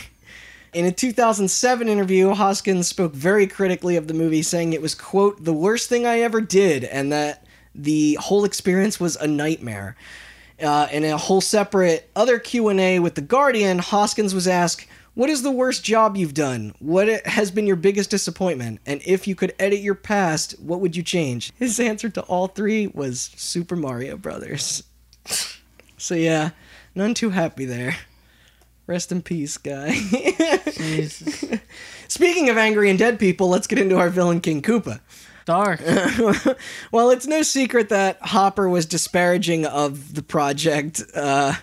In 0.73 0.85
a 0.85 0.91
2007 0.91 1.87
interview, 1.87 2.33
Hoskins 2.33 2.87
spoke 2.87 3.13
very 3.13 3.45
critically 3.45 3.95
of 3.95 4.07
the 4.07 4.13
movie, 4.15 4.41
saying 4.41 4.73
it 4.73 4.81
was, 4.81 4.95
quote, 4.95 5.43
the 5.43 5.53
worst 5.53 5.87
thing 5.87 6.07
I 6.07 6.21
ever 6.21 6.41
did, 6.41 6.83
and 6.85 7.11
that 7.11 7.45
the 7.75 8.15
whole 8.15 8.43
experience 8.43 8.99
was 8.99 9.15
a 9.17 9.27
nightmare. 9.27 9.95
Uh, 10.59 10.87
in 10.91 11.03
a 11.03 11.17
whole 11.17 11.41
separate 11.41 12.09
other 12.15 12.39
Q&A 12.39 12.99
with 12.99 13.15
The 13.15 13.21
Guardian, 13.21 13.79
Hoskins 13.79 14.33
was 14.33 14.47
asked, 14.47 14.87
what 15.13 15.29
is 15.29 15.43
the 15.43 15.51
worst 15.51 15.83
job 15.83 16.17
you've 16.17 16.33
done? 16.33 16.73
What 16.79 17.07
has 17.25 17.51
been 17.51 17.67
your 17.67 17.75
biggest 17.75 18.09
disappointment? 18.09 18.79
And 18.85 19.01
if 19.05 19.27
you 19.27 19.35
could 19.35 19.53
edit 19.59 19.79
your 19.79 19.95
past, 19.95 20.59
what 20.59 20.79
would 20.79 20.95
you 20.95 21.03
change? 21.03 21.51
His 21.55 21.79
answer 21.79 22.09
to 22.09 22.21
all 22.23 22.47
three 22.47 22.87
was 22.87 23.31
Super 23.35 23.75
Mario 23.75 24.17
Brothers. 24.17 24.83
So 25.95 26.15
yeah, 26.15 26.49
none 26.95 27.13
too 27.13 27.29
happy 27.29 27.63
there. 27.63 27.95
Rest 28.87 29.13
in 29.13 29.21
peace, 29.21 29.57
guy. 29.57 29.93
Jesus. 30.73 31.45
Speaking 32.09 32.49
of 32.49 32.57
angry 32.57 32.89
and 32.89 32.99
dead 32.99 33.19
people, 33.19 33.47
let's 33.47 33.67
get 33.67 33.79
into 33.79 33.97
our 33.97 34.09
villain 34.09 34.41
King 34.41 34.61
Koopa. 34.61 34.99
Dark. 35.45 35.79
well, 36.91 37.09
it's 37.09 37.25
no 37.25 37.41
secret 37.41 37.87
that 37.87 38.17
Hopper 38.21 38.67
was 38.67 38.85
disparaging 38.85 39.65
of 39.65 40.13
the 40.13 40.21
project, 40.21 41.01
uh, 41.15 41.53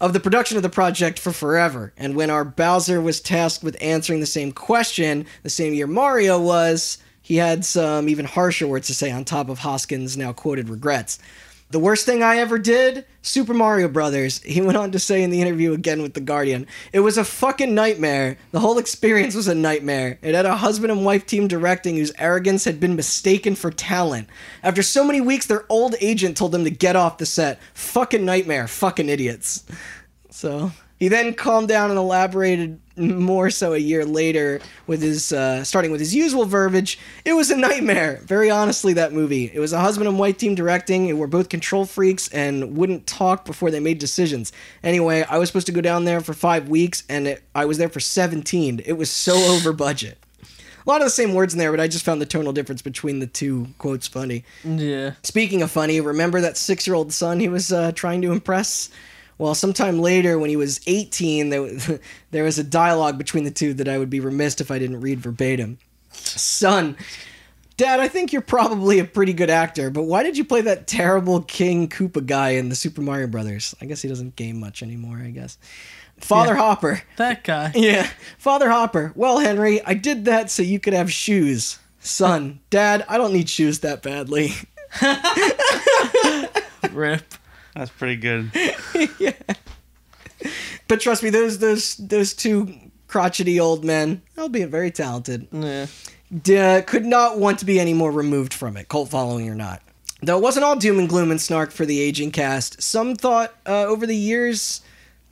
of 0.00 0.12
the 0.12 0.20
production 0.20 0.56
of 0.56 0.62
the 0.62 0.68
project 0.68 1.18
for 1.18 1.32
forever. 1.32 1.92
And 1.96 2.14
when 2.14 2.30
our 2.30 2.44
Bowser 2.44 3.00
was 3.00 3.20
tasked 3.20 3.64
with 3.64 3.76
answering 3.80 4.20
the 4.20 4.26
same 4.26 4.52
question 4.52 5.26
the 5.42 5.50
same 5.50 5.74
year 5.74 5.86
Mario 5.86 6.40
was, 6.40 6.98
he 7.22 7.36
had 7.36 7.64
some 7.64 8.08
even 8.08 8.26
harsher 8.26 8.66
words 8.66 8.86
to 8.88 8.94
say 8.94 9.10
on 9.10 9.24
top 9.24 9.48
of 9.48 9.60
Hoskins' 9.60 10.16
now 10.16 10.32
quoted 10.32 10.68
regrets. 10.68 11.18
The 11.70 11.78
worst 11.80 12.06
thing 12.06 12.22
I 12.22 12.36
ever 12.36 12.58
did? 12.58 13.04
Super 13.22 13.54
Mario 13.54 13.88
Brothers. 13.88 14.40
He 14.42 14.60
went 14.60 14.76
on 14.76 14.92
to 14.92 14.98
say 14.98 15.22
in 15.22 15.30
the 15.30 15.40
interview 15.40 15.72
again 15.72 16.02
with 16.02 16.14
The 16.14 16.20
Guardian, 16.20 16.66
it 16.92 17.00
was 17.00 17.18
a 17.18 17.24
fucking 17.24 17.74
nightmare. 17.74 18.36
The 18.52 18.60
whole 18.60 18.78
experience 18.78 19.34
was 19.34 19.48
a 19.48 19.54
nightmare. 19.54 20.18
It 20.22 20.34
had 20.34 20.46
a 20.46 20.56
husband 20.56 20.92
and 20.92 21.04
wife 21.04 21.26
team 21.26 21.48
directing 21.48 21.96
whose 21.96 22.12
arrogance 22.18 22.64
had 22.64 22.78
been 22.78 22.94
mistaken 22.94 23.56
for 23.56 23.70
talent. 23.70 24.28
After 24.62 24.82
so 24.82 25.04
many 25.04 25.20
weeks, 25.20 25.46
their 25.46 25.64
old 25.68 25.96
agent 26.00 26.36
told 26.36 26.52
them 26.52 26.64
to 26.64 26.70
get 26.70 26.96
off 26.96 27.18
the 27.18 27.26
set. 27.26 27.60
Fucking 27.72 28.24
nightmare. 28.24 28.68
Fucking 28.68 29.08
idiots. 29.08 29.64
So 30.30 30.70
he 30.98 31.08
then 31.08 31.34
calmed 31.34 31.68
down 31.68 31.90
and 31.90 31.98
elaborated 31.98 32.80
more 32.96 33.50
so 33.50 33.72
a 33.72 33.78
year 33.78 34.04
later 34.04 34.60
with 34.86 35.02
his 35.02 35.32
uh, 35.32 35.64
starting 35.64 35.90
with 35.90 36.00
his 36.00 36.14
usual 36.14 36.44
verbiage. 36.44 36.98
It 37.24 37.32
was 37.32 37.50
a 37.50 37.56
nightmare. 37.56 38.20
Very 38.24 38.50
honestly, 38.50 38.92
that 38.94 39.12
movie. 39.12 39.50
It 39.52 39.58
was 39.58 39.72
a 39.72 39.80
husband 39.80 40.08
and 40.08 40.18
wife 40.18 40.38
team 40.38 40.54
directing. 40.54 41.08
It 41.08 41.16
were 41.16 41.26
both 41.26 41.48
control 41.48 41.86
freaks 41.86 42.28
and 42.28 42.76
wouldn't 42.76 43.06
talk 43.06 43.44
before 43.44 43.70
they 43.70 43.80
made 43.80 43.98
decisions. 43.98 44.52
Anyway, 44.82 45.24
I 45.28 45.38
was 45.38 45.48
supposed 45.48 45.66
to 45.66 45.72
go 45.72 45.80
down 45.80 46.04
there 46.04 46.20
for 46.20 46.34
five 46.34 46.68
weeks, 46.68 47.04
and 47.08 47.26
it, 47.26 47.42
I 47.54 47.64
was 47.64 47.78
there 47.78 47.88
for 47.88 48.00
seventeen. 48.00 48.80
It 48.84 48.94
was 48.94 49.10
so 49.10 49.34
over 49.54 49.72
budget. 49.72 50.18
A 50.86 50.90
lot 50.90 51.00
of 51.00 51.06
the 51.06 51.10
same 51.10 51.32
words 51.32 51.54
in 51.54 51.58
there, 51.58 51.70
but 51.70 51.80
I 51.80 51.88
just 51.88 52.04
found 52.04 52.20
the 52.20 52.26
tonal 52.26 52.52
difference 52.52 52.82
between 52.82 53.18
the 53.18 53.26
two 53.26 53.68
quotes 53.78 54.06
funny. 54.06 54.44
Yeah. 54.64 55.12
Speaking 55.22 55.62
of 55.62 55.70
funny, 55.70 55.98
remember 56.00 56.42
that 56.42 56.58
six 56.58 56.86
year 56.86 56.94
old 56.94 57.10
son 57.10 57.40
he 57.40 57.48
was 57.48 57.72
uh, 57.72 57.92
trying 57.92 58.20
to 58.22 58.32
impress? 58.32 58.90
Well, 59.38 59.54
sometime 59.54 59.98
later, 59.98 60.38
when 60.38 60.50
he 60.50 60.56
was 60.56 60.80
18, 60.86 61.48
there, 61.50 61.62
was- 61.62 61.98
there 62.30 62.44
was 62.44 62.58
a 62.58 62.64
dialogue 62.64 63.18
between 63.18 63.44
the 63.44 63.50
two 63.50 63.74
that 63.74 63.88
I 63.88 63.98
would 63.98 64.10
be 64.10 64.20
remiss 64.20 64.60
if 64.60 64.70
I 64.70 64.78
didn't 64.78 65.00
read 65.00 65.20
verbatim. 65.20 65.78
Son, 66.12 66.96
Dad, 67.76 67.98
I 67.98 68.06
think 68.06 68.32
you're 68.32 68.40
probably 68.42 69.00
a 69.00 69.04
pretty 69.04 69.32
good 69.32 69.50
actor, 69.50 69.90
but 69.90 70.02
why 70.04 70.22
did 70.22 70.38
you 70.38 70.44
play 70.44 70.60
that 70.60 70.86
terrible 70.86 71.42
King 71.42 71.88
Koopa 71.88 72.24
guy 72.24 72.50
in 72.50 72.68
the 72.68 72.76
Super 72.76 73.00
Mario 73.00 73.26
Brothers? 73.26 73.74
I 73.80 73.86
guess 73.86 74.00
he 74.02 74.08
doesn't 74.08 74.36
game 74.36 74.60
much 74.60 74.80
anymore, 74.82 75.20
I 75.24 75.30
guess. 75.30 75.58
Father 76.18 76.52
Yeah. 76.54 76.58
Hopper. 76.60 77.02
That 77.16 77.42
guy. 77.42 77.72
Yeah, 77.74 78.08
Father 78.38 78.70
Hopper. 78.70 79.10
Well, 79.16 79.40
Henry, 79.40 79.84
I 79.84 79.94
did 79.94 80.26
that 80.26 80.52
so 80.52 80.62
you 80.62 80.78
could 80.78 80.92
have 80.94 81.12
shoes. 81.12 81.80
Son, 81.98 82.60
Dad, 82.70 83.04
I 83.08 83.18
don't 83.18 83.32
need 83.32 83.48
shoes 83.48 83.80
that 83.80 84.02
badly. 84.02 84.52
Rip. 86.92 87.34
That's 87.74 87.90
pretty 87.90 88.16
good. 88.16 88.50
yeah. 89.18 89.32
But 90.88 91.00
trust 91.00 91.22
me, 91.22 91.30
those 91.30 91.58
those 91.58 91.96
those 91.96 92.34
two 92.34 92.74
crotchety 93.08 93.58
old 93.58 93.84
men, 93.84 94.22
albeit 94.38 94.68
very 94.70 94.90
talented, 94.90 95.48
Yeah. 95.52 95.86
d- 96.42 96.58
uh, 96.58 96.82
could 96.82 97.04
not 97.04 97.38
want 97.38 97.58
to 97.60 97.64
be 97.64 97.80
any 97.80 97.94
more 97.94 98.10
removed 98.10 98.52
from 98.52 98.76
it, 98.76 98.88
cult 98.88 99.08
following 99.08 99.48
or 99.48 99.54
not. 99.54 99.82
Though 100.22 100.36
it 100.38 100.42
wasn't 100.42 100.64
all 100.64 100.76
doom 100.76 100.98
and 100.98 101.08
gloom 101.08 101.30
and 101.30 101.40
snark 101.40 101.70
for 101.70 101.84
the 101.86 102.00
aging 102.00 102.30
cast, 102.32 102.82
some 102.82 103.14
thought 103.14 103.54
uh, 103.66 103.84
over 103.84 104.06
the 104.06 104.16
years 104.16 104.80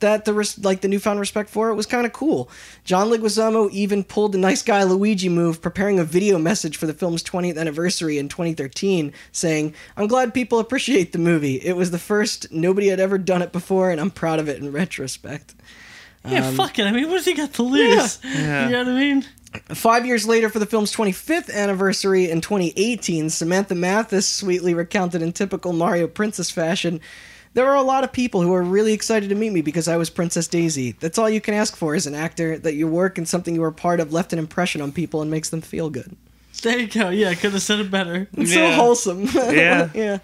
that 0.03 0.25
the 0.25 0.33
res- 0.33 0.63
like 0.63 0.81
the 0.81 0.87
newfound 0.87 1.19
respect 1.19 1.49
for 1.49 1.69
it 1.69 1.75
was 1.75 1.85
kind 1.85 2.05
of 2.05 2.11
cool. 2.13 2.49
John 2.83 3.07
Leguizamo 3.09 3.71
even 3.71 4.03
pulled 4.03 4.33
the 4.33 4.37
nice 4.37 4.61
guy 4.61 4.83
Luigi 4.83 5.29
move, 5.29 5.61
preparing 5.61 5.97
a 5.97 6.03
video 6.03 6.37
message 6.37 6.77
for 6.77 6.85
the 6.85 6.93
film's 6.93 7.23
20th 7.23 7.57
anniversary 7.57 8.17
in 8.17 8.27
2013, 8.27 9.13
saying, 9.31 9.73
"I'm 9.95 10.07
glad 10.07 10.33
people 10.33 10.59
appreciate 10.59 11.13
the 11.13 11.19
movie. 11.19 11.55
It 11.55 11.77
was 11.77 11.91
the 11.91 11.99
first. 11.99 12.51
Nobody 12.51 12.87
had 12.89 12.99
ever 12.99 13.17
done 13.17 13.41
it 13.41 13.51
before, 13.51 13.91
and 13.91 13.99
I'm 13.99 14.11
proud 14.11 14.39
of 14.39 14.49
it 14.49 14.61
in 14.61 14.71
retrospect." 14.71 15.55
Yeah, 16.25 16.47
um, 16.47 16.55
fuck 16.55 16.77
it. 16.79 16.85
I 16.85 16.91
mean, 16.91 17.09
what's 17.09 17.25
he 17.25 17.33
got 17.33 17.53
to 17.53 17.63
lose? 17.63 18.19
Yeah. 18.23 18.65
You 18.65 18.71
know 18.71 18.79
what 18.79 18.87
I 18.89 18.99
mean? 18.99 19.25
Five 19.69 20.05
years 20.05 20.25
later, 20.27 20.49
for 20.49 20.59
the 20.59 20.65
film's 20.65 20.93
25th 20.93 21.53
anniversary 21.53 22.29
in 22.29 22.41
2018, 22.41 23.29
Samantha 23.29 23.75
Mathis 23.75 24.27
sweetly 24.27 24.73
recounted 24.73 25.21
in 25.21 25.31
typical 25.31 25.73
Mario 25.73 26.07
Princess 26.07 26.49
fashion 26.49 26.99
There 27.53 27.67
are 27.67 27.75
a 27.75 27.83
lot 27.83 28.03
of 28.03 28.11
people 28.11 28.41
who 28.41 28.53
are 28.53 28.63
really 28.63 28.93
excited 28.93 29.29
to 29.29 29.35
meet 29.35 29.51
me 29.51 29.61
because 29.61 29.87
I 29.87 29.97
was 29.97 30.09
Princess 30.09 30.47
Daisy. 30.47 30.93
That's 30.99 31.17
all 31.19 31.29
you 31.29 31.39
can 31.41 31.53
ask 31.53 31.75
for 31.75 31.93
as 31.93 32.07
an 32.07 32.15
actor 32.15 32.57
that 32.57 32.73
your 32.73 32.87
work 32.89 33.17
and 33.17 33.27
something 33.27 33.53
you 33.53 33.61
were 33.61 33.71
part 33.71 33.99
of 33.99 34.11
left 34.11 34.33
an 34.33 34.39
impression 34.39 34.81
on 34.81 34.91
people 34.91 35.21
and 35.21 35.29
makes 35.29 35.49
them 35.51 35.61
feel 35.61 35.89
good. 35.91 36.15
There 36.63 36.79
you 36.79 36.87
go. 36.87 37.09
Yeah, 37.09 37.33
could 37.35 37.51
have 37.53 37.61
said 37.61 37.79
it 37.79 37.91
better. 37.91 38.27
It's 38.37 38.53
Yeah. 38.53 38.71
so 38.71 38.75
wholesome. 38.75 39.23
Yeah. 39.35 39.89
yeah. 39.93 40.17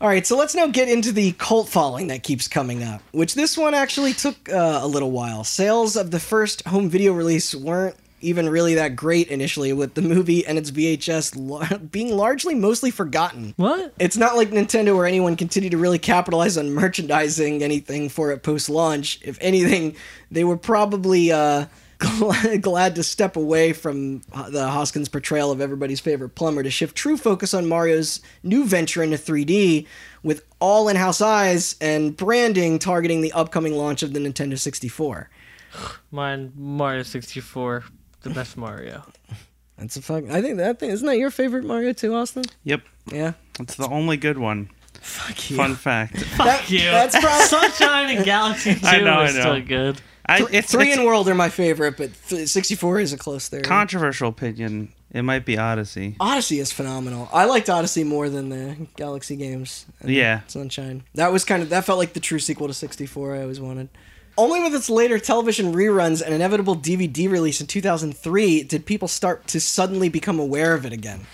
All 0.00 0.08
right, 0.08 0.26
so 0.26 0.34
let's 0.38 0.54
now 0.54 0.66
get 0.66 0.88
into 0.88 1.12
the 1.12 1.32
cult 1.32 1.68
following 1.68 2.06
that 2.06 2.22
keeps 2.22 2.48
coming 2.48 2.82
up, 2.82 3.02
which 3.12 3.34
this 3.34 3.58
one 3.58 3.74
actually 3.74 4.14
took 4.14 4.48
uh, 4.50 4.78
a 4.82 4.86
little 4.86 5.10
while. 5.10 5.44
Sales 5.44 5.94
of 5.94 6.10
the 6.10 6.18
first 6.20 6.66
home 6.66 6.88
video 6.88 7.12
release 7.12 7.54
weren't 7.54 7.96
even 8.20 8.48
really 8.48 8.74
that 8.74 8.96
great 8.96 9.28
initially, 9.28 9.72
with 9.72 9.94
the 9.94 10.02
movie 10.02 10.46
and 10.46 10.58
its 10.58 10.70
VHS 10.70 11.90
being 11.90 12.16
largely 12.16 12.54
mostly 12.54 12.90
forgotten. 12.90 13.54
What? 13.56 13.94
It's 13.98 14.16
not 14.16 14.36
like 14.36 14.50
Nintendo 14.50 14.96
or 14.96 15.06
anyone 15.06 15.36
continued 15.36 15.72
to 15.72 15.78
really 15.78 15.98
capitalize 15.98 16.56
on 16.56 16.72
merchandising 16.72 17.62
anything 17.62 18.08
for 18.08 18.32
it 18.32 18.42
post 18.42 18.68
launch. 18.68 19.20
If 19.22 19.38
anything, 19.40 19.96
they 20.30 20.44
were 20.44 20.56
probably 20.56 21.32
uh, 21.32 21.66
glad, 21.98 22.62
glad 22.62 22.94
to 22.94 23.02
step 23.02 23.36
away 23.36 23.72
from 23.72 24.22
the 24.48 24.68
Hoskins 24.68 25.08
portrayal 25.08 25.50
of 25.50 25.60
everybody's 25.60 26.00
favorite 26.00 26.30
plumber 26.30 26.62
to 26.62 26.70
shift 26.70 26.96
true 26.96 27.16
focus 27.16 27.52
on 27.52 27.68
Mario's 27.68 28.20
new 28.42 28.64
venture 28.64 29.02
into 29.02 29.16
3D 29.16 29.86
with 30.22 30.44
all 30.60 30.88
in 30.88 30.96
house 30.96 31.20
eyes 31.20 31.76
and 31.80 32.16
branding 32.16 32.78
targeting 32.78 33.20
the 33.20 33.32
upcoming 33.32 33.74
launch 33.74 34.02
of 34.02 34.14
the 34.14 34.20
Nintendo 34.20 34.58
64. 34.58 35.28
Mine, 36.10 36.52
Mario 36.56 37.02
64, 37.02 37.84
the 38.22 38.30
best 38.30 38.56
Mario. 38.56 39.02
That's 39.78 39.96
a 39.96 40.02
fuck. 40.02 40.24
I 40.30 40.42
think 40.42 40.58
that 40.58 40.78
thing 40.78 40.90
isn't 40.90 41.06
that 41.06 41.16
your 41.18 41.30
favorite 41.30 41.64
Mario 41.64 41.92
too, 41.92 42.14
Austin? 42.14 42.44
Yep, 42.64 42.82
Yeah. 43.12 43.32
it's 43.58 43.76
the 43.76 43.88
only 43.88 44.16
good 44.18 44.36
one. 44.38 44.68
Fuck 45.00 45.50
you. 45.50 45.56
Fun 45.56 45.74
fact. 45.76 46.14
That- 46.36 46.70
you. 46.70 46.80
That's 46.80 47.18
probably 47.18 47.46
Sunshine 47.46 48.16
and 48.16 48.24
Galaxy 48.24 48.74
2 48.74 48.86
I 48.86 49.00
know, 49.00 49.22
is 49.22 49.34
I 49.34 49.38
know. 49.38 49.40
still 49.54 49.62
good. 49.66 50.00
I, 50.26 50.46
it's, 50.52 50.70
three 50.70 50.88
it's 50.90 50.98
and 50.98 51.06
World 51.06 51.28
are 51.28 51.34
my 51.34 51.48
favorite, 51.48 51.96
but 51.96 52.14
64 52.14 53.00
is 53.00 53.12
a 53.12 53.16
close 53.18 53.48
third. 53.48 53.64
controversial 53.64 54.28
opinion. 54.28 54.92
It 55.10 55.22
might 55.22 55.44
be 55.44 55.58
Odyssey. 55.58 56.14
Odyssey 56.20 56.60
is 56.60 56.70
phenomenal. 56.70 57.28
I 57.32 57.46
liked 57.46 57.68
Odyssey 57.68 58.04
more 58.04 58.28
than 58.28 58.48
the 58.50 58.76
Galaxy 58.96 59.34
games. 59.34 59.86
and 60.00 60.10
Yeah. 60.10 60.42
Sunshine. 60.46 61.02
That 61.14 61.32
was 61.32 61.44
kind 61.44 61.62
of 61.64 61.70
that 61.70 61.84
felt 61.84 61.98
like 61.98 62.12
the 62.12 62.20
true 62.20 62.38
sequel 62.38 62.68
to 62.68 62.74
64 62.74 63.34
I 63.36 63.42
always 63.42 63.58
wanted. 63.60 63.88
Only 64.40 64.60
with 64.62 64.74
its 64.74 64.88
later 64.88 65.18
television 65.18 65.74
reruns 65.74 66.22
and 66.22 66.32
inevitable 66.32 66.74
DVD 66.74 67.30
release 67.30 67.60
in 67.60 67.66
2003 67.66 68.62
did 68.62 68.86
people 68.86 69.06
start 69.06 69.46
to 69.48 69.60
suddenly 69.60 70.08
become 70.08 70.38
aware 70.38 70.72
of 70.72 70.86
it 70.86 70.94
again. 70.94 71.26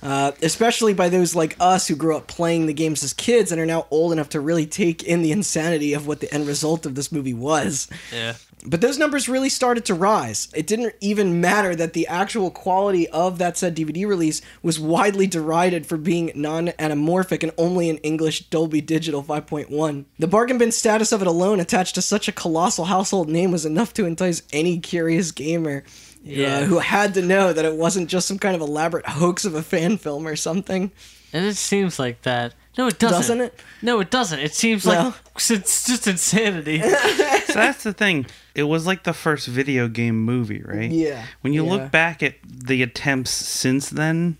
Uh, 0.00 0.30
especially 0.42 0.94
by 0.94 1.08
those 1.08 1.34
like 1.34 1.56
us 1.58 1.88
who 1.88 1.96
grew 1.96 2.16
up 2.16 2.28
playing 2.28 2.66
the 2.66 2.72
games 2.72 3.02
as 3.02 3.12
kids 3.12 3.50
and 3.50 3.60
are 3.60 3.66
now 3.66 3.88
old 3.90 4.12
enough 4.12 4.28
to 4.28 4.38
really 4.38 4.64
take 4.64 5.02
in 5.02 5.22
the 5.22 5.32
insanity 5.32 5.92
of 5.92 6.06
what 6.06 6.20
the 6.20 6.32
end 6.32 6.46
result 6.46 6.86
of 6.86 6.94
this 6.94 7.10
movie 7.10 7.34
was. 7.34 7.88
Yeah. 8.12 8.34
But 8.64 8.80
those 8.80 8.96
numbers 8.98 9.28
really 9.28 9.48
started 9.48 9.84
to 9.86 9.94
rise. 9.94 10.46
It 10.54 10.68
didn't 10.68 10.94
even 11.00 11.40
matter 11.40 11.74
that 11.74 11.94
the 11.94 12.06
actual 12.06 12.50
quality 12.50 13.08
of 13.08 13.38
that 13.38 13.56
said 13.56 13.74
DVD 13.76 14.06
release 14.06 14.40
was 14.62 14.78
widely 14.78 15.26
derided 15.26 15.84
for 15.84 15.96
being 15.96 16.30
non 16.36 16.68
anamorphic 16.68 17.42
and 17.42 17.50
only 17.58 17.88
in 17.88 17.96
English 17.98 18.48
Dolby 18.50 18.80
Digital 18.80 19.22
5.1. 19.24 20.04
The 20.18 20.28
bargain 20.28 20.58
bin 20.58 20.70
status 20.70 21.10
of 21.10 21.20
it 21.22 21.26
alone, 21.26 21.58
attached 21.58 21.96
to 21.96 22.02
such 22.02 22.28
a 22.28 22.32
colossal 22.32 22.84
household 22.84 23.28
name, 23.28 23.50
was 23.50 23.66
enough 23.66 23.92
to 23.94 24.06
entice 24.06 24.42
any 24.52 24.78
curious 24.78 25.32
gamer. 25.32 25.82
Yeah. 26.24 26.58
uh, 26.58 26.64
who 26.66 26.78
had 26.78 27.14
to 27.14 27.22
know 27.22 27.52
that 27.52 27.64
it 27.64 27.74
wasn't 27.74 28.08
just 28.08 28.28
some 28.28 28.38
kind 28.38 28.54
of 28.54 28.60
elaborate 28.60 29.06
hoax 29.06 29.44
of 29.44 29.56
a 29.56 29.62
fan 29.62 29.96
film 29.98 30.24
or 30.28 30.36
something. 30.36 30.92
And 31.32 31.44
it 31.44 31.56
seems 31.56 31.98
like 31.98 32.22
that. 32.22 32.54
No, 32.78 32.86
it 32.86 33.00
doesn't. 33.00 33.18
Doesn't 33.18 33.40
it? 33.40 33.60
No, 33.82 33.98
it 33.98 34.10
doesn't. 34.10 34.38
It 34.38 34.54
seems 34.54 34.86
No. 34.86 34.92
like 34.92 35.14
it's 35.36 35.84
just 35.84 36.06
insanity. 36.06 36.78
So 37.52 37.58
that's 37.60 37.82
the 37.84 37.92
thing. 37.92 38.26
It 38.54 38.64
was 38.64 38.86
like 38.86 39.04
the 39.04 39.12
first 39.12 39.46
video 39.48 39.88
game 39.88 40.24
movie, 40.24 40.62
right? 40.62 40.90
Yeah, 40.90 41.24
When 41.40 41.52
you 41.52 41.64
yeah. 41.64 41.70
look 41.70 41.90
back 41.90 42.22
at 42.22 42.34
the 42.44 42.82
attempts 42.82 43.30
since 43.30 43.88
then, 43.90 44.38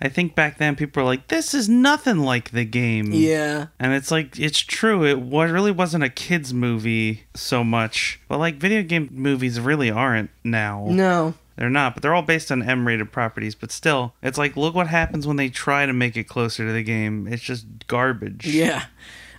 I 0.00 0.08
think 0.08 0.34
back 0.34 0.58
then 0.58 0.76
people 0.76 1.02
were 1.02 1.06
like, 1.08 1.28
"This 1.28 1.54
is 1.54 1.68
nothing 1.68 2.18
like 2.18 2.50
the 2.50 2.64
game." 2.64 3.12
Yeah. 3.12 3.66
And 3.78 3.92
it's 3.92 4.10
like 4.10 4.38
it's 4.38 4.58
true. 4.60 5.04
It 5.04 5.20
was 5.20 5.50
really 5.50 5.70
wasn't 5.70 6.04
a 6.04 6.08
kids 6.08 6.52
movie 6.52 7.24
so 7.34 7.64
much, 7.64 8.20
but 8.28 8.38
like 8.38 8.56
video 8.56 8.82
game 8.82 9.08
movies 9.12 9.60
really 9.60 9.90
aren't 9.90 10.30
now. 10.42 10.86
No. 10.90 11.34
They're 11.56 11.70
not, 11.70 11.94
but 11.94 12.02
they're 12.02 12.14
all 12.14 12.22
based 12.22 12.50
on 12.50 12.62
M-rated 12.68 13.12
properties. 13.12 13.54
But 13.54 13.70
still, 13.70 14.14
it's 14.22 14.36
like 14.36 14.56
look 14.56 14.74
what 14.74 14.88
happens 14.88 15.26
when 15.26 15.36
they 15.36 15.48
try 15.48 15.86
to 15.86 15.92
make 15.92 16.16
it 16.16 16.24
closer 16.24 16.66
to 16.66 16.72
the 16.72 16.82
game. 16.82 17.28
It's 17.28 17.42
just 17.42 17.86
garbage. 17.86 18.46
Yeah. 18.46 18.86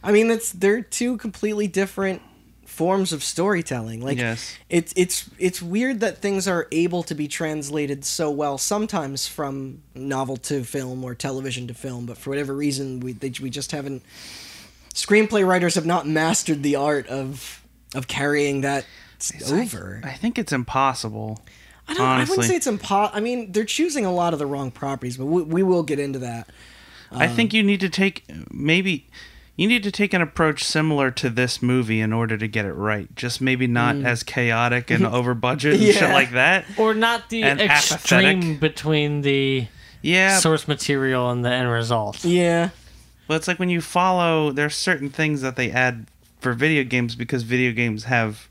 I 0.01 0.11
mean 0.11 0.30
that's 0.30 0.51
they're 0.51 0.82
two 0.82 1.18
completely 1.18 1.68
different 1.68 2.22
forms 2.76 3.13
of 3.13 3.23
storytelling. 3.23 4.01
Like 4.01 4.17
Yes. 4.17 4.55
it's 4.69 4.93
it's 4.95 5.30
it's 5.39 5.61
weird 5.61 5.99
that 6.01 6.17
things 6.21 6.47
are 6.47 6.67
able 6.71 7.03
to 7.03 7.15
be 7.15 7.28
translated 7.28 8.03
so 8.05 8.30
well 8.30 8.57
sometimes 8.57 9.28
from 9.28 9.82
novel 9.95 10.38
to 10.38 10.63
film 10.63 11.03
or 11.03 11.15
television 11.15 11.67
to 11.67 11.73
film, 11.73 12.05
but 12.05 12.17
for 12.17 12.30
whatever 12.32 12.53
reason 12.53 12.99
we 12.99 13.13
they, 13.13 13.32
we 13.41 13.49
just 13.49 13.71
haven't 13.71 14.03
screenplay 14.93 15.45
writers 15.45 15.76
have 15.76 15.86
not 15.86 16.07
mastered 16.07 16.63
the 16.63 16.76
art 16.76 17.07
of 17.07 17.61
of 17.93 18.07
carrying 18.07 18.61
that 18.61 18.86
s- 19.19 19.51
over. 19.51 20.01
I 20.03 20.11
think 20.13 20.38
it's 20.38 20.51
impossible. 20.51 21.39
I 21.88 21.93
don't. 21.93 22.05
I 22.05 22.23
wouldn't 22.23 22.43
say 22.47 22.55
it's 22.55 22.67
impo. 22.67 23.09
I 23.13 23.19
mean, 23.19 23.51
they're 23.51 23.63
choosing 23.63 24.05
a 24.05 24.11
lot 24.11 24.34
of 24.34 24.39
the 24.39 24.45
wrong 24.47 24.71
properties, 24.71 25.17
but 25.17 25.26
we, 25.28 25.43
we 25.43 25.63
will 25.63 25.84
get 25.84 25.99
into 25.99 26.19
that. 26.19 26.49
I 27.11 27.28
think 27.28 27.53
Um, 27.53 27.57
you 27.57 27.63
need 27.63 27.80
to 27.82 27.89
take 27.89 28.23
maybe 28.51 29.07
you 29.56 29.68
need 29.68 29.84
to 29.84 29.91
take 29.91 30.14
an 30.14 30.22
approach 30.22 30.64
similar 30.64 31.12
to 31.12 31.30
this 31.30 31.62
movie 31.62 32.01
in 32.01 32.12
order 32.12 32.38
to 32.38 32.47
get 32.47 32.66
it 32.66 32.74
right. 32.74 33.14
Just 33.16 33.39
maybe 33.41 33.68
not 33.68 33.95
as 33.97 34.22
chaotic 34.24 34.91
and 34.91 35.06
over 35.18 35.34
budget 35.34 35.76
and 35.76 35.84
shit 35.93 35.95
Mm. 36.03 36.14
Like 36.14 36.32
that. 36.32 36.66
or 36.78 36.93
not 36.93 37.30
the 37.30 37.43
And 37.43 37.62
extreme 37.62 38.20
apathetic. 38.39 38.60
between 38.60 39.22
the 39.22 39.68
Yeah, 40.01 40.38
source 40.39 40.68
material 40.68 41.30
and 41.32 41.43
the 41.45 41.49
end 41.51 41.70
result. 41.72 42.24
Yeah. 42.26 42.70
well, 43.28 43.38
it's 43.38 43.47
like 43.47 43.58
when 43.60 43.70
you 43.70 43.82
follow 43.82 44.51
there's 44.51 44.76
certain 44.76 45.10
things 45.10 45.41
that 45.41 45.56
they 45.56 45.72
add 45.72 46.08
for 46.39 46.53
video 46.53 46.84
games 46.84 47.16
because 47.16 47.43
video 47.43 47.72
games 47.72 48.03
have 48.03 48.49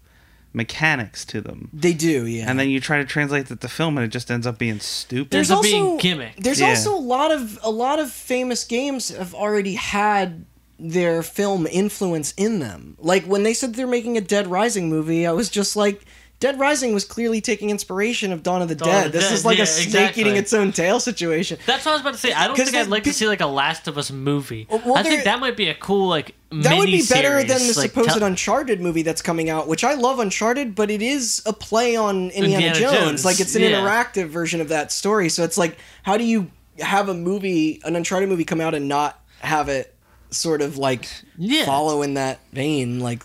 mechanics 0.53 1.25
to 1.27 1.41
them. 1.41 1.69
They 1.73 1.93
do, 1.93 2.27
yeah. 2.27 2.49
And 2.49 2.59
then 2.59 2.71
you 2.71 2.81
try 2.81 2.99
to 2.99 3.05
translate 3.05 3.47
that 3.49 3.61
to 3.61 3.69
film 3.69 3.99
and 3.99 4.05
it 4.05 4.09
just 4.09 4.31
ends 4.31 4.47
up 4.47 4.57
being 4.59 4.79
stupid. 4.81 5.31
There's 5.31 5.51
also 5.51 5.93
big 5.97 6.01
gimmick. 6.01 6.37
There's 6.37 6.61
Yeah. 6.61 6.69
also 6.71 6.95
a 6.97 6.99
lot 6.99 7.31
of 7.33 7.59
a 7.63 7.71
lot 7.71 7.99
of 7.99 8.11
famous 8.11 8.65
games 8.65 9.09
have 9.17 9.35
already 9.35 9.75
had 9.75 10.45
their 10.91 11.23
film 11.23 11.67
influence 11.67 12.35
in 12.37 12.59
them. 12.59 12.97
Like 12.99 13.25
when 13.25 13.43
they 13.43 13.55
said 13.55 13.75
they're 13.75 13.87
making 13.87 14.17
a 14.19 14.21
Dead 14.21 14.47
Rising 14.47 14.89
movie, 14.91 15.27
I 15.27 15.33
was 15.33 15.49
just 15.49 15.77
like 15.77 16.05
Dead 16.41 16.59
Rising 16.59 16.93
was 16.93 17.07
clearly 17.07 17.41
taking 17.41 17.71
inspiration 17.71 18.31
of 18.33 18.43
Dawn 18.43 18.61
of 18.61 18.69
the 18.69 18.75
Dawn 18.75 18.89
Dead. 18.89 19.07
of 19.07 19.13
the 19.13 19.19
this 19.19 19.29
Dead, 19.29 19.35
is 19.35 19.45
like 19.47 19.57
yeah, 19.57 19.65
a 19.65 19.67
snake 19.67 19.87
exactly. 19.87 20.21
eating 20.23 20.37
its 20.37 20.53
own 20.53 20.73
tail 20.73 21.01
situation. 21.01 21.57
That's 21.65 21.87
what 21.87 21.93
I 21.93 21.95
was 21.95 22.01
about 22.03 22.13
to 22.15 22.19
say. 22.21 22.33
I 22.35 22.47
don't 22.47 22.57
think 22.57 22.75
I'd 22.75 22.89
like 22.89 23.05
pe- 23.05 23.11
to 23.11 23.15
see 23.17 23.27
like 23.27 23.41
a 23.41 23.47
Last 23.47 23.89
of 23.89 23.97
Us 23.97 24.11
movie. 24.11 24.67
Well, 24.69 24.97
I 24.99 25.03
think 25.03 25.25
that 25.25 25.41
might 25.41 25.57
be 25.57 25.69
a 25.69 25.75
cool 25.75 26.07
like 26.09 26.35
That 26.51 26.77
would 26.77 26.87
be 26.87 27.03
better 27.09 27.39
than 27.39 27.61
the 27.61 27.73
like, 27.77 27.91
supposed 27.91 28.11
tell- 28.11 28.23
Uncharted 28.23 28.81
movie 28.83 29.03
that's 29.03 29.23
coming 29.23 29.49
out, 29.49 29.69
which 29.69 29.85
I 29.85 29.95
love 29.95 30.19
Uncharted, 30.19 30.75
but 30.75 30.91
it 30.91 31.01
is 31.01 31.43
a 31.47 31.55
play 31.55 31.97
on 31.97 32.29
Indiana, 32.31 32.67
Indiana 32.67 32.75
Jones. 32.79 32.99
Jones, 32.99 33.25
Like 33.25 33.41
it's 33.41 33.55
an 33.55 33.63
yeah. 33.63 33.71
interactive 33.71 34.27
version 34.29 34.61
of 34.61 34.69
that 34.69 34.93
story. 34.93 35.31
So 35.31 35.45
it's 35.45 35.57
like, 35.57 35.79
how 36.03 36.19
do 36.19 36.25
you 36.25 36.51
have 36.81 37.09
a 37.09 37.15
movie, 37.15 37.81
an 37.85 37.97
Uncharted 37.97 38.29
movie, 38.29 38.45
come 38.45 38.61
out 38.61 38.75
and 38.75 38.87
not 38.87 39.19
have 39.39 39.69
it 39.71 39.94
sort 40.35 40.63
of 40.63 40.79
like 40.79 41.09
Yeah. 41.39 41.65
follow 41.65 42.03
in 42.03 42.15
that 42.15 42.41
vein? 42.53 43.01
Like, 43.01 43.23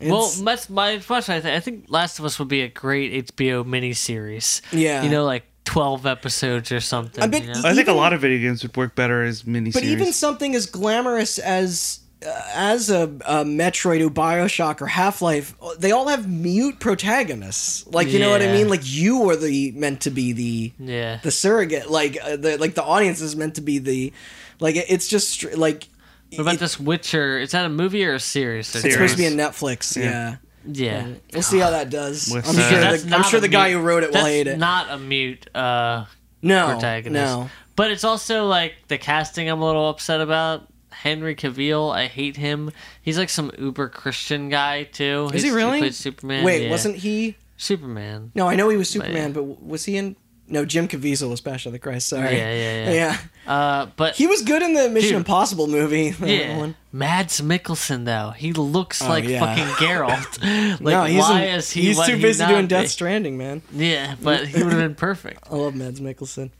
it's, 0.00 0.10
Well, 0.10 0.28
that's 0.44 0.70
my 0.70 0.98
question. 0.98 1.34
I, 1.34 1.40
th- 1.40 1.56
I 1.56 1.60
think 1.60 1.86
Last 1.88 2.18
of 2.18 2.24
Us 2.24 2.38
would 2.38 2.48
be 2.48 2.62
a 2.62 2.68
great 2.68 3.26
HBO 3.26 3.64
miniseries. 3.64 4.62
Yeah. 4.72 5.02
You 5.02 5.10
know, 5.10 5.24
like 5.24 5.44
12 5.64 6.06
episodes 6.06 6.72
or 6.72 6.80
something. 6.80 7.22
I 7.22 7.26
you 7.36 7.52
know? 7.52 7.60
I 7.64 7.74
think 7.74 7.88
a 7.88 7.92
lot 7.92 8.12
of 8.12 8.20
video 8.20 8.38
games 8.38 8.62
would 8.62 8.76
work 8.76 8.94
better 8.94 9.22
as 9.22 9.42
miniseries. 9.42 9.74
but 9.74 9.84
even 9.84 10.12
something 10.12 10.54
as 10.54 10.66
glamorous 10.66 11.38
as 11.38 12.00
uh, 12.24 12.42
as 12.54 12.90
a, 12.90 13.02
a 13.02 13.44
Metroid 13.44 14.04
or 14.04 14.10
Bioshock 14.10 14.80
or 14.80 14.86
Half 14.86 15.22
Life, 15.22 15.54
they 15.78 15.92
all 15.92 16.08
have 16.08 16.28
mute 16.28 16.80
protagonists. 16.80 17.86
Like, 17.86 18.08
you 18.08 18.18
know 18.18 18.30
what 18.30 18.42
I 18.42 18.50
mean? 18.50 18.68
Like 18.68 18.80
you 18.82 19.28
are 19.30 19.36
the 19.36 19.72
meant 19.72 20.00
to 20.00 20.10
be 20.10 20.32
the 20.32 20.72
yeah. 20.78 21.20
the 21.22 21.30
surrogate 21.30 21.90
like 21.90 22.18
uh, 22.22 22.36
the 22.36 22.56
like 22.56 22.74
the 22.74 22.82
audience 22.82 23.20
is 23.20 23.36
meant 23.36 23.56
to 23.56 23.60
be 23.60 23.78
the 23.78 24.12
like 24.60 24.74
it's 24.76 25.06
just 25.06 25.54
like 25.56 25.86
What 26.30 26.40
about 26.40 26.54
it- 26.54 26.60
this 26.60 26.78
Witcher? 26.80 27.38
Is 27.38 27.52
that 27.52 27.64
a 27.66 27.68
movie 27.68 28.04
or 28.04 28.14
a 28.14 28.20
series? 28.20 28.74
it's 28.74 28.92
supposed 28.92 29.12
to 29.12 29.18
be 29.18 29.26
a. 29.26 29.30
Netflix 29.30 29.96
yeah, 29.96 30.36
Yeah. 30.66 31.06
we'll 31.32 31.42
see 31.42 31.58
how 31.58 31.70
that 31.70 31.90
does 31.90 32.30
With, 32.32 32.46
I'm 32.48 32.56
uh, 32.56 32.68
sure 32.68 32.96
the, 33.08 33.16
I'm 33.16 33.22
sure 33.24 33.40
the 33.40 33.48
guy 33.48 33.68
mute- 33.68 33.78
who 33.80 33.86
wrote 33.86 34.02
it 34.04 34.12
will 34.12 34.24
hate 34.24 34.46
it 34.46 34.58
not 34.58 34.90
a 34.90 34.98
mute 34.98 35.48
uh, 35.54 36.04
no 36.42 36.66
protagonist. 36.68 37.14
no 37.36 37.50
But 37.76 37.90
it's 37.92 38.04
also 38.04 38.46
like 38.46 38.74
the 38.88 38.98
casting 38.98 39.48
I'm 39.48 39.60
a 39.60 39.66
little 39.66 39.88
upset 39.88 40.20
about. 40.20 40.66
Henry 40.90 41.36
Cavill, 41.36 41.94
I 41.94 42.06
hate 42.08 42.36
him. 42.36 42.72
He's 43.02 43.16
like 43.18 43.28
some 43.28 43.52
uber 43.56 43.88
Christian 43.88 44.48
guy 44.48 44.82
too. 44.82 45.30
is 45.32 45.42
he 45.42 45.48
He's- 45.48 45.54
really 45.54 45.78
played 45.78 45.94
Superman. 45.94 46.44
wait 46.44 46.64
yeah. 46.64 46.70
wasn't 46.70 46.96
he 46.96 47.36
Superman? 47.56 48.32
no 48.34 48.48
I 48.48 48.56
know 48.56 48.68
he 48.68 48.76
was 48.76 48.90
Superman 48.90 49.32
but 49.32 49.62
was 49.62 49.84
he 49.84 49.96
in 49.96 50.16
no 50.48 50.64
Jim 50.64 50.88
Caviezel 50.88 51.30
was 51.30 51.40
Passion 51.40 51.68
of 51.68 51.72
the 51.74 51.78
Christ 51.78 52.08
sorry 52.08 52.36
Yeah, 52.36 52.52
yeah, 52.52 52.84
yeah. 52.84 52.92
yeah 52.92 53.18
Uh, 53.48 53.86
but 53.96 54.14
He 54.14 54.26
was 54.26 54.42
good 54.42 54.62
in 54.62 54.74
the 54.74 54.88
Mission 54.90 55.10
Dude. 55.10 55.16
Impossible 55.18 55.66
movie. 55.66 56.14
yeah, 56.24 56.58
one. 56.58 56.74
Mads 56.90 57.42
Mikkelsen 57.42 58.06
though 58.06 58.30
he 58.30 58.54
looks 58.54 59.02
like 59.02 59.24
Oh, 59.24 59.28
yeah. 59.28 59.40
fucking 59.40 59.64
Geralt. 59.86 60.80
like 60.80 60.92
no, 60.94 61.04
he's 61.04 61.18
why 61.20 61.42
in- 61.42 61.54
is 61.58 61.70
he? 61.70 61.82
He's 61.82 62.00
too 62.06 62.16
he 62.16 62.22
busy 62.22 62.46
doing 62.46 62.62
be? 62.62 62.68
Death 62.68 62.88
Stranding, 62.88 63.36
man. 63.36 63.60
Yeah, 63.72 64.14
but 64.22 64.46
he 64.46 64.62
would 64.62 64.72
have 64.72 64.80
been 64.80 64.94
perfect. 64.94 65.46
I 65.50 65.54
love 65.54 65.74
Mads 65.74 66.00
Mikkelsen. 66.00 66.50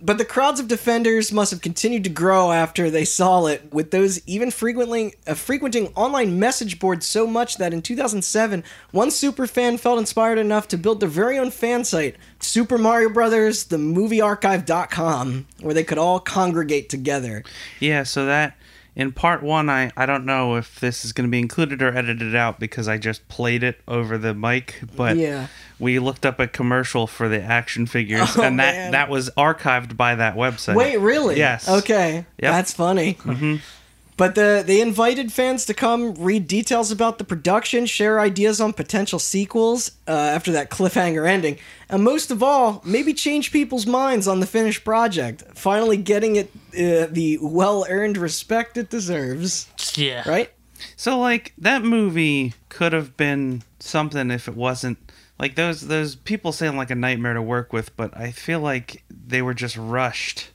But 0.00 0.18
the 0.18 0.24
crowds 0.24 0.58
of 0.60 0.66
defenders 0.68 1.32
must 1.32 1.50
have 1.52 1.60
continued 1.60 2.02
to 2.04 2.10
grow 2.10 2.50
after 2.52 2.88
they 2.90 3.04
saw 3.04 3.46
it, 3.46 3.72
with 3.72 3.90
those 3.92 4.20
even 4.28 4.50
frequently 4.52 5.14
uh, 5.28 5.34
frequenting 5.34 5.88
online 5.94 6.38
message 6.40 6.78
boards 6.80 7.06
so 7.06 7.26
much 7.26 7.56
that 7.58 7.72
in 7.72 7.80
2007, 7.82 8.62
one 8.92 9.10
super 9.12 9.46
fan 9.46 9.76
felt 9.76 9.98
inspired 10.00 10.38
enough 10.38 10.66
to 10.68 10.78
build 10.78 10.98
their 11.00 11.08
very 11.08 11.38
own 11.38 11.50
fan 11.52 11.84
site, 11.84 12.16
Super 12.40 12.78
Mario 12.78 13.10
Brothers, 13.10 13.64
the 13.64 13.76
moviearchive.com, 13.76 15.46
where 15.60 15.74
they 15.74 15.84
could 15.84 15.98
all 15.98 16.20
congregate 16.28 16.88
together. 16.88 17.42
Yeah, 17.80 18.02
so 18.04 18.26
that 18.26 18.56
in 18.94 19.12
part 19.12 19.42
one, 19.44 19.70
I, 19.70 19.92
I 19.96 20.06
don't 20.06 20.24
know 20.26 20.56
if 20.56 20.80
this 20.80 21.04
is 21.04 21.12
going 21.12 21.26
to 21.28 21.30
be 21.30 21.38
included 21.38 21.80
or 21.82 21.96
edited 21.96 22.34
out 22.34 22.58
because 22.58 22.88
I 22.88 22.98
just 22.98 23.28
played 23.28 23.62
it 23.62 23.80
over 23.86 24.18
the 24.18 24.34
mic, 24.34 24.80
but 24.96 25.16
Yeah. 25.16 25.46
we 25.78 26.00
looked 26.00 26.26
up 26.26 26.40
a 26.40 26.48
commercial 26.48 27.06
for 27.06 27.28
the 27.28 27.40
action 27.40 27.86
figures, 27.86 28.36
Oh, 28.36 28.42
and 28.42 28.58
that, 28.58 28.74
man. 28.74 28.90
that 28.92 29.08
was 29.08 29.30
archived 29.36 29.96
by 29.96 30.16
that 30.16 30.34
website. 30.34 30.74
Wait, 30.74 30.96
really? 30.96 31.36
Yes. 31.36 31.68
Okay. 31.68 32.26
Yep. 32.40 32.52
That's 32.52 32.72
funny. 32.72 33.14
Mm-hmm. 33.14 33.56
But 34.18 34.34
the 34.34 34.64
they 34.66 34.80
invited 34.80 35.32
fans 35.32 35.64
to 35.66 35.74
come 35.74 36.12
read 36.14 36.48
details 36.48 36.90
about 36.90 37.18
the 37.18 37.24
production, 37.24 37.86
share 37.86 38.18
ideas 38.18 38.60
on 38.60 38.72
potential 38.72 39.20
sequels 39.20 39.92
uh, 40.08 40.10
after 40.10 40.50
that 40.52 40.70
cliffhanger 40.70 41.26
ending, 41.26 41.56
and 41.88 42.02
most 42.02 42.32
of 42.32 42.42
all, 42.42 42.82
maybe 42.84 43.14
change 43.14 43.52
people's 43.52 43.86
minds 43.86 44.26
on 44.26 44.40
the 44.40 44.46
finished 44.46 44.84
project. 44.84 45.44
Finally, 45.54 45.98
getting 45.98 46.34
it 46.34 46.50
uh, 46.74 47.06
the 47.10 47.38
well 47.40 47.86
earned 47.88 48.18
respect 48.18 48.76
it 48.76 48.90
deserves. 48.90 49.68
Yeah, 49.94 50.28
Right? 50.28 50.50
So 50.96 51.18
like 51.18 51.52
that 51.58 51.84
movie 51.84 52.54
could 52.68 52.92
have 52.92 53.16
been 53.16 53.62
something 53.78 54.32
if 54.32 54.48
it 54.48 54.56
wasn't 54.56 54.98
like 55.38 55.54
those 55.54 55.82
those 55.82 56.16
people 56.16 56.50
sound 56.50 56.76
like 56.76 56.90
a 56.90 56.96
nightmare 56.96 57.34
to 57.34 57.42
work 57.42 57.72
with, 57.72 57.96
but 57.96 58.16
I 58.16 58.32
feel 58.32 58.58
like 58.58 59.04
they 59.08 59.42
were 59.42 59.54
just 59.54 59.76
rushed 59.76 60.50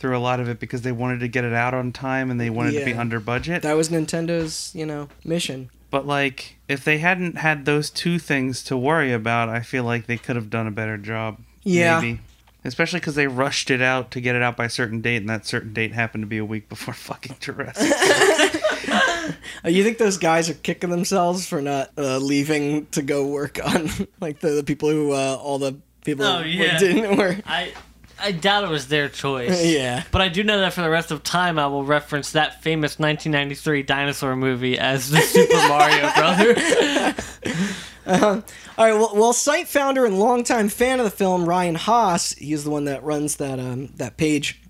through 0.00 0.16
a 0.16 0.18
lot 0.18 0.40
of 0.40 0.48
it 0.48 0.58
because 0.58 0.82
they 0.82 0.90
wanted 0.92 1.20
to 1.20 1.28
get 1.28 1.44
it 1.44 1.52
out 1.52 1.74
on 1.74 1.92
time 1.92 2.30
and 2.30 2.40
they 2.40 2.50
wanted 2.50 2.72
to 2.72 2.84
be 2.84 2.94
under 2.94 3.20
budget. 3.20 3.62
That 3.62 3.76
was 3.76 3.88
Nintendo's, 3.90 4.72
you 4.74 4.84
know, 4.86 5.08
mission. 5.24 5.70
But 5.90 6.06
like 6.06 6.56
if 6.68 6.84
they 6.84 6.98
hadn't 6.98 7.36
had 7.36 7.64
those 7.66 7.90
two 7.90 8.18
things 8.18 8.64
to 8.64 8.76
worry 8.76 9.12
about, 9.12 9.48
I 9.48 9.60
feel 9.60 9.84
like 9.84 10.06
they 10.06 10.16
could 10.18 10.36
have 10.36 10.50
done 10.50 10.66
a 10.66 10.70
better 10.72 10.96
job. 10.96 11.38
Yeah. 11.62 12.00
Maybe. 12.00 12.20
Especially 12.62 13.00
because 13.00 13.14
they 13.14 13.26
rushed 13.26 13.70
it 13.70 13.80
out 13.80 14.10
to 14.10 14.20
get 14.20 14.36
it 14.36 14.42
out 14.42 14.54
by 14.54 14.66
a 14.66 14.68
certain 14.70 15.00
date, 15.00 15.16
and 15.16 15.30
that 15.30 15.46
certain 15.46 15.72
date 15.72 15.92
happened 15.94 16.22
to 16.24 16.26
be 16.26 16.36
a 16.36 16.44
week 16.44 16.68
before 16.68 16.92
fucking 17.08 17.36
Jurassic. 17.40 17.90
You 19.64 19.84
think 19.84 19.98
those 19.98 20.16
guys 20.18 20.48
are 20.48 20.54
kicking 20.54 20.90
themselves 20.90 21.46
for 21.46 21.60
not 21.60 21.90
uh, 21.96 22.18
leaving 22.18 22.86
to 22.86 23.02
go 23.02 23.26
work 23.26 23.58
on 23.64 23.88
like 24.20 24.40
the, 24.40 24.50
the 24.50 24.64
people 24.64 24.88
who 24.88 25.12
uh, 25.12 25.36
all 25.40 25.58
the 25.58 25.76
people 26.04 26.24
Oh, 26.24 26.42
who 26.42 26.48
yeah. 26.48 26.78
didn't 26.78 27.16
work? 27.16 27.38
I 27.46 27.72
I 28.22 28.32
doubt 28.32 28.64
it 28.64 28.70
was 28.70 28.88
their 28.88 29.08
choice. 29.08 29.64
Yeah. 29.70 30.04
But 30.10 30.20
I 30.22 30.28
do 30.28 30.42
know 30.42 30.60
that 30.60 30.72
for 30.72 30.82
the 30.82 30.90
rest 30.90 31.10
of 31.10 31.22
time, 31.22 31.58
I 31.58 31.66
will 31.66 31.84
reference 31.84 32.32
that 32.32 32.62
famous 32.62 32.98
1993 32.98 33.82
dinosaur 33.82 34.34
movie 34.36 34.78
as 34.78 35.10
the 35.10 35.20
Super 35.20 35.56
Mario 35.68 36.10
Brothers. 36.14 37.38
All 38.06 38.42
right. 38.78 38.94
Well, 38.94 39.12
well, 39.14 39.32
site 39.32 39.68
founder 39.68 40.04
and 40.04 40.18
longtime 40.18 40.68
fan 40.68 40.98
of 40.98 41.04
the 41.04 41.10
film, 41.10 41.48
Ryan 41.48 41.74
Hoss, 41.76 42.32
he's 42.32 42.64
the 42.64 42.70
one 42.70 42.84
that 42.86 43.02
runs 43.04 43.36
that 43.36 43.60
um, 43.60 43.88
that 43.96 44.16
page, 44.16 44.60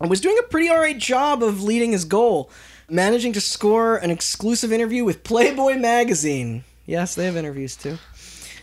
was 0.00 0.20
doing 0.20 0.38
a 0.38 0.42
pretty 0.44 0.68
all 0.68 0.78
right 0.78 0.96
job 0.98 1.42
of 1.42 1.62
leading 1.62 1.92
his 1.92 2.04
goal, 2.04 2.50
managing 2.88 3.32
to 3.34 3.40
score 3.40 3.96
an 3.96 4.10
exclusive 4.10 4.72
interview 4.72 5.04
with 5.04 5.24
Playboy 5.24 5.76
magazine. 5.76 6.64
Yes, 6.86 7.14
they 7.14 7.26
have 7.26 7.36
interviews 7.36 7.76
too. 7.76 7.98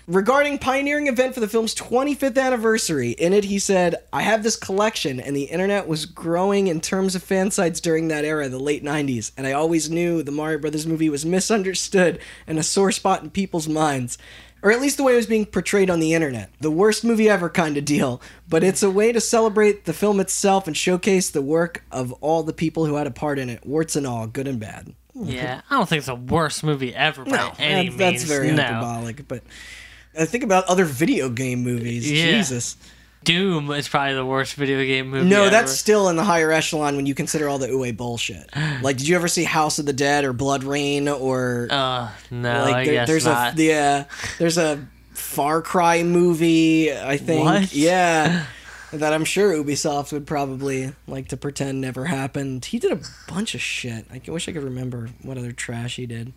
Regarding 0.07 0.59
pioneering 0.59 1.07
event 1.07 1.33
for 1.33 1.39
the 1.39 1.47
film's 1.47 1.73
25th 1.73 2.37
anniversary, 2.37 3.11
in 3.11 3.33
it 3.33 3.45
he 3.45 3.57
said, 3.57 3.95
"I 4.13 4.21
have 4.21 4.43
this 4.43 4.55
collection, 4.55 5.19
and 5.19 5.35
the 5.35 5.45
internet 5.45 5.87
was 5.87 6.05
growing 6.05 6.67
in 6.67 6.79
terms 6.79 7.15
of 7.15 7.23
fan 7.23 7.49
sites 7.49 7.79
during 7.79 8.07
that 8.09 8.23
era, 8.23 8.47
the 8.47 8.59
late 8.59 8.83
90s, 8.83 9.31
and 9.35 9.47
I 9.47 9.53
always 9.53 9.89
knew 9.89 10.21
the 10.21 10.31
Mario 10.31 10.59
Brothers 10.59 10.85
movie 10.85 11.09
was 11.09 11.25
misunderstood 11.25 12.19
and 12.45 12.59
a 12.59 12.63
sore 12.63 12.91
spot 12.91 13.23
in 13.23 13.31
people's 13.31 13.67
minds." 13.67 14.19
Or 14.61 14.71
at 14.71 14.81
least 14.81 14.97
the 14.97 15.03
way 15.03 15.13
it 15.13 15.17
was 15.17 15.27
being 15.27 15.45
portrayed 15.45 15.91
on 15.91 15.99
the 15.99 16.13
internet. 16.15 16.49
The 16.59 16.71
worst 16.71 17.03
movie 17.03 17.29
ever 17.29 17.49
kind 17.49 17.77
of 17.77 17.85
deal. 17.85 18.19
But 18.49 18.63
it's 18.63 18.81
a 18.81 18.89
way 18.89 19.11
to 19.11 19.21
celebrate 19.21 19.85
the 19.85 19.93
film 19.93 20.19
itself 20.19 20.65
and 20.65 20.75
showcase 20.75 21.29
the 21.29 21.41
work 21.43 21.83
of 21.91 22.11
all 22.13 22.41
the 22.41 22.53
people 22.53 22.85
who 22.87 22.95
had 22.95 23.05
a 23.05 23.11
part 23.11 23.37
in 23.37 23.47
it, 23.49 23.63
warts 23.63 23.95
and 23.95 24.07
all, 24.07 24.25
good 24.25 24.47
and 24.47 24.59
bad. 24.59 24.93
yeah, 25.13 25.61
I 25.69 25.75
don't 25.77 25.87
think 25.87 25.99
it's 25.99 26.07
the 26.07 26.15
worst 26.15 26.63
movie 26.63 26.95
ever 26.95 27.25
by 27.25 27.31
No, 27.31 27.53
any 27.59 27.89
that- 27.89 27.97
that's 27.97 28.23
very 28.23 28.51
no. 28.51 28.63
hyperbolic. 28.63 29.27
But 29.27 29.43
I 30.19 30.25
think 30.25 30.43
about 30.43 30.65
other 30.65 30.85
video 30.85 31.29
game 31.29 31.63
movies. 31.63 32.09
Yeah. 32.11 32.31
Jesus. 32.31 32.77
Doom 33.23 33.71
is 33.71 33.87
probably 33.87 34.13
the 34.13 34.25
worst 34.25 34.53
video 34.53 34.77
game 34.85 35.09
movie. 35.09 35.27
No, 35.27 35.43
ever. 35.43 35.49
that's 35.49 35.71
still 35.71 36.09
in 36.09 36.15
the 36.15 36.23
higher 36.23 36.51
echelon 36.51 36.95
when 36.95 37.07
you 37.07 37.15
consider 37.15 37.49
all 37.49 37.57
the 37.57 37.67
Uwe 37.67 37.95
bullshit. 37.97 38.49
Like, 38.83 38.97
did 38.97 39.07
you 39.07 39.15
ever 39.15 39.27
see 39.27 39.43
House 39.43 39.79
of 39.79 39.85
the 39.87 39.93
Dead 39.93 40.25
or 40.25 40.33
BloodRayne 40.33 41.07
or 41.19 41.67
Uh, 41.71 42.11
no, 42.29 42.61
like 42.61 42.75
I 42.75 42.85
there- 42.85 42.93
guess 42.93 43.07
there's 43.07 43.25
not. 43.25 43.57
a 43.57 43.63
yeah, 43.63 44.03
there's 44.37 44.57
a 44.59 44.87
Far 45.13 45.61
Cry 45.63 46.03
movie. 46.03 46.93
I 46.95 47.17
think 47.17 47.43
What? 47.45 47.73
yeah. 47.73 48.45
That 48.93 49.11
I'm 49.11 49.25
sure 49.25 49.51
Ubisoft 49.51 50.13
would 50.13 50.25
probably 50.25 50.93
like 51.05 51.27
to 51.29 51.37
pretend 51.37 51.81
never 51.81 52.05
happened. 52.05 52.63
He 52.63 52.79
did 52.79 52.93
a 52.93 52.99
bunch 53.27 53.53
of 53.53 53.59
shit. 53.59 54.05
I 54.09 54.21
wish 54.31 54.47
I 54.47 54.53
could 54.53 54.63
remember 54.63 55.09
what 55.21 55.37
other 55.37 55.51
trash 55.51 55.97
he 55.97 56.05
did. 56.05 56.31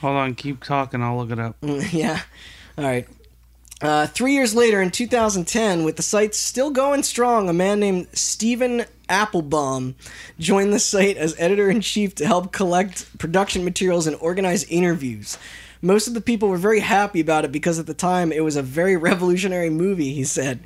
Hold 0.00 0.16
on, 0.16 0.34
keep 0.34 0.64
talking. 0.64 1.00
I'll 1.00 1.16
look 1.18 1.30
it 1.30 1.38
up. 1.38 1.56
yeah. 1.92 2.22
All 2.78 2.84
right. 2.84 3.06
Uh, 3.82 4.06
three 4.06 4.32
years 4.32 4.54
later, 4.54 4.80
in 4.80 4.90
2010, 4.92 5.82
with 5.82 5.96
the 5.96 6.02
site 6.02 6.36
still 6.36 6.70
going 6.70 7.02
strong, 7.02 7.48
a 7.48 7.52
man 7.52 7.80
named 7.80 8.06
Stephen 8.12 8.84
Applebaum 9.08 9.96
joined 10.38 10.72
the 10.72 10.78
site 10.78 11.16
as 11.16 11.34
editor 11.38 11.68
in 11.68 11.80
chief 11.80 12.14
to 12.14 12.26
help 12.26 12.52
collect 12.52 13.18
production 13.18 13.64
materials 13.64 14.06
and 14.06 14.16
organize 14.20 14.62
interviews. 14.64 15.36
Most 15.82 16.06
of 16.06 16.14
the 16.14 16.20
people 16.20 16.48
were 16.48 16.58
very 16.58 16.78
happy 16.78 17.18
about 17.18 17.44
it 17.44 17.50
because 17.50 17.80
at 17.80 17.86
the 17.86 17.94
time 17.94 18.30
it 18.30 18.44
was 18.44 18.54
a 18.54 18.62
very 18.62 18.96
revolutionary 19.08 19.68
movie, 19.68 20.14
he 20.14 20.22
said. 20.22 20.60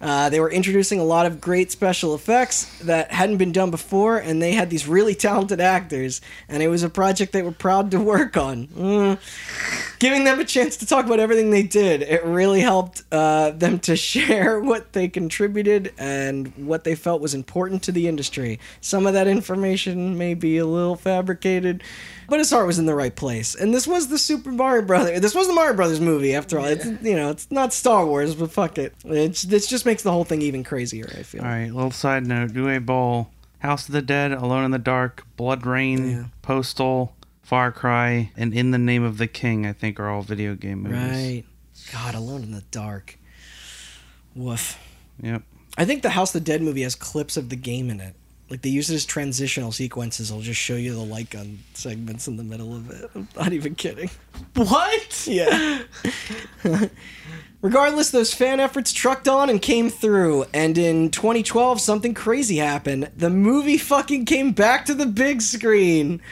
Uh, 0.00 0.30
they 0.30 0.40
were 0.40 0.50
introducing 0.50 0.98
a 0.98 1.04
lot 1.04 1.26
of 1.26 1.40
great 1.40 1.70
special 1.70 2.14
effects 2.14 2.78
that 2.80 3.10
hadn't 3.12 3.36
been 3.36 3.52
done 3.52 3.70
before, 3.70 4.16
and 4.16 4.40
they 4.40 4.52
had 4.52 4.70
these 4.70 4.86
really 4.86 5.14
talented 5.14 5.60
actors, 5.60 6.20
and 6.48 6.62
it 6.62 6.68
was 6.68 6.82
a 6.82 6.88
project 6.88 7.32
they 7.32 7.42
were 7.42 7.52
proud 7.52 7.90
to 7.90 8.00
work 8.00 8.36
on. 8.36 8.66
Mm 8.68 9.18
giving 10.00 10.24
them 10.24 10.40
a 10.40 10.44
chance 10.44 10.78
to 10.78 10.86
talk 10.86 11.04
about 11.04 11.20
everything 11.20 11.50
they 11.50 11.62
did. 11.62 12.00
It 12.00 12.24
really 12.24 12.60
helped 12.60 13.04
uh, 13.12 13.50
them 13.50 13.78
to 13.80 13.94
share 14.10 14.58
what 14.58 14.92
they 14.94 15.06
contributed 15.06 15.92
and 15.98 16.52
what 16.56 16.82
they 16.84 16.96
felt 16.96 17.20
was 17.20 17.34
important 17.34 17.84
to 17.84 17.92
the 17.92 18.08
industry. 18.08 18.58
Some 18.80 19.06
of 19.06 19.12
that 19.12 19.28
information 19.28 20.18
may 20.18 20.34
be 20.34 20.56
a 20.56 20.66
little 20.66 20.96
fabricated, 20.96 21.84
but 22.30 22.38
his 22.38 22.50
heart 22.50 22.66
was 22.66 22.78
in 22.78 22.86
the 22.86 22.94
right 22.94 23.14
place. 23.14 23.54
And 23.54 23.74
this 23.74 23.86
was 23.86 24.08
the 24.08 24.18
Super 24.18 24.50
Mario 24.52 24.82
Brothers. 24.82 25.20
This 25.20 25.34
was 25.34 25.46
the 25.48 25.52
Mario 25.52 25.74
Brothers 25.76 26.00
movie, 26.00 26.34
after 26.34 26.58
all. 26.58 26.64
It's 26.64 26.86
you 26.86 27.16
know, 27.16 27.30
it's 27.30 27.50
not 27.50 27.72
Star 27.74 28.06
Wars, 28.06 28.34
but 28.34 28.50
fuck 28.50 28.78
it. 28.78 28.94
It's 29.04 29.42
this 29.42 29.66
just 29.66 29.84
makes 29.84 30.02
the 30.02 30.12
whole 30.12 30.24
thing 30.24 30.40
even 30.40 30.64
crazier. 30.64 31.10
I 31.18 31.22
feel. 31.24 31.42
All 31.42 31.48
right, 31.48 31.70
little 31.70 31.90
side 31.90 32.26
note: 32.26 32.52
Uwe 32.52 32.84
Boll, 32.86 33.30
House 33.58 33.86
of 33.88 33.92
the 33.92 34.00
Dead, 34.02 34.32
Alone 34.32 34.64
in 34.64 34.70
the 34.70 34.78
Dark, 34.78 35.26
BloodRayne, 35.36 36.10
Yeah. 36.10 36.24
Postal, 36.40 37.14
Far 37.42 37.72
Cry, 37.72 38.32
and 38.36 38.54
In 38.54 38.70
the 38.70 38.78
Name 38.78 39.02
of 39.02 39.18
the 39.18 39.26
King. 39.26 39.66
I 39.66 39.72
think 39.72 40.00
are 40.00 40.08
all 40.08 40.22
video 40.22 40.54
game 40.54 40.84
movies. 40.84 40.98
Right. 40.98 41.44
God, 41.92 42.14
Alone 42.14 42.42
in 42.44 42.52
the 42.52 42.62
Dark. 42.70 43.18
Woof. 44.34 44.78
Yep. 45.22 45.42
I 45.76 45.84
think 45.84 46.02
the 46.02 46.10
House 46.10 46.34
of 46.34 46.44
the 46.44 46.50
Dead 46.52 46.62
movie 46.62 46.82
has 46.82 46.94
clips 46.94 47.36
of 47.36 47.48
the 47.48 47.56
game 47.56 47.90
in 47.90 48.00
it. 48.00 48.14
Like 48.50 48.62
they 48.62 48.68
use 48.68 48.90
it 48.90 48.96
as 48.96 49.04
transitional 49.04 49.70
sequences. 49.70 50.32
I'll 50.32 50.40
just 50.40 50.60
show 50.60 50.74
you 50.74 50.92
the 50.92 50.98
light 50.98 51.30
gun 51.30 51.60
segments 51.74 52.26
in 52.26 52.36
the 52.36 52.42
middle 52.42 52.74
of 52.74 52.90
it. 52.90 53.08
I'm 53.14 53.28
not 53.36 53.52
even 53.52 53.76
kidding. 53.76 54.10
what? 54.54 55.26
Yeah. 55.26 55.82
Regardless, 57.62 58.10
those 58.10 58.32
fan 58.32 58.58
efforts 58.58 58.90
trucked 58.90 59.28
on 59.28 59.50
and 59.50 59.60
came 59.60 59.90
through. 59.90 60.46
And 60.54 60.78
in 60.78 61.10
2012, 61.10 61.78
something 61.78 62.14
crazy 62.14 62.56
happened. 62.56 63.10
The 63.14 63.28
movie 63.28 63.76
fucking 63.76 64.24
came 64.24 64.52
back 64.52 64.86
to 64.86 64.94
the 64.94 65.04
big 65.04 65.42
screen. 65.42 66.22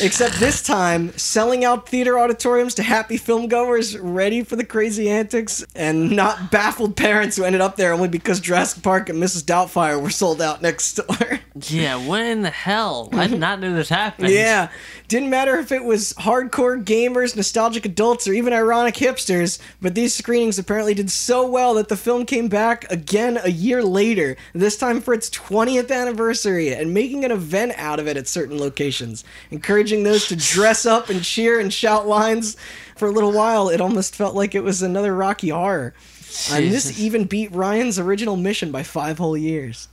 Except 0.00 0.40
this 0.40 0.60
time, 0.60 1.16
selling 1.16 1.64
out 1.64 1.88
theater 1.88 2.18
auditoriums 2.18 2.74
to 2.74 2.82
happy 2.82 3.16
filmgoers 3.16 3.96
ready 4.00 4.42
for 4.42 4.56
the 4.56 4.64
crazy 4.64 5.08
antics 5.08 5.64
and 5.76 6.10
not 6.10 6.50
baffled 6.50 6.96
parents 6.96 7.36
who 7.36 7.44
ended 7.44 7.60
up 7.60 7.76
there 7.76 7.92
only 7.92 8.08
because 8.08 8.40
Jurassic 8.40 8.82
Park 8.82 9.08
and 9.08 9.22
Mrs. 9.22 9.44
Doubtfire 9.44 10.02
were 10.02 10.10
sold 10.10 10.42
out 10.42 10.62
next 10.62 10.94
door. 10.94 11.40
Yeah, 11.68 11.96
what 11.96 12.22
in 12.22 12.42
the 12.42 12.50
hell? 12.50 13.08
I 13.12 13.28
did 13.28 13.38
not 13.38 13.60
know 13.60 13.72
this 13.72 13.88
happened. 13.88 14.30
Yeah. 14.30 14.68
Didn't 15.06 15.30
matter 15.30 15.58
if 15.58 15.70
it 15.70 15.84
was 15.84 16.12
hardcore 16.14 16.82
gamers, 16.82 17.36
nostalgic 17.36 17.84
adults, 17.84 18.26
or 18.26 18.32
even 18.32 18.52
ironic 18.52 18.94
hipsters, 18.94 19.60
but 19.80 19.94
these 19.94 20.14
screenings 20.14 20.58
apparently 20.58 20.71
did 20.94 21.10
so 21.10 21.46
well 21.46 21.74
that 21.74 21.88
the 21.88 21.96
film 21.96 22.26
came 22.26 22.48
back 22.48 22.90
again 22.90 23.38
a 23.42 23.50
year 23.50 23.82
later, 23.82 24.36
this 24.52 24.76
time 24.76 25.00
for 25.00 25.14
its 25.14 25.30
20th 25.30 25.90
anniversary, 25.90 26.74
and 26.74 26.94
making 26.94 27.24
an 27.24 27.30
event 27.30 27.72
out 27.76 28.00
of 28.00 28.08
it 28.08 28.16
at 28.16 28.26
certain 28.28 28.58
locations, 28.58 29.24
encouraging 29.50 30.02
those 30.02 30.28
to 30.28 30.36
dress 30.36 30.86
up 30.86 31.08
and 31.08 31.22
cheer 31.22 31.60
and 31.60 31.72
shout 31.72 32.06
lines. 32.06 32.56
For 32.96 33.08
a 33.08 33.12
little 33.12 33.32
while, 33.32 33.68
it 33.68 33.80
almost 33.80 34.14
felt 34.16 34.34
like 34.34 34.54
it 34.54 34.62
was 34.62 34.82
another 34.82 35.14
Rocky 35.14 35.48
Horror. 35.48 35.94
And 36.50 36.70
this 36.70 36.98
even 36.98 37.24
beat 37.24 37.52
Ryan's 37.52 37.98
original 37.98 38.36
mission 38.36 38.72
by 38.72 38.82
five 38.82 39.18
whole 39.18 39.36
years. 39.36 39.88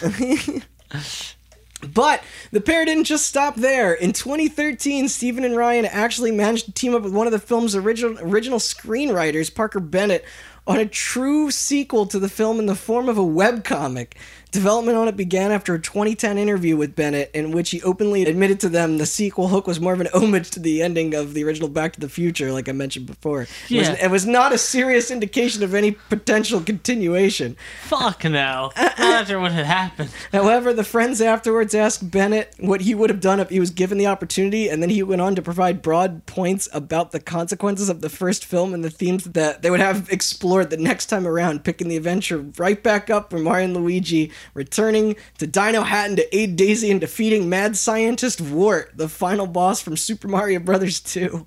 But 1.80 2.22
the 2.52 2.60
pair 2.60 2.84
didn't 2.84 3.04
just 3.04 3.26
stop 3.26 3.56
there. 3.56 3.92
In 3.92 4.12
2013, 4.12 5.08
Stephen 5.08 5.44
and 5.44 5.56
Ryan 5.56 5.84
actually 5.84 6.32
managed 6.32 6.66
to 6.66 6.72
team 6.72 6.94
up 6.94 7.02
with 7.02 7.12
one 7.12 7.26
of 7.26 7.32
the 7.32 7.38
film's 7.38 7.74
original 7.76 8.18
original 8.20 8.58
screenwriters, 8.58 9.54
Parker 9.54 9.80
Bennett, 9.80 10.24
on 10.66 10.78
a 10.78 10.86
true 10.86 11.50
sequel 11.50 12.06
to 12.06 12.18
the 12.18 12.28
film 12.28 12.58
in 12.58 12.66
the 12.66 12.74
form 12.74 13.08
of 13.08 13.18
a 13.18 13.22
webcomic. 13.22 14.14
Development 14.56 14.96
on 14.96 15.06
it 15.06 15.16
began 15.16 15.52
after 15.52 15.74
a 15.74 15.78
2010 15.80 16.38
interview 16.38 16.76
with 16.76 16.96
Bennett, 16.96 17.30
in 17.34 17.50
which 17.50 17.70
he 17.70 17.82
openly 17.82 18.24
admitted 18.24 18.58
to 18.60 18.68
them 18.70 18.96
the 18.98 19.04
sequel 19.06 19.48
hook 19.48 19.66
was 19.66 19.78
more 19.80 19.92
of 19.92 20.00
an 20.00 20.08
homage 20.14 20.50
to 20.52 20.60
the 20.60 20.82
ending 20.82 21.14
of 21.14 21.34
the 21.34 21.44
original 21.44 21.68
Back 21.68 21.92
to 21.92 22.00
the 22.00 22.08
Future, 22.08 22.52
like 22.52 22.68
I 22.68 22.72
mentioned 22.72 23.06
before. 23.06 23.42
It, 23.42 23.48
was, 23.76 23.88
Yeah. 23.88 24.04
it 24.06 24.10
was 24.10 24.24
not 24.26 24.52
a 24.52 24.58
serious 24.58 25.10
indication 25.10 25.62
of 25.62 25.74
any 25.74 25.92
potential 25.92 26.60
continuation. 26.62 27.56
Fuck 27.84 28.24
no. 28.24 28.72
Not 28.76 28.98
after 28.98 29.38
what 29.38 29.52
had 29.52 29.66
happened. 29.66 30.10
However, 30.32 30.72
the 30.72 30.84
friends 30.84 31.20
afterwards 31.20 31.74
asked 31.74 32.10
Bennett 32.10 32.54
what 32.58 32.80
he 32.80 32.94
would 32.94 33.10
have 33.10 33.20
done 33.20 33.38
if 33.40 33.50
he 33.50 33.60
was 33.60 33.70
given 33.70 33.98
the 33.98 34.06
opportunity, 34.06 34.68
and 34.68 34.82
then 34.82 34.88
he 34.90 35.02
went 35.02 35.20
on 35.20 35.34
to 35.34 35.42
provide 35.42 35.82
broad 35.82 36.24
points 36.26 36.66
about 36.72 37.12
the 37.12 37.20
consequences 37.20 37.88
of 37.88 38.00
the 38.00 38.08
first 38.08 38.44
film 38.44 38.72
and 38.72 38.82
the 38.82 38.90
themes 38.90 39.24
that 39.24 39.60
they 39.62 39.70
would 39.70 39.80
have 39.80 40.08
explored 40.10 40.70
the 40.70 40.76
next 40.78 41.06
time 41.06 41.26
around, 41.26 41.62
picking 41.62 41.88
the 41.88 41.96
adventure 41.96 42.38
right 42.56 42.82
back 42.82 43.10
up 43.10 43.32
where 43.32 43.42
Mario 43.42 43.66
and 43.66 43.76
Luigi 43.76 44.30
returning 44.54 45.16
to 45.38 45.46
Dinohattan 45.46 46.16
to 46.16 46.36
aid 46.36 46.56
Daisy 46.56 46.90
in 46.90 46.98
defeating 46.98 47.48
mad 47.48 47.76
scientist 47.76 48.40
Wart, 48.40 48.92
the 48.96 49.08
final 49.08 49.46
boss 49.46 49.80
from 49.80 49.96
Super 49.96 50.28
Mario 50.28 50.60
Bros. 50.60 51.00
2. 51.00 51.46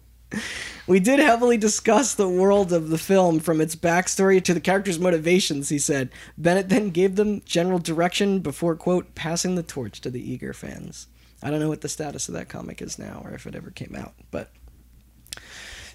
We 0.88 1.00
did 1.00 1.20
heavily 1.20 1.58
discuss 1.58 2.16
the 2.16 2.28
world 2.28 2.74
of 2.74 2.90
the 2.90 2.98
film 2.98 3.40
from 3.40 3.62
its 3.62 3.76
backstory 3.76 4.44
to 4.44 4.54
the 4.54 4.60
characters' 4.60 5.00
motivations, 5.00 5.70
he 5.70 5.78
said. 5.78 6.10
Bennett 6.38 6.70
then 6.70 6.90
gave 6.90 7.16
them 7.16 7.42
general 7.46 7.78
direction 7.78 8.40
before, 8.40 8.76
quote, 8.76 9.14
passing 9.14 9.54
the 9.54 9.64
torch 9.64 10.02
to 10.02 10.10
the 10.10 10.32
eager 10.32 10.52
fans. 10.52 11.08
I 11.44 11.52
don't 11.52 11.60
know 11.60 11.70
what 11.70 11.82
the 11.82 11.90
status 11.90 12.28
of 12.28 12.34
that 12.34 12.50
comic 12.50 12.82
is 12.82 13.00
now 13.00 13.22
or 13.24 13.32
if 13.34 13.46
it 13.46 13.56
ever 13.56 13.70
came 13.70 13.96
out, 13.96 14.14
but. 14.32 14.52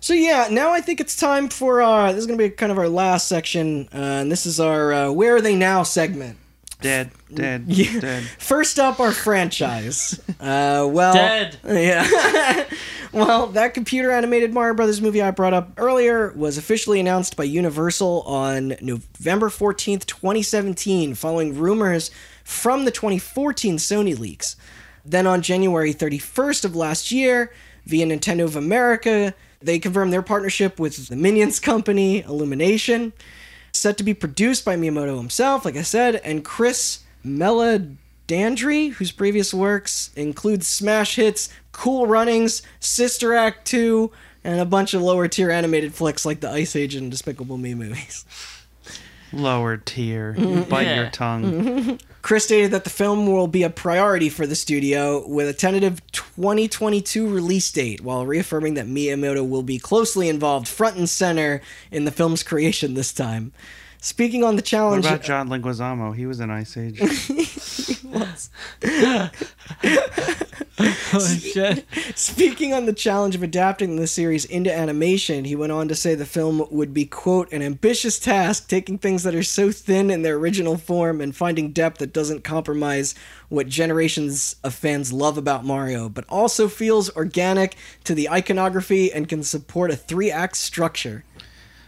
So, 0.01 0.13
yeah, 0.13 0.49
now 0.51 0.71
I 0.71 0.81
think 0.81 1.01
it's 1.01 1.17
time 1.17 1.49
for. 1.49 1.83
Uh, 1.83 2.13
this 2.13 2.21
is 2.21 2.27
going 2.27 2.39
to 2.39 2.45
be 2.45 2.51
kind 2.51 2.71
of 2.71 2.79
our 2.79 2.89
last 2.89 3.27
section, 3.27 3.89
uh, 3.93 3.97
and 3.97 4.31
this 4.31 4.47
is 4.47 4.61
our 4.61 4.93
uh, 4.93 5.11
Where 5.11 5.37
Are 5.37 5.41
They 5.41 5.57
Now 5.57 5.83
segment. 5.83 6.39
Dead, 6.85 7.13
dead, 7.33 7.65
Yeah. 7.67 7.99
dead. 7.99 8.23
First 8.39 8.79
up, 8.79 9.01
our 9.01 9.11
franchise. 9.11 10.21
Uh, 10.45 10.87
well, 10.91 11.15
Dead. 11.15 11.57
Yeah. 11.65 12.67
well, 13.13 13.47
that 13.47 13.73
computer 13.73 14.11
animated 14.11 14.53
Mario 14.53 14.75
Brothers 14.75 15.01
movie 15.01 15.23
I 15.23 15.31
brought 15.31 15.55
up 15.55 15.71
earlier 15.79 16.33
was 16.37 16.59
officially 16.59 17.01
announced 17.01 17.35
by 17.35 17.45
Universal 17.45 18.23
on 18.23 18.77
November 18.83 19.49
14th, 19.49 20.05
2017, 20.05 21.15
following 21.15 21.57
rumors 21.57 22.11
from 22.43 22.85
the 22.85 22.91
2014 22.91 23.79
Sony 23.79 24.19
leaks. 24.19 24.57
Then 25.03 25.27
on 25.27 25.41
January 25.41 25.95
31st 25.95 26.67
of 26.67 26.77
last 26.77 27.11
year, 27.11 27.51
via 27.87 28.05
Nintendo 28.05 28.45
of 28.45 28.57
America, 28.57 29.33
they 29.63 29.79
confirmed 29.79 30.13
their 30.13 30.21
partnership 30.23 30.79
with 30.79 31.09
the 31.09 31.17
Minions 31.17 31.59
company, 31.59 32.21
Illumination 32.21 33.15
set 33.75 33.99
to 33.99 34.05
be 34.05 34.15
produced 34.15 34.65
by 34.65 34.77
Miyamoto 34.77 35.17
himself, 35.17 35.65
like 35.65 35.77
I 35.77 35.83
said, 35.83 36.17
and 36.17 36.45
Chris 36.45 37.01
Meledandri, 37.25 38.93
whose 38.93 39.13
previous 39.13 39.53
works 39.53 40.11
include 40.17 40.65
smash 40.65 41.17
hits 41.17 41.49
Cool 41.73 42.07
Runnings, 42.07 42.63
Sister 42.81 43.35
Act 43.35 43.67
2, 43.67 44.11
and 44.45 44.61
a 44.61 44.65
bunch 44.65 44.95
of 44.95 45.03
lower 45.03 45.27
tier 45.27 45.51
animated 45.51 45.95
flicks 45.95 46.25
like 46.25 46.41
the 46.41 46.51
Ice 46.51 46.77
Age 46.77 46.95
and 46.95 47.11
Despicable 47.11 47.59
Me 47.59 47.75
movies. 47.75 48.25
Lower 49.35 49.77
tier. 49.77 50.35
You 50.37 50.47
mm-hmm. 50.47 50.71
bite 50.71 50.87
Yeah. 50.87 51.01
your 51.03 51.11
tongue. 51.11 51.45
Mm-hmm. 51.45 51.95
Chris 52.23 52.45
stated 52.45 52.71
that 52.71 52.85
the 52.85 52.91
film 52.91 53.27
will 53.27 53.47
be 53.47 53.63
a 53.65 53.71
priority 53.71 54.31
for 54.31 54.47
the 54.47 54.55
studio 54.55 55.27
with 55.29 55.47
a 55.47 55.53
tentative 55.53 56.01
2022 56.13 57.29
release 57.29 57.71
date, 57.71 58.01
while 58.01 58.25
reaffirming 58.25 58.75
that 58.75 58.87
Miyamoto 58.87 59.47
will 59.47 59.63
be 59.63 59.79
closely 59.79 60.29
involved 60.29 60.67
front 60.67 60.97
and 60.97 61.09
center 61.09 61.61
in 61.91 62.07
the 62.07 62.11
film's 62.11 62.43
creation 62.43 62.95
this 62.95 63.13
time. 63.13 63.53
Speaking 64.05 64.45
on 64.45 64.57
the 64.57 64.61
What 64.61 64.67
challenge, 64.67 65.07
about 65.07 65.23
John 65.23 65.49
Leguizamo? 65.49 66.15
He 66.15 66.27
was 66.27 66.39
in 66.39 66.51
Ice 66.51 66.77
Age. 66.77 67.01
Oh 71.17 71.21
shit. 71.21 71.87
Speaking 72.17 72.75
on 72.75 72.87
the 72.87 72.93
challenge 72.93 73.37
of 73.37 73.43
adapting 73.45 73.97
the 73.97 74.09
series 74.09 74.45
into 74.45 74.75
animation, 74.75 75.45
he 75.45 75.55
went 75.55 75.71
on 75.71 75.87
to 75.87 75.95
say 75.95 76.17
the 76.17 76.27
film 76.27 76.67
would 76.71 76.93
be, 76.93 77.07
quote, 77.07 77.53
an 77.53 77.63
ambitious 77.63 78.19
task, 78.19 78.69
taking 78.69 78.99
things 78.99 79.23
that 79.23 79.35
are 79.35 79.45
so 79.45 79.71
thin 79.71 80.11
in 80.11 80.23
their 80.23 80.35
original 80.35 80.77
form 80.77 81.21
and 81.21 81.37
finding 81.37 81.71
depth 81.71 81.99
that 81.99 82.13
doesn't 82.13 82.43
compromise 82.43 83.15
what 83.49 83.69
generations 83.69 84.57
of 84.65 84.75
fans 84.75 85.13
love 85.13 85.39
about 85.39 85.65
Mario, 85.65 86.09
but 86.09 86.25
also 86.29 86.67
feels 86.67 87.15
organic 87.17 87.77
to 88.03 88.15
the 88.15 88.29
iconography 88.29 89.13
and 89.13 89.29
can 89.29 89.45
support 89.45 89.93
a 89.93 89.97
three 89.97 90.33
act 90.33 90.57
structure. 90.57 91.23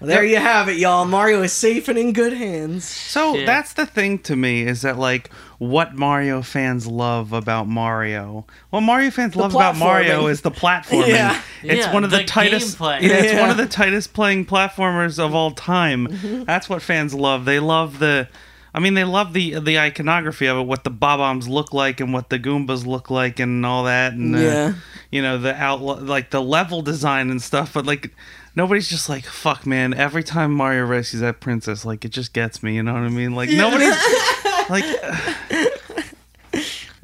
Well, 0.01 0.09
there 0.09 0.25
you 0.25 0.37
have 0.37 0.69
it, 0.69 0.77
y'all. 0.77 1.05
Mario 1.07 1.43
is 1.43 1.53
safe 1.53 1.89
and 1.89 1.99
in 1.99 2.13
good 2.13 2.33
hands. 2.35 2.85
So 2.85 3.35
Yeah. 3.35 3.47
that's 3.47 3.73
the 3.73 3.87
thing 3.87 4.19
to 4.21 4.37
me 4.37 4.63
is 4.67 4.83
that 4.83 4.99
like 4.99 5.31
what 5.59 5.95
Mario 5.95 6.43
fans 6.43 6.87
love 6.87 7.33
about 7.33 7.67
Mario. 7.67 8.45
What 8.71 8.83
Mario 8.83 9.11
fans 9.11 9.35
love 9.37 9.55
about 9.55 9.77
Mario 9.77 10.27
is 10.27 10.43
the 10.43 10.51
platforming. 10.51 11.09
Yeah. 11.09 11.41
It's 11.63 11.87
Yeah, 11.87 11.95
one 11.95 12.05
of 12.05 12.11
the, 12.11 12.19
the 12.19 12.25
tightest. 12.25 12.79
gameplay. 12.79 13.01
Yeah, 13.01 13.15
it's 13.15 13.41
one 13.41 13.49
of 13.51 13.57
the 13.57 13.67
tightest 13.67 14.13
playing 14.13 14.45
platformers 14.47 15.19
of 15.19 15.35
all 15.35 15.51
time. 15.53 16.09
Mm-hmm. 16.09 16.45
That's 16.45 16.69
what 16.69 16.83
fans 16.83 17.15
love. 17.15 17.45
They 17.47 17.59
love 17.61 17.99
the. 17.99 18.29
I 18.75 18.79
mean, 18.79 18.93
they 18.93 19.05
love 19.05 19.33
the 19.33 19.59
the 19.59 19.79
iconography 19.79 20.45
of 20.47 20.59
it, 20.59 20.63
what 20.65 20.85
the 20.85 20.91
bob-ombs 20.91 21.49
look 21.49 21.73
like, 21.73 21.99
and 22.01 22.13
what 22.13 22.29
the 22.29 22.39
Goombas 22.39 22.85
look 22.85 23.09
like, 23.09 23.41
and 23.41 23.65
all 23.65 23.85
that, 23.85 24.13
and 24.13 24.37
uh, 24.37 24.39
Yeah. 24.39 24.73
you 25.11 25.23
know 25.23 25.39
the 25.39 25.55
out 25.59 25.81
like 25.81 26.29
the 26.31 26.43
level 26.43 26.83
design 26.83 27.31
and 27.31 27.41
stuff. 27.41 27.73
But 27.73 27.87
like, 27.87 28.15
nobody's 28.57 28.89
just 28.89 29.09
like, 29.09 29.25
fuck, 29.25 29.65
man. 29.67 29.95
Every 29.95 30.25
time 30.25 30.53
Mario 30.53 30.85
rescues 30.87 31.21
that 31.21 31.41
princess, 31.41 31.85
like 31.85 32.05
it 32.05 32.11
just 32.11 32.33
gets 32.33 32.63
me. 32.63 32.75
You 32.75 32.83
know 32.83 32.95
what 32.95 33.03
I 33.03 33.09
mean? 33.09 33.35
Like 33.35 33.51
nobody, 33.51 33.87
like 34.69 34.85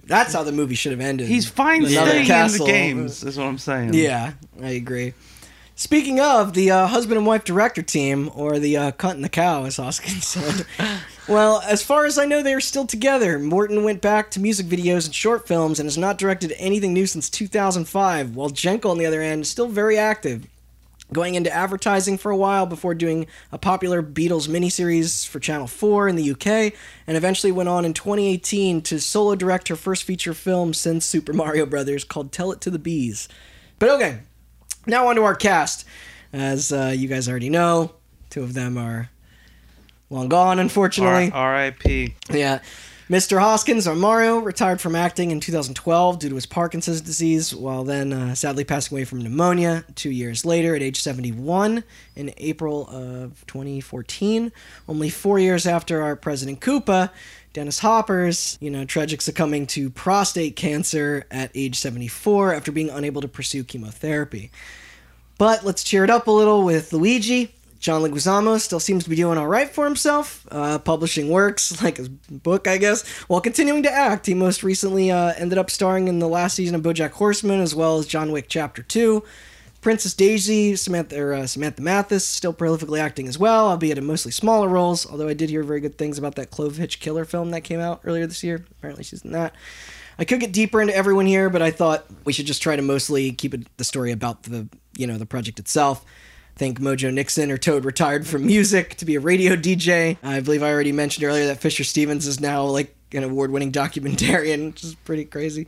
That's 0.04 0.32
how 0.34 0.42
the 0.42 0.52
movie 0.52 0.74
should 0.74 0.92
have 0.92 1.00
ended. 1.00 1.28
he's 1.28 1.48
fine 1.48 1.84
Another 1.84 2.24
staying 2.24 2.46
in 2.46 2.52
the 2.52 2.64
games. 2.66 3.22
Is 3.22 3.38
what 3.38 3.46
I'm 3.46 3.58
saying. 3.58 3.94
Yeah, 3.94 4.32
I 4.60 4.70
agree. 4.70 5.14
Speaking 5.74 6.20
of 6.20 6.52
the 6.52 6.70
uh, 6.70 6.86
husband 6.86 7.16
and 7.16 7.26
wife 7.26 7.44
director 7.44 7.82
team, 7.82 8.30
or 8.34 8.58
the 8.58 8.76
uh, 8.76 8.92
cunt 8.92 9.12
and 9.12 9.24
the 9.24 9.28
cow, 9.28 9.64
as 9.64 9.78
Hoskin 9.78 10.20
said. 10.22 10.66
well, 11.26 11.60
as 11.62 11.82
far 11.82 12.04
as 12.04 12.18
I 12.18 12.26
know, 12.26 12.42
they 12.42 12.52
are 12.54 12.60
still 12.60 12.86
together. 12.86 13.38
Morton 13.38 13.82
went 13.82 14.00
back 14.02 14.30
to 14.32 14.40
music 14.40 14.66
videos 14.66 15.06
and 15.06 15.14
short 15.14 15.48
films 15.48 15.80
and 15.80 15.86
has 15.86 15.96
not 15.98 16.18
directed 16.18 16.52
anything 16.58 16.92
new 16.92 17.06
since 17.06 17.30
2005, 17.30 18.36
while 18.36 18.50
Jankel, 18.50 18.90
on 18.90 18.98
the 18.98 19.06
other 19.06 19.22
end, 19.22 19.42
is 19.42 19.50
still 19.50 19.66
very 19.68 19.96
active. 19.96 20.46
Going 21.12 21.34
into 21.34 21.52
advertising 21.52 22.16
for 22.18 22.30
a 22.30 22.36
while 22.36 22.66
before 22.66 22.94
doing 22.94 23.26
a 23.50 23.58
popular 23.58 24.02
Beatles 24.02 24.48
miniseries 24.48 25.26
for 25.26 25.40
Channel 25.40 25.66
4 25.66 26.08
in 26.08 26.16
the 26.16 26.30
UK, 26.30 26.72
and 27.06 27.16
eventually 27.16 27.52
went 27.52 27.68
on 27.68 27.84
in 27.84 27.92
2018 27.92 28.82
to 28.82 29.00
solo 29.00 29.34
direct 29.34 29.68
her 29.68 29.76
first 29.76 30.04
feature 30.04 30.34
film 30.34 30.72
since 30.72 31.04
Super 31.04 31.32
Mario 31.32 31.66
Brothers 31.66 32.04
called 32.04 32.32
Tell 32.32 32.50
It 32.52 32.60
to 32.62 32.70
the 32.70 32.78
Bees. 32.78 33.28
But 33.78 33.90
okay, 33.90 34.20
now 34.86 35.08
on 35.08 35.16
to 35.16 35.22
our 35.24 35.34
cast. 35.34 35.84
As 36.32 36.72
uh, 36.72 36.94
you 36.96 37.08
guys 37.08 37.28
already 37.28 37.50
know, 37.50 37.92
two 38.30 38.42
of 38.42 38.54
them 38.54 38.78
are 38.78 39.10
long 40.08 40.28
gone, 40.28 40.58
unfortunately. 40.58 41.30
R- 41.30 41.54
R.I.P. 41.54 42.14
Yeah. 42.30 42.60
Mr. 43.10 43.40
Hoskins, 43.40 43.88
or 43.88 43.96
Mario, 43.96 44.38
retired 44.38 44.80
from 44.80 44.94
acting 44.94 45.32
in 45.32 45.40
2012 45.40 46.20
due 46.20 46.28
to 46.28 46.34
his 46.36 46.46
Parkinson's 46.46 47.00
disease, 47.00 47.52
while 47.52 47.82
then 47.82 48.12
uh, 48.12 48.34
sadly 48.34 48.62
passing 48.62 48.96
away 48.96 49.04
from 49.04 49.20
pneumonia 49.20 49.84
two 49.96 50.10
years 50.10 50.44
later 50.44 50.76
at 50.76 50.82
age 50.82 51.00
71 51.00 51.82
in 52.14 52.32
April 52.36 52.88
of 52.88 53.44
2014. 53.48 54.52
Only 54.88 55.10
four 55.10 55.40
years 55.40 55.66
after 55.66 56.00
our 56.00 56.14
President 56.14 56.60
Koopa, 56.60 57.10
Dennis 57.52 57.80
Hoppers, 57.80 58.56
you 58.60 58.70
know, 58.70 58.84
tragic 58.84 59.20
succumbing 59.20 59.66
to 59.68 59.90
prostate 59.90 60.54
cancer 60.54 61.26
at 61.30 61.50
age 61.56 61.76
74 61.76 62.54
after 62.54 62.70
being 62.70 62.88
unable 62.88 63.20
to 63.20 63.28
pursue 63.28 63.64
chemotherapy. 63.64 64.52
But 65.38 65.64
let's 65.64 65.82
cheer 65.82 66.04
it 66.04 66.10
up 66.10 66.28
a 66.28 66.30
little 66.30 66.62
with 66.62 66.92
Luigi. 66.92 67.52
John 67.82 68.00
Leguizamo 68.00 68.60
still 68.60 68.78
seems 68.78 69.02
to 69.02 69.10
be 69.10 69.16
doing 69.16 69.36
all 69.36 69.48
right 69.48 69.68
for 69.68 69.84
himself, 69.84 70.46
uh, 70.52 70.78
publishing 70.78 71.28
works 71.28 71.82
like 71.82 71.96
his 71.96 72.08
book, 72.08 72.68
I 72.68 72.78
guess, 72.78 73.06
while 73.26 73.40
continuing 73.40 73.82
to 73.82 73.90
act. 73.90 74.26
He 74.26 74.34
most 74.34 74.62
recently 74.62 75.10
uh, 75.10 75.32
ended 75.36 75.58
up 75.58 75.68
starring 75.68 76.06
in 76.06 76.20
the 76.20 76.28
last 76.28 76.54
season 76.54 76.76
of 76.76 76.82
BoJack 76.82 77.10
Horseman, 77.10 77.60
as 77.60 77.74
well 77.74 77.98
as 77.98 78.06
John 78.06 78.30
Wick 78.30 78.46
Chapter 78.48 78.84
Two. 78.84 79.24
Princess 79.80 80.14
Daisy, 80.14 80.76
Samantha 80.76 81.20
or, 81.20 81.34
uh, 81.34 81.46
Samantha 81.48 81.82
Mathis, 81.82 82.24
still 82.24 82.54
prolifically 82.54 83.00
acting 83.00 83.26
as 83.26 83.36
well, 83.36 83.66
albeit 83.66 83.98
in 83.98 84.06
mostly 84.06 84.30
smaller 84.30 84.68
roles. 84.68 85.04
Although 85.10 85.26
I 85.26 85.34
did 85.34 85.50
hear 85.50 85.64
very 85.64 85.80
good 85.80 85.98
things 85.98 86.18
about 86.18 86.36
that 86.36 86.52
Clovehitch 86.52 87.00
Killer 87.00 87.24
film 87.24 87.50
that 87.50 87.62
came 87.62 87.80
out 87.80 88.00
earlier 88.04 88.28
this 88.28 88.44
year. 88.44 88.64
Apparently, 88.78 89.02
she's 89.02 89.22
in 89.22 89.32
that. 89.32 89.56
I 90.20 90.24
could 90.24 90.38
get 90.38 90.52
deeper 90.52 90.80
into 90.80 90.94
everyone 90.94 91.26
here, 91.26 91.50
but 91.50 91.62
I 91.62 91.72
thought 91.72 92.06
we 92.24 92.32
should 92.32 92.46
just 92.46 92.62
try 92.62 92.76
to 92.76 92.82
mostly 92.82 93.32
keep 93.32 93.54
it 93.54 93.76
the 93.76 93.82
story 93.82 94.12
about 94.12 94.44
the 94.44 94.68
you 94.96 95.08
know 95.08 95.18
the 95.18 95.26
project 95.26 95.58
itself. 95.58 96.04
Think 96.62 96.78
Mojo 96.78 97.12
Nixon 97.12 97.50
or 97.50 97.58
Toad 97.58 97.84
retired 97.84 98.24
from 98.24 98.46
music 98.46 98.94
to 98.98 99.04
be 99.04 99.16
a 99.16 99.20
radio 99.20 99.56
DJ. 99.56 100.16
I 100.22 100.38
believe 100.38 100.62
I 100.62 100.70
already 100.70 100.92
mentioned 100.92 101.26
earlier 101.26 101.46
that 101.46 101.60
Fisher 101.60 101.82
Stevens 101.82 102.24
is 102.24 102.38
now 102.38 102.62
like 102.66 102.94
an 103.10 103.24
award-winning 103.24 103.72
documentarian, 103.72 104.66
which 104.70 104.84
is 104.84 104.94
pretty 104.94 105.24
crazy. 105.24 105.66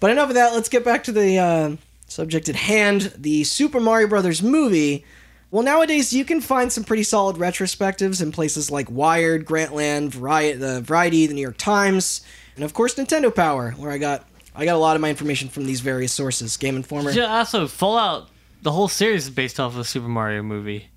But 0.00 0.10
enough 0.10 0.30
of 0.30 0.34
that. 0.34 0.54
Let's 0.54 0.68
get 0.68 0.84
back 0.84 1.04
to 1.04 1.12
the 1.12 1.38
uh, 1.38 1.76
subject 2.08 2.48
at 2.48 2.56
hand: 2.56 3.12
the 3.16 3.44
Super 3.44 3.78
Mario 3.78 4.08
Brothers 4.08 4.42
movie. 4.42 5.04
Well, 5.52 5.62
nowadays 5.62 6.12
you 6.12 6.24
can 6.24 6.40
find 6.40 6.72
some 6.72 6.82
pretty 6.82 7.04
solid 7.04 7.36
retrospectives 7.36 8.20
in 8.20 8.32
places 8.32 8.72
like 8.72 8.90
Wired, 8.90 9.46
Grantland, 9.46 10.10
Variety, 10.10 10.58
the 10.58 10.80
Variety, 10.80 11.28
the 11.28 11.34
New 11.34 11.42
York 11.42 11.58
Times, 11.58 12.22
and 12.56 12.64
of 12.64 12.74
course 12.74 12.96
Nintendo 12.96 13.32
Power, 13.32 13.70
where 13.76 13.92
I 13.92 13.98
got 13.98 14.26
I 14.52 14.64
got 14.64 14.74
a 14.74 14.78
lot 14.78 14.96
of 14.96 15.00
my 15.00 15.10
information 15.10 15.48
from 15.48 15.64
these 15.64 15.80
various 15.80 16.12
sources. 16.12 16.56
Game 16.56 16.74
Informer. 16.74 17.12
Yeah, 17.12 17.38
also 17.38 17.68
Fallout. 17.68 18.30
The 18.62 18.72
whole 18.72 18.88
series 18.88 19.24
is 19.24 19.30
based 19.30 19.60
off 19.60 19.74
of 19.74 19.78
a 19.78 19.84
Super 19.84 20.08
Mario 20.08 20.42
movie. 20.42 20.88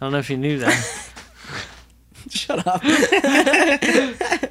I 0.00 0.04
don't 0.04 0.12
know 0.12 0.18
if 0.18 0.30
you 0.30 0.36
knew 0.36 0.58
that. 0.58 1.10
Shut 2.30 2.66
up. 2.66 2.82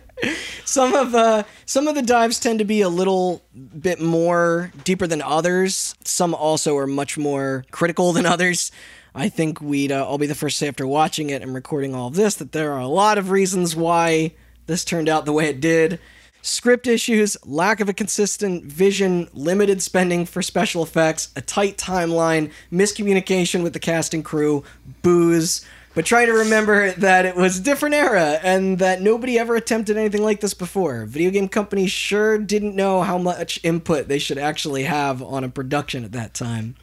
some 0.65 0.93
of 0.93 1.15
uh, 1.15 1.43
some 1.65 1.87
of 1.87 1.95
the 1.95 2.01
dives 2.01 2.39
tend 2.39 2.59
to 2.59 2.65
be 2.65 2.81
a 2.81 2.89
little 2.89 3.43
bit 3.79 3.99
more 4.01 4.71
deeper 4.83 5.07
than 5.07 5.21
others. 5.21 5.95
Some 6.03 6.33
also 6.35 6.77
are 6.77 6.87
much 6.87 7.17
more 7.17 7.65
critical 7.71 8.13
than 8.13 8.25
others. 8.25 8.71
I 9.15 9.29
think 9.29 9.61
we'd 9.61 9.91
uh, 9.91 10.05
all 10.05 10.17
be 10.17 10.27
the 10.27 10.35
first 10.35 10.57
to 10.57 10.65
say 10.65 10.67
after 10.67 10.87
watching 10.87 11.29
it 11.29 11.41
and 11.41 11.53
recording 11.53 11.93
all 11.93 12.07
of 12.07 12.15
this 12.15 12.35
that 12.35 12.51
there 12.51 12.73
are 12.73 12.79
a 12.79 12.87
lot 12.87 13.17
of 13.17 13.29
reasons 13.29 13.75
why 13.75 14.33
this 14.65 14.83
turned 14.83 15.07
out 15.07 15.25
the 15.25 15.33
way 15.33 15.49
it 15.49 15.61
did. 15.61 15.99
Script 16.45 16.87
issues, 16.87 17.37
lack 17.45 17.79
of 17.79 17.87
a 17.87 17.93
consistent 17.93 18.65
vision, 18.65 19.29
limited 19.31 19.81
spending 19.81 20.25
for 20.25 20.41
special 20.41 20.83
effects, 20.83 21.29
a 21.37 21.41
tight 21.41 21.77
timeline, 21.77 22.51
miscommunication 22.69 23.63
with 23.63 23.71
the 23.71 23.79
cast 23.79 24.13
and 24.13 24.25
crew, 24.25 24.61
booze. 25.01 25.65
But 25.95 26.05
try 26.05 26.25
to 26.25 26.33
remember 26.33 26.91
that 26.91 27.25
it 27.25 27.37
was 27.37 27.59
a 27.59 27.63
different 27.63 27.95
era 27.95 28.41
and 28.43 28.77
that 28.79 29.01
nobody 29.01 29.39
ever 29.39 29.55
attempted 29.55 29.95
anything 29.95 30.21
like 30.21 30.41
this 30.41 30.53
before. 30.53 31.05
Video 31.05 31.31
game 31.31 31.47
companies 31.47 31.91
sure 31.91 32.37
didn't 32.37 32.75
know 32.75 33.03
how 33.03 33.17
much 33.17 33.61
input 33.63 34.09
they 34.09 34.19
should 34.19 34.37
actually 34.37 34.83
have 34.83 35.23
on 35.23 35.45
a 35.45 35.49
production 35.49 36.03
at 36.03 36.11
that 36.11 36.33
time. 36.33 36.75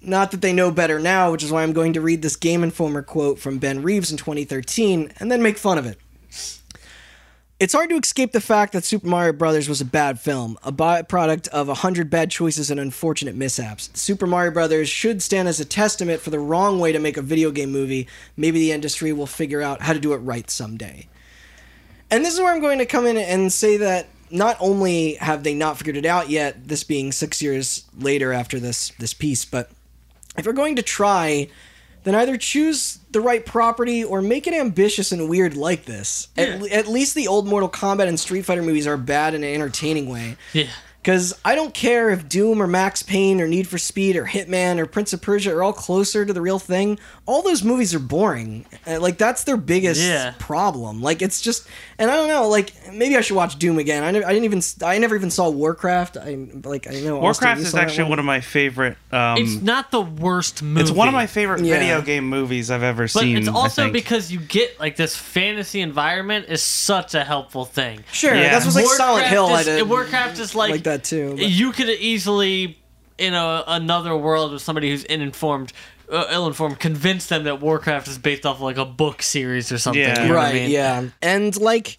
Not 0.00 0.30
that 0.30 0.42
they 0.42 0.52
know 0.52 0.70
better 0.70 1.00
now, 1.00 1.32
which 1.32 1.42
is 1.42 1.50
why 1.50 1.64
I'm 1.64 1.72
going 1.72 1.94
to 1.94 2.00
read 2.00 2.22
this 2.22 2.36
Game 2.36 2.62
Informer 2.62 3.02
quote 3.02 3.40
from 3.40 3.58
Ben 3.58 3.82
Reeves 3.82 4.12
in 4.12 4.16
2013 4.16 5.12
and 5.18 5.32
then 5.32 5.42
make 5.42 5.58
fun 5.58 5.76
of 5.76 5.86
it. 5.86 5.98
It's 7.58 7.72
hard 7.72 7.88
to 7.88 7.96
escape 7.96 8.32
the 8.32 8.40
fact 8.42 8.74
that 8.74 8.84
Super 8.84 9.06
Mario 9.06 9.32
Bros. 9.32 9.66
was 9.66 9.80
a 9.80 9.86
bad 9.86 10.20
film, 10.20 10.58
a 10.62 10.70
byproduct 10.70 11.48
of 11.48 11.70
a 11.70 11.74
hundred 11.74 12.10
bad 12.10 12.30
choices 12.30 12.70
and 12.70 12.78
unfortunate 12.78 13.34
mishaps. 13.34 13.88
Super 13.94 14.26
Mario 14.26 14.50
Bros. 14.50 14.90
should 14.90 15.22
stand 15.22 15.48
as 15.48 15.58
a 15.58 15.64
testament 15.64 16.20
for 16.20 16.28
the 16.28 16.38
wrong 16.38 16.80
way 16.80 16.92
to 16.92 16.98
make 16.98 17.16
a 17.16 17.22
video 17.22 17.50
game 17.50 17.72
movie. 17.72 18.08
Maybe 18.36 18.58
the 18.58 18.72
industry 18.72 19.10
will 19.10 19.26
figure 19.26 19.62
out 19.62 19.80
how 19.80 19.94
to 19.94 19.98
do 19.98 20.12
it 20.12 20.18
right 20.18 20.50
someday. 20.50 21.08
And 22.10 22.22
this 22.22 22.34
is 22.34 22.40
where 22.40 22.52
I'm 22.52 22.60
going 22.60 22.76
to 22.76 22.84
come 22.84 23.06
in 23.06 23.16
and 23.16 23.50
say 23.50 23.78
that 23.78 24.08
not 24.30 24.58
only 24.60 25.14
have 25.14 25.42
they 25.42 25.54
not 25.54 25.78
figured 25.78 25.96
it 25.96 26.04
out 26.04 26.28
yet, 26.28 26.68
this 26.68 26.84
being 26.84 27.10
six 27.10 27.40
years 27.40 27.86
later 27.98 28.34
after 28.34 28.60
this 28.60 28.90
this 28.98 29.14
piece, 29.14 29.46
but 29.46 29.70
if 30.36 30.44
we're 30.44 30.52
going 30.52 30.76
to 30.76 30.82
try, 30.82 31.48
then 32.06 32.14
either 32.14 32.36
choose 32.36 32.98
the 33.10 33.20
right 33.20 33.44
property 33.44 34.04
or 34.04 34.22
make 34.22 34.46
it 34.46 34.54
ambitious 34.54 35.10
and 35.10 35.28
weird 35.28 35.56
like 35.56 35.84
this. 35.86 36.28
At, 36.38 36.62
at 36.70 36.86
least 36.86 37.14
the 37.16 37.26
old 37.26 37.46
Mortal 37.48 37.68
Kombat 37.68 38.06
and 38.06 38.18
Street 38.18 38.44
Fighter 38.44 38.62
movies 38.62 38.86
are 38.86 38.96
bad 38.96 39.34
in 39.34 39.42
an 39.42 39.52
entertaining 39.52 40.08
way. 40.08 40.36
yeah. 40.52 40.68
Because 41.02 41.38
I 41.44 41.54
don't 41.54 41.72
care 41.72 42.10
if 42.10 42.28
Doom 42.28 42.60
or 42.60 42.66
Max 42.66 43.00
Payne 43.00 43.40
or 43.40 43.46
Need 43.46 43.68
for 43.68 43.78
Speed 43.78 44.16
or 44.16 44.24
Hitman 44.26 44.78
or 44.78 44.86
Prince 44.86 45.12
of 45.12 45.22
Persia 45.22 45.54
are 45.54 45.62
all 45.62 45.72
closer 45.72 46.26
to 46.26 46.32
the 46.32 46.40
real 46.40 46.58
thing. 46.58 46.98
All 47.26 47.42
those 47.42 47.62
movies 47.62 47.94
are 47.94 48.00
boring. 48.00 48.66
Uh, 48.84 48.98
Like 48.98 49.16
that's 49.16 49.44
their 49.44 49.56
biggest 49.56 50.00
Yeah. 50.00 50.34
problem. 50.40 51.00
Like 51.02 51.22
it's 51.22 51.40
just, 51.40 51.68
and 51.98 52.10
I 52.10 52.14
don't 52.16 52.28
know. 52.28 52.48
Like 52.48 52.72
maybe 52.92 53.16
I 53.16 53.20
should 53.20 53.36
watch 53.36 53.58
Doom 53.58 53.78
again. 53.78 54.02
I, 54.04 54.10
never, 54.10 54.26
I 54.26 54.32
didn't 54.32 54.44
even, 54.44 54.62
I 54.84 54.98
never 54.98 55.16
even 55.16 55.30
saw 55.30 55.48
Warcraft. 55.50 56.16
I 56.16 56.36
like 56.64 56.86
I 56.88 57.00
know 57.00 57.18
Warcraft 57.18 57.60
you 57.60 57.66
is 57.66 57.74
actually 57.74 58.08
one 58.10 58.18
of 58.18 58.24
my 58.24 58.40
favorite. 58.40 58.96
It's 59.12 59.56
Um, 59.56 59.64
not 59.64 59.90
the 59.90 60.00
worst 60.00 60.62
movie. 60.62 60.80
it's 60.82 60.90
one 60.90 61.08
of 61.08 61.14
my 61.14 61.26
favorite 61.26 61.64
Yeah. 61.64 61.78
video 61.78 62.02
game 62.02 62.28
movies 62.28 62.70
I've 62.70 62.82
ever 62.82 63.04
But 63.04 63.10
seen. 63.22 63.36
it's 63.38 63.48
I 63.48 63.52
also 63.52 63.82
think. 63.84 63.92
because 63.92 64.30
you 64.30 64.40
get 64.40 64.78
like 64.80 64.96
this 64.96 65.16
fantasy 65.16 65.80
environment 65.80 66.46
is 66.48 66.62
such 66.62 67.14
a 67.14 67.24
helpful 67.24 67.64
thing. 67.64 68.04
Sure, 68.12 68.34
Yeah. 68.34 68.50
that's 68.50 68.64
what's 68.64 68.76
like 68.76 68.86
Silent 68.86 69.26
Hill. 69.26 69.46
I 69.46 69.62
did 69.62 69.88
Warcraft 69.88 70.38
is 70.38 70.54
like, 70.54 70.70
like 70.70 70.82
that 70.84 71.04
too. 71.04 71.34
but- 71.36 71.44
You 71.48 71.72
could 71.72 71.88
easily, 71.88 72.78
in 73.18 73.32
a, 73.34 73.64
another 73.66 74.14
world 74.16 74.52
with 74.52 74.60
somebody 74.62 74.90
who's 74.90 75.04
uninformed, 75.06 75.72
uh, 76.10 76.26
ill-informed, 76.30 76.78
convince 76.78 77.26
them 77.26 77.44
that 77.44 77.60
Warcraft 77.60 78.08
is 78.08 78.18
based 78.18 78.46
off 78.46 78.56
of 78.56 78.62
like 78.62 78.76
a 78.78 78.84
book 78.84 79.22
series 79.22 79.72
or 79.72 79.78
something. 79.78 80.02
Yeah. 80.02 80.22
you 80.22 80.28
know 80.28 80.34
what 80.34 80.42
I 80.42 80.46
right 80.46 80.54
mean? 80.54 80.70
yeah 80.70 81.08
and 81.22 81.56
like 81.60 81.98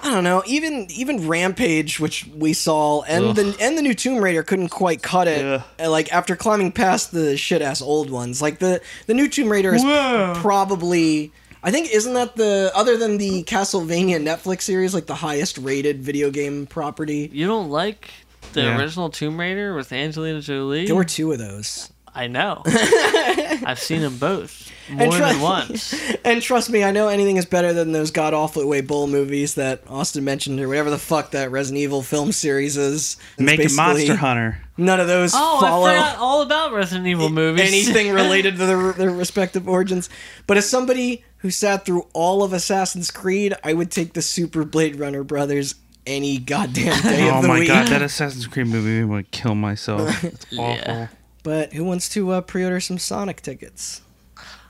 i 0.00 0.10
don't 0.10 0.24
know 0.24 0.42
even 0.46 0.86
even 0.90 1.28
rampage 1.28 1.98
which 2.00 2.26
we 2.34 2.52
saw 2.52 3.02
and 3.02 3.36
the 3.36 3.56
and 3.60 3.78
the 3.78 3.82
new 3.82 3.94
tomb 3.94 4.22
raider 4.22 4.42
couldn't 4.42 4.68
quite 4.70 5.02
cut 5.02 5.28
it 5.28 5.44
Ugh. 5.44 5.62
uh, 5.80 5.88
like 5.90 6.12
after 6.12 6.34
climbing 6.36 6.72
past 6.72 7.12
the 7.12 7.36
shit 7.36 7.62
ass 7.62 7.80
old 7.80 8.10
ones 8.10 8.42
like 8.42 8.58
the 8.58 8.80
the 9.06 9.14
new 9.14 9.28
tomb 9.28 9.50
raider 9.50 9.72
is 9.74 9.82
Whoa. 9.84 10.34
probably 10.36 11.32
I 11.62 11.70
think 11.70 11.90
isn't 11.94 12.12
that 12.12 12.36
the 12.36 12.70
other 12.74 12.98
than 12.98 13.16
the 13.16 13.42
Castlevania 13.44 14.20
Netflix 14.22 14.62
series 14.62 14.92
like 14.92 15.06
the 15.06 15.14
highest 15.14 15.56
rated 15.56 16.02
video 16.02 16.30
game 16.30 16.66
property? 16.66 17.30
You 17.32 17.46
don't 17.46 17.70
like 17.70 18.10
the 18.52 18.62
Yeah. 18.64 18.76
original 18.78 19.08
Tomb 19.08 19.40
Raider 19.40 19.74
with 19.74 19.90
Angelina 19.90 20.42
Jolie? 20.42 20.84
There 20.86 20.94
were 20.94 21.04
two 21.04 21.32
of 21.32 21.38
those. 21.38 21.88
I 22.14 22.26
know. 22.28 22.62
I've 22.66 23.78
seen 23.80 24.00
them 24.02 24.18
both 24.18 24.70
more 24.90 25.10
try- 25.16 25.32
than 25.32 25.42
once. 25.42 25.94
And 26.24 26.40
trust 26.40 26.70
me, 26.70 26.82
I 26.82 26.90
know 26.90 27.08
anything 27.08 27.36
is 27.36 27.44
better 27.44 27.72
than 27.74 27.92
those 27.92 28.10
god 28.10 28.32
awful 28.32 28.62
Uwe 28.64 28.86
Boll 28.86 29.06
movies 29.06 29.56
that 29.56 29.82
Austin 29.88 30.24
mentioned 30.24 30.58
or 30.60 30.68
whatever 30.68 30.88
the 30.90 30.98
fuck 30.98 31.32
that 31.32 31.50
Resident 31.50 31.82
Evil 31.82 32.02
film 32.02 32.32
series 32.32 32.76
is. 32.78 33.16
It's 33.32 33.40
Make 33.40 33.58
basically- 33.58 33.76
Monster 33.76 34.16
Hunter. 34.16 34.58
None 34.76 35.00
of 35.00 35.06
those 35.06 35.32
Oh, 35.34 35.60
follow 35.60 35.86
I 35.86 35.94
forgot 35.94 36.18
all 36.18 36.42
about 36.42 36.72
Resident 36.72 37.06
Evil 37.06 37.28
movies. 37.30 37.66
anything 37.68 38.10
related 38.14 38.56
to 38.56 38.66
their, 38.66 38.92
their 38.92 39.10
respective 39.10 39.68
origins. 39.68 40.08
But 40.46 40.56
as 40.56 40.68
somebody 40.68 41.24
who 41.38 41.50
sat 41.50 41.84
through 41.84 42.06
all 42.14 42.42
of 42.42 42.52
Assassin's 42.52 43.10
Creed, 43.10 43.54
I 43.62 43.74
would 43.74 43.90
take 43.90 44.14
the 44.14 44.22
Super 44.22 44.64
Blade 44.64 44.96
Runner 44.96 45.22
brothers 45.22 45.74
any 46.06 46.38
goddamn 46.38 47.00
day 47.02 47.28
Oh 47.30 47.36
of 47.36 47.42
the 47.42 47.48
my 47.48 47.58
week. 47.60 47.68
god, 47.68 47.88
that 47.88 48.02
Assassin's 48.02 48.46
Creed 48.46 48.66
movie 48.66 49.04
made 49.04 49.16
me 49.16 49.26
kill 49.30 49.54
myself. 49.54 50.24
It's 50.24 50.46
awful. 50.58 50.74
Yeah. 50.94 51.08
But 51.44 51.72
who 51.74 51.84
wants 51.84 52.08
to 52.10 52.30
uh, 52.32 52.40
pre-order 52.40 52.80
some 52.80 52.98
Sonic 52.98 53.40
tickets? 53.42 54.00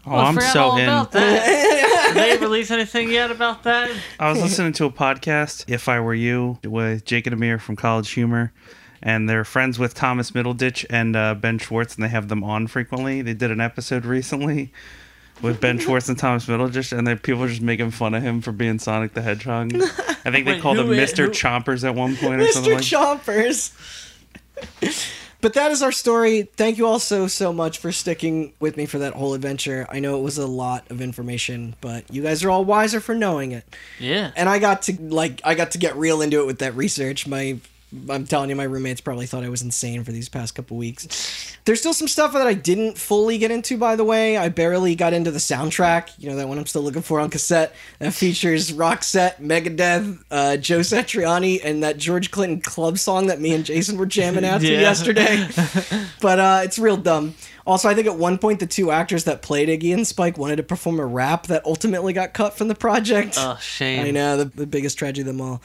Oh, 0.06 0.10
I 0.16 0.24
I'm 0.24 0.34
forgot 0.34 0.52
so 0.52 0.62
all 0.64 0.76
in. 0.76 0.84
about 0.84 1.12
that. 1.12 1.46
Did 2.14 2.16
they 2.16 2.36
release 2.44 2.70
anything 2.70 3.10
yet 3.10 3.30
about 3.30 3.62
that? 3.62 3.90
I 4.20 4.30
was 4.30 4.42
listening 4.42 4.72
to 4.74 4.84
a 4.84 4.90
podcast, 4.90 5.64
If 5.66 5.88
I 5.88 5.98
Were 6.00 6.12
You, 6.14 6.58
with 6.62 7.06
Jake 7.06 7.26
and 7.26 7.32
Amir 7.32 7.58
from 7.58 7.76
College 7.76 8.10
Humor, 8.10 8.52
and 9.02 9.28
they're 9.28 9.44
friends 9.46 9.78
with 9.78 9.94
Thomas 9.94 10.32
Middleditch 10.32 10.84
and 10.90 11.16
uh, 11.16 11.34
Ben 11.34 11.58
Schwartz, 11.58 11.94
and 11.94 12.04
they 12.04 12.08
have 12.08 12.28
them 12.28 12.44
on 12.44 12.66
frequently. 12.66 13.22
They 13.22 13.32
did 13.34 13.50
an 13.50 13.60
episode 13.62 14.04
recently 14.04 14.72
with 15.40 15.60
Ben 15.60 15.78
Schwartz 15.80 16.08
and 16.10 16.18
Thomas 16.18 16.44
Middleditch, 16.46 16.96
and 16.96 17.06
they, 17.06 17.14
people 17.14 17.44
are 17.44 17.48
just 17.48 17.62
making 17.62 17.92
fun 17.92 18.14
of 18.14 18.22
him 18.22 18.40
for 18.42 18.52
being 18.52 18.78
Sonic 18.78 19.14
the 19.14 19.22
Hedgehog. 19.22 19.74
I 19.74 20.30
think 20.30 20.44
they 20.44 20.54
Wait, 20.54 20.60
called 20.62 20.78
him 20.78 20.88
Mr. 20.88 21.26
who- 21.26 21.30
Chompers 21.30 21.82
at 21.84 21.94
one 21.94 22.16
point 22.16 22.42
or 22.42 22.44
Mr. 22.44 22.50
something 22.52 22.74
like 22.74 22.82
Chompers. 22.82 23.72
but 25.44 25.52
that 25.52 25.70
is 25.70 25.82
our 25.82 25.92
story. 25.92 26.44
Thank 26.56 26.78
you 26.78 26.86
all 26.86 26.98
so 26.98 27.26
so 27.26 27.52
much 27.52 27.76
for 27.76 27.92
sticking 27.92 28.54
with 28.60 28.78
me 28.78 28.86
for 28.86 28.98
that 29.00 29.12
whole 29.12 29.34
adventure. 29.34 29.86
I 29.90 30.00
know 30.00 30.18
it 30.18 30.22
was 30.22 30.38
a 30.38 30.46
lot 30.46 30.90
of 30.90 31.02
information, 31.02 31.76
but 31.82 32.10
you 32.10 32.22
guys 32.22 32.42
are 32.42 32.50
all 32.50 32.64
wiser 32.64 32.98
for 32.98 33.14
knowing 33.14 33.52
it. 33.52 33.64
Yeah. 34.00 34.30
And 34.36 34.48
I 34.48 34.58
got 34.58 34.80
to 34.84 34.96
like 34.98 35.42
I 35.44 35.54
got 35.54 35.72
to 35.72 35.78
get 35.78 35.96
real 35.96 36.22
into 36.22 36.40
it 36.40 36.46
with 36.46 36.60
that 36.60 36.74
research. 36.74 37.26
My 37.26 37.58
I'm 38.10 38.26
telling 38.26 38.50
you, 38.50 38.56
my 38.56 38.64
roommates 38.64 39.00
probably 39.00 39.26
thought 39.26 39.44
I 39.44 39.48
was 39.48 39.62
insane 39.62 40.02
for 40.02 40.10
these 40.10 40.28
past 40.28 40.54
couple 40.56 40.76
weeks. 40.76 41.56
There's 41.64 41.78
still 41.78 41.94
some 41.94 42.08
stuff 42.08 42.32
that 42.32 42.46
I 42.46 42.52
didn't 42.54 42.98
fully 42.98 43.38
get 43.38 43.52
into, 43.52 43.78
by 43.78 43.94
the 43.94 44.02
way. 44.04 44.36
I 44.36 44.48
barely 44.48 44.96
got 44.96 45.12
into 45.12 45.30
the 45.30 45.38
soundtrack. 45.38 46.10
You 46.18 46.28
know, 46.30 46.36
that 46.36 46.48
one 46.48 46.58
I'm 46.58 46.66
still 46.66 46.82
looking 46.82 47.02
for 47.02 47.20
on 47.20 47.30
cassette. 47.30 47.74
That 48.00 48.12
features 48.12 48.72
Roxette, 48.72 49.36
Megadeth, 49.40 50.22
uh, 50.30 50.56
Joe 50.56 50.80
Satriani, 50.80 51.60
and 51.62 51.84
that 51.84 51.96
George 51.96 52.32
Clinton 52.32 52.60
club 52.60 52.98
song 52.98 53.28
that 53.28 53.40
me 53.40 53.54
and 53.54 53.64
Jason 53.64 53.96
were 53.96 54.06
jamming 54.06 54.44
out 54.44 54.60
to 54.62 54.66
Yeah. 54.72 54.80
yesterday. 54.80 55.46
but 56.20 56.38
uh, 56.40 56.60
it's 56.64 56.78
real 56.80 56.96
dumb. 56.96 57.34
Also, 57.66 57.88
I 57.88 57.94
think 57.94 58.08
at 58.08 58.16
one 58.16 58.38
point 58.38 58.58
the 58.60 58.66
two 58.66 58.90
actors 58.90 59.24
that 59.24 59.40
played 59.40 59.68
Iggy 59.68 59.94
and 59.94 60.06
Spike 60.06 60.36
wanted 60.36 60.56
to 60.56 60.62
perform 60.64 60.98
a 60.98 61.06
rap 61.06 61.46
that 61.46 61.64
ultimately 61.64 62.12
got 62.12 62.34
cut 62.34 62.58
from 62.58 62.68
the 62.68 62.74
project. 62.74 63.36
Oh, 63.38 63.56
shame. 63.60 64.04
I 64.04 64.10
know 64.10 64.36
the, 64.36 64.44
the 64.46 64.66
biggest 64.66 64.98
tragedy 64.98 65.20
of 65.20 65.26
them 65.28 65.40
all. 65.40 65.62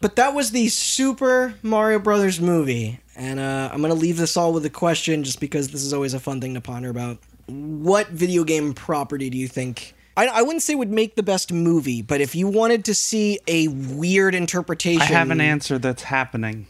But 0.00 0.16
that 0.16 0.32
was 0.34 0.52
the 0.52 0.68
Super 0.68 1.54
Mario 1.62 1.98
Brothers 1.98 2.40
movie, 2.40 3.00
and 3.16 3.40
uh, 3.40 3.70
I'm 3.72 3.82
gonna 3.82 3.94
leave 3.94 4.16
this 4.16 4.36
all 4.36 4.52
with 4.52 4.64
a 4.64 4.70
question, 4.70 5.24
just 5.24 5.40
because 5.40 5.68
this 5.68 5.82
is 5.82 5.92
always 5.92 6.14
a 6.14 6.20
fun 6.20 6.40
thing 6.40 6.54
to 6.54 6.60
ponder 6.60 6.88
about. 6.88 7.18
What 7.46 8.08
video 8.08 8.44
game 8.44 8.74
property 8.74 9.28
do 9.28 9.36
you 9.36 9.48
think? 9.48 9.94
I, 10.16 10.26
I 10.26 10.42
wouldn't 10.42 10.62
say 10.62 10.74
would 10.76 10.90
make 10.90 11.16
the 11.16 11.22
best 11.22 11.52
movie, 11.52 12.02
but 12.02 12.20
if 12.20 12.34
you 12.36 12.46
wanted 12.46 12.84
to 12.86 12.94
see 12.94 13.40
a 13.48 13.68
weird 13.68 14.34
interpretation, 14.36 15.02
I 15.02 15.06
have 15.06 15.30
an 15.30 15.40
answer 15.40 15.78
that's 15.78 16.04
happening. 16.04 16.66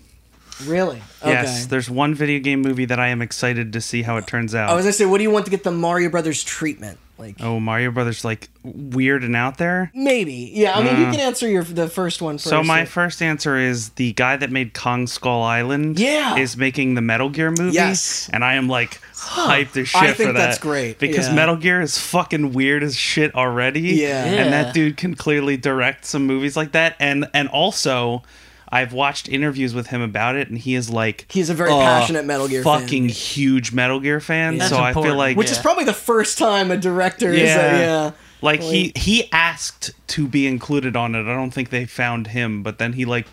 Really? 0.64 1.03
Okay. 1.22 1.31
Yes, 1.31 1.66
there's 1.66 1.91
one 1.91 2.14
video 2.14 2.41
game 2.41 2.62
movie 2.62 2.87
that 2.87 2.99
I 2.99 3.09
am 3.09 3.20
excited 3.20 3.74
to 3.74 3.81
see 3.81 4.03
how 4.03 4.16
it 4.16 4.26
turns 4.26 4.55
out. 4.55 4.70
I 4.70 4.74
was 4.74 4.87
gonna 4.87 4.93
say, 4.95 5.07
what 5.07 5.18
do 5.18 5.24
you 5.24 5.31
want 5.31 5.45
to 5.45 5.51
get 5.51 5.64
the 5.64 5.70
Mario 5.70 6.09
Brothers 6.09 6.43
treatment? 6.43 6.99
Like 7.19 7.37
oh, 7.41 7.59
Mario 7.59 7.91
Brothers 7.91 8.25
like 8.25 8.49
weird 8.62 9.25
and 9.25 9.35
out 9.35 9.59
there. 9.59 9.91
maybe, 9.95 10.53
yeah. 10.55 10.79
I 10.79 10.85
mean, 10.85 11.01
you 11.01 11.11
can 11.11 11.21
answer 11.21 11.49
your 11.49 11.64
the 11.64 11.89
first 11.89 12.23
one 12.23 12.37
first. 12.37 12.47
Uh. 12.47 12.51
So 12.51 12.62
my 12.62 12.85
first 12.85 13.21
answer 13.23 13.57
is 13.57 13.91
the 13.91 14.12
guy 14.12 14.37
that 14.37 14.51
made 14.53 14.73
Kong 14.73 15.07
Skull 15.07 15.43
Island. 15.43 15.99
Yeah. 15.99 16.37
is 16.37 16.57
making 16.57 16.95
the 16.95 17.01
Metal 17.01 17.29
Gear 17.29 17.51
movie. 17.51 17.75
Yes. 17.75 18.31
and 18.33 18.45
I 18.45 18.55
am 18.55 18.69
like 18.69 19.01
hyped 19.14 19.77
as 19.77 19.89
shit 19.89 20.03
I 20.03 20.07
think 20.12 20.29
for 20.29 20.33
that. 20.33 20.35
that's 20.35 20.59
great, 20.59 20.99
because 20.99 21.29
yeah. 21.29 21.35
Metal 21.35 21.57
Gear 21.57 21.81
is 21.81 21.99
fucking 21.99 22.53
weird 22.53 22.83
as 22.83 22.97
shit 22.97 23.35
already. 23.35 23.81
Yeah. 23.81 24.25
and 24.25 24.53
that 24.53 24.73
dude 24.73 24.97
can 24.97 25.14
clearly 25.14 25.57
direct 25.57 26.05
some 26.05 26.27
movies 26.27 26.57
like 26.57 26.73
that. 26.73 26.95
And 27.01 27.29
and 27.35 27.49
also, 27.49 28.23
I've 28.71 28.93
watched 28.93 29.29
interviews 29.29 29.75
with 29.75 29.87
him 29.89 30.01
about 30.03 30.37
it, 30.37 30.49
and 30.49 30.59
he 30.59 30.75
is 30.75 30.91
like 30.91 31.27
He's 31.31 31.49
a 31.51 31.55
very 31.55 31.71
a 31.71 31.75
passionate 31.75 32.25
Metal 32.27 32.49
Gear 32.49 32.62
fan. 32.62 32.81
fucking 32.83 33.09
huge 33.09 33.73
Metal 33.73 33.99
Gear 34.01 34.21
fan. 34.21 34.59
That's 34.59 34.71
so 34.71 34.79
I 34.79 34.93
feel 34.93 35.14
like 35.16 35.37
which 35.37 35.51
is 35.51 35.59
probably 35.59 35.85
the 35.85 35.93
first 35.95 36.39
time 36.39 36.71
a 36.71 36.77
director 36.77 37.31
is 37.33 37.43
a, 37.43 37.45
Yeah. 37.45 37.79
yeah. 37.79 38.11
Like 38.43 38.61
he 38.61 38.93
he 38.95 39.33
asked 39.33 39.91
to 40.09 40.29
be 40.29 40.47
included 40.47 40.97
on 40.97 41.14
it. 41.14 41.23
I 41.23 41.35
don't 41.35 41.51
think 41.51 41.71
they 41.71 41.87
found 41.87 42.29
him, 42.29 42.62
but 42.62 42.79
then 42.79 42.93
he 42.93 43.05
like 43.05 43.27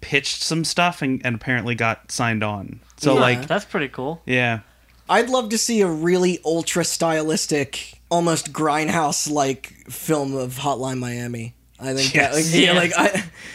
pitched 0.00 0.42
some 0.42 0.64
stuff 0.64 1.00
and, 1.00 1.20
and 1.24 1.34
apparently 1.36 1.74
got 1.74 2.10
signed 2.10 2.42
on. 2.42 2.80
So 2.98 3.14
Yeah. 3.14 3.20
like 3.20 3.46
That's 3.46 3.64
pretty 3.64 3.88
cool. 3.88 4.20
yeah. 4.26 4.60
I'd 5.08 5.28
love 5.30 5.48
to 5.50 5.58
see 5.58 5.80
a 5.82 5.86
really 5.88 6.38
ultra 6.44 6.84
stylistic, 6.84 8.00
almost 8.10 8.52
grindhouse 8.52 9.30
like 9.30 9.68
film 9.90 10.34
of 10.34 10.54
Hotline 10.58 10.98
Miami. 10.98 11.54
I 11.82 11.94
think 11.94 12.12
that, 12.12 12.32
like, 12.32 12.44
Yes. 12.44 12.54
yeah, 12.54 12.72
Yes. 12.72 12.76
like 12.76 12.92
I, 12.98 13.08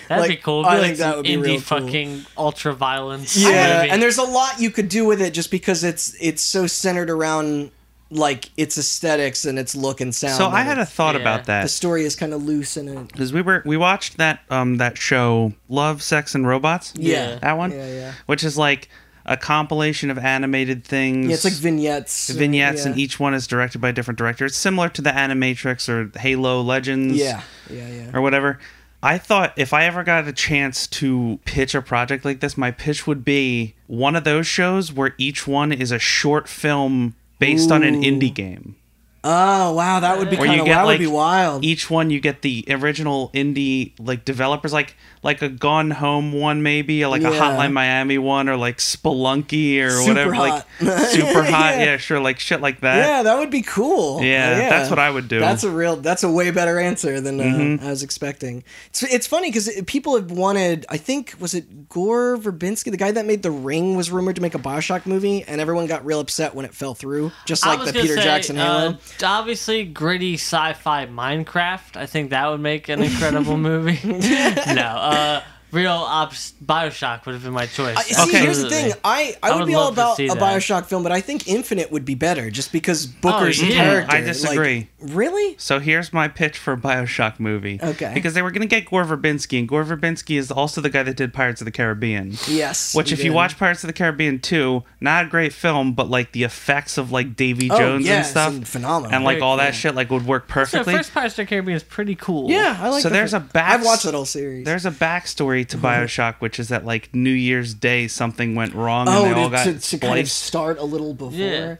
That'd 0.10 0.22
like, 0.22 0.30
be 0.30 0.36
cool. 0.38 0.62
It'd 0.66 0.72
I 0.72 0.76
be 0.76 0.82
think 0.82 0.92
like 0.92 0.98
that 1.00 1.16
would 1.18 1.24
be 1.24 1.30
indie 1.36 1.42
real 1.44 1.54
cool. 1.56 1.62
fucking 1.62 2.26
ultra 2.38 2.74
violence. 2.74 3.36
Yeah, 3.38 3.78
movie. 3.80 3.90
and 3.92 4.02
there's 4.02 4.18
a 4.18 4.24
lot 4.24 4.60
you 4.60 4.70
could 4.72 4.90
do 4.90 5.06
with 5.06 5.22
it 5.22 5.34
just 5.34 5.52
because 5.52 5.84
it's 5.84 6.16
it's 6.20 6.42
so 6.42 6.68
centered 6.68 7.10
around 7.10 7.72
like 8.10 8.50
its 8.56 8.78
aesthetics 8.78 9.44
and 9.44 9.60
its 9.60 9.76
look 9.76 10.00
and 10.00 10.16
sound. 10.16 10.36
So 10.36 10.48
I 10.48 10.62
had 10.62 10.78
a 10.78 10.86
thought 10.86 11.16
Yeah. 11.16 11.22
about 11.22 11.46
that. 11.48 11.64
the 11.64 11.68
story 11.70 12.06
is 12.06 12.16
kind 12.16 12.34
of 12.34 12.42
loose 12.44 12.78
in 12.78 12.88
it. 12.88 13.08
because 13.12 13.34
we 13.34 13.42
were 13.42 13.62
we 13.66 13.76
watched 13.76 14.16
that 14.18 14.40
um 14.50 14.78
that 14.78 14.98
show 14.98 15.52
Love, 15.68 16.02
Sex 16.02 16.34
and 16.34 16.48
Robots. 16.48 16.94
Yeah, 16.96 17.36
That 17.42 17.58
one, 17.58 17.72
Yeah, 17.72 17.88
yeah. 17.94 18.12
which 18.28 18.46
is 18.46 18.58
like 18.58 18.88
a 19.28 19.38
compilation 19.38 20.10
of 20.10 20.18
animated 20.18 20.84
things. 20.84 21.28
Yeah, 21.28 21.34
it's 21.34 21.44
like 21.44 21.54
vignettes. 21.54 22.30
vignettes, 22.30 22.86
yeah. 22.86 22.92
and 22.92 23.00
each 23.00 23.20
one 23.20 23.34
is 23.34 23.46
directed 23.46 23.80
by 23.80 23.90
a 23.90 23.94
different 23.94 24.18
director. 24.18 24.46
It's 24.46 24.56
similar 24.56 24.90
to 24.90 25.02
the 25.02 25.10
Animatrix 25.10 25.90
or 25.90 26.18
Halo 26.18 26.62
Legends. 26.62 27.18
Yeah, 27.18 27.42
yeah, 27.70 27.88
yeah. 27.90 28.12
or 28.14 28.22
whatever. 28.22 28.60
I 29.04 29.18
thought 29.18 29.54
if 29.58 29.74
I 29.74 29.84
ever 29.84 30.04
got 30.04 30.28
a 30.28 30.34
chance 30.34 30.88
to 30.88 31.40
pitch 31.46 31.76
a 31.76 31.82
project 31.82 32.26
like 32.26 32.40
this, 32.40 32.58
my 32.58 32.72
pitch 32.72 33.06
would 33.06 33.24
be 33.24 33.76
one 33.86 34.16
of 34.16 34.24
those 34.24 34.48
shows 34.48 34.92
where 34.92 35.14
each 35.18 35.46
one 35.46 35.72
is 35.72 35.92
a 35.92 36.00
short 36.00 36.48
film 36.48 37.16
based 37.40 37.72
on 37.72 37.84
an 37.84 38.02
indie 38.02 38.34
game. 38.34 38.76
Oh 39.24 39.74
wow, 39.74 40.00
that 40.00 40.18
would 40.20 40.30
be 40.30 40.38
Where 40.38 40.48
kind 40.48 40.62
of 40.62 40.68
that 40.68 40.84
like 40.84 41.00
would 41.00 41.04
be 41.06 41.12
wild. 41.12 41.64
each 41.66 41.90
one 41.90 42.10
you 42.10 42.20
get 42.20 42.42
the 42.44 42.64
original 42.70 43.30
indie 43.34 43.92
like 44.00 44.24
developers 44.26 44.72
like 44.72 44.96
like 45.24 45.42
a 45.42 45.50
Gone 45.50 45.92
Home 45.92 46.32
one 46.32 46.62
maybe 46.64 47.04
or 47.04 47.08
like 47.10 47.24
a 47.24 47.32
Hotline 47.32 47.74
Miami 47.74 48.18
one 48.18 48.48
or 48.48 48.56
like 48.56 48.78
Spelunky 48.78 49.82
or 49.82 49.90
Super 49.90 50.08
whatever 50.10 50.34
hot. 50.34 50.68
like 50.80 50.98
super 51.08 51.44
hot 51.44 51.76
Yeah. 51.76 51.84
yeah. 51.84 51.98
sure 51.98 52.20
like 52.20 52.40
shit 52.40 52.62
like 52.62 52.82
that 52.82 52.98
yeah, 52.98 53.24
that 53.24 53.38
would 53.38 53.50
be 53.50 53.64
cool. 53.64 54.22
Yeah, 54.24 54.70
that's 54.70 54.90
what 54.90 55.00
I 55.00 55.10
would 55.10 55.28
do. 55.28 55.38
Mm-hmm. 55.38 55.46
That's 55.46 55.64
a 55.64 55.72
real. 55.72 55.96
That's 55.98 56.24
a 56.24 56.32
way 56.32 56.52
better 56.52 56.80
answer 56.80 57.20
than 57.20 57.80
uh, 57.80 57.84
I 57.86 57.90
was 57.90 58.04
expecting. 58.04 58.64
It's, 58.88 59.04
it's 59.04 59.28
funny 59.28 59.50
because 59.50 59.70
people 59.88 60.16
have 60.16 60.32
wanted. 60.32 60.86
I 60.90 60.98
think 60.98 61.36
was 61.40 61.54
it 61.54 61.90
Gore 61.90 62.38
Verbinski, 62.38 62.92
the 62.92 62.98
guy 62.98 63.12
that 63.12 63.26
made 63.26 63.44
The 63.44 63.52
Ring, 63.52 63.96
was 63.96 64.10
rumored 64.12 64.36
to 64.38 64.42
make 64.42 64.56
a 64.56 64.60
Bioshock 64.60 65.06
movie, 65.06 65.44
and 65.44 65.60
everyone 65.60 65.88
got 65.88 66.06
real 66.06 66.20
upset 66.20 66.56
when 66.56 66.66
it 66.66 66.74
fell 66.74 66.94
through, 66.94 67.32
just 67.46 67.66
like 67.66 67.84
the 67.86 67.92
Peter 67.94 68.16
say, 68.16 68.24
Jackson 68.24 68.56
Halo. 68.56 68.90
Uh, 68.90 68.98
obviously, 69.24 69.86
gritty 69.86 70.36
sci-fi 70.36 71.06
Minecraft. 71.08 71.98
I 71.98 72.06
think 72.06 72.32
that 72.32 72.50
would 72.50 72.62
make 72.62 72.90
an 72.90 73.02
incredible 73.02 73.58
movie. 73.70 74.00
no, 74.08 74.82
uh, 74.82 75.42
real 75.72 75.92
ops 75.92 76.54
Bioshock 76.64 77.26
would 77.26 77.34
have 77.34 77.44
been 77.44 77.54
my 77.54 77.66
choice. 77.66 77.98
I, 77.98 78.02
see, 78.04 78.30
Okay. 78.30 78.40
here's 78.40 78.62
the 78.62 78.70
thing. 78.70 78.94
I, 79.04 79.36
I, 79.44 79.50
I 79.50 79.52
would, 79.52 79.62
would 79.62 79.68
be 79.68 79.74
all 79.76 79.90
about 79.90 80.20
a 80.20 80.28
that. 80.28 80.38
Bioshock 80.38 80.86
film, 80.86 81.04
but 81.04 81.12
I 81.12 81.22
think 81.22 81.48
Infinite 81.48 81.92
would 81.92 82.06
be 82.06 82.16
better, 82.16 82.50
just 82.50 82.72
because 82.72 83.06
Booker's 83.06 83.62
oh, 83.62 83.66
yeah. 83.66 83.76
character. 83.76 84.16
I 84.16 84.22
disagree. 84.22 84.90
Like, 85.02 85.14
really? 85.16 85.56
So 85.60 85.80
here's 85.80 86.12
my 86.14 86.28
pitch 86.28 86.58
for 86.58 86.74
a 86.74 86.78
Bioshock 86.78 87.40
movie. 87.40 87.80
Okay. 87.82 88.12
Because 88.14 88.34
they 88.34 88.42
were 88.42 88.52
going 88.52 88.62
to 88.62 88.68
get 88.68 88.86
Gore 88.90 89.06
Verbinski, 89.06 89.60
and 89.60 89.68
Gore 89.68 89.84
Verbinski 89.84 90.38
is 90.38 90.52
also 90.52 90.82
the 90.82 90.90
guy 90.90 91.04
that 91.04 91.18
did 91.18 91.34
Pirates 91.34 91.62
of 91.62 91.66
the 91.66 91.72
Caribbean. 91.72 92.34
Yes. 92.48 92.96
Which, 92.96 93.10
he 93.10 93.14
if 93.14 93.24
you 93.24 93.34
watch 93.34 93.58
Pirates 93.58 93.84
of 93.84 93.88
the 93.88 93.94
Caribbean 93.94 94.40
2, 94.40 94.84
not 95.02 95.26
a 95.26 95.28
great 95.30 95.54
film, 95.54 95.94
but 95.94 96.10
like 96.10 96.32
the 96.32 96.44
effects 96.44 96.98
of 96.98 97.12
like 97.12 97.36
Davy 97.36 97.70
Oh, 97.70 97.78
Jones 97.78 98.06
yeah, 98.06 98.18
and 98.18 98.26
stuff, 98.26 98.56
it's 98.56 98.70
phenomenal. 98.70 99.14
and 99.14 99.24
like 99.24 99.36
Very 99.36 99.42
all 99.42 99.58
that 99.58 99.72
cool. 99.72 99.80
shit, 99.80 99.96
like 99.96 100.10
would 100.10 100.26
work 100.26 100.48
so 100.48 100.54
perfectly. 100.54 100.94
first 100.96 101.14
Pirates 101.14 101.34
of 101.34 101.38
the 101.38 101.46
Caribbean 101.46 101.76
is 101.76 101.84
pretty 101.84 102.16
cool. 102.16 102.50
Yeah, 102.50 102.78
I 102.80 102.90
like. 102.90 103.02
So 103.04 103.10
the 103.10 103.14
there's 103.14 103.32
fir- 103.32 103.38
a 103.38 103.42
back- 103.42 103.80
I've 103.80 103.86
watched 103.86 104.04
that 104.04 104.14
whole 104.14 104.26
series. 104.26 104.66
There's 104.66 104.86
a 104.86 104.92
backstory 104.92 105.57
to 105.66 105.78
mm-hmm. 105.78 105.86
Bioshock, 105.86 106.36
which 106.36 106.60
is 106.60 106.70
that 106.70 106.86
like 106.86 107.14
New 107.14 107.30
Year's 107.32 107.74
Day 107.74 108.08
something 108.08 108.56
went 108.56 108.74
wrong 108.74 109.08
oh, 109.10 109.26
and 109.26 109.36
they 109.36 109.40
all 109.40 109.50
to, 109.50 109.56
got 109.56 109.64
to, 109.66 109.80
to 109.80 109.98
kind 110.00 110.20
of 110.20 110.30
start 110.30 110.78
a 110.80 110.84
little 110.84 111.14
before. 111.14 111.38
Yeah. 111.40 111.76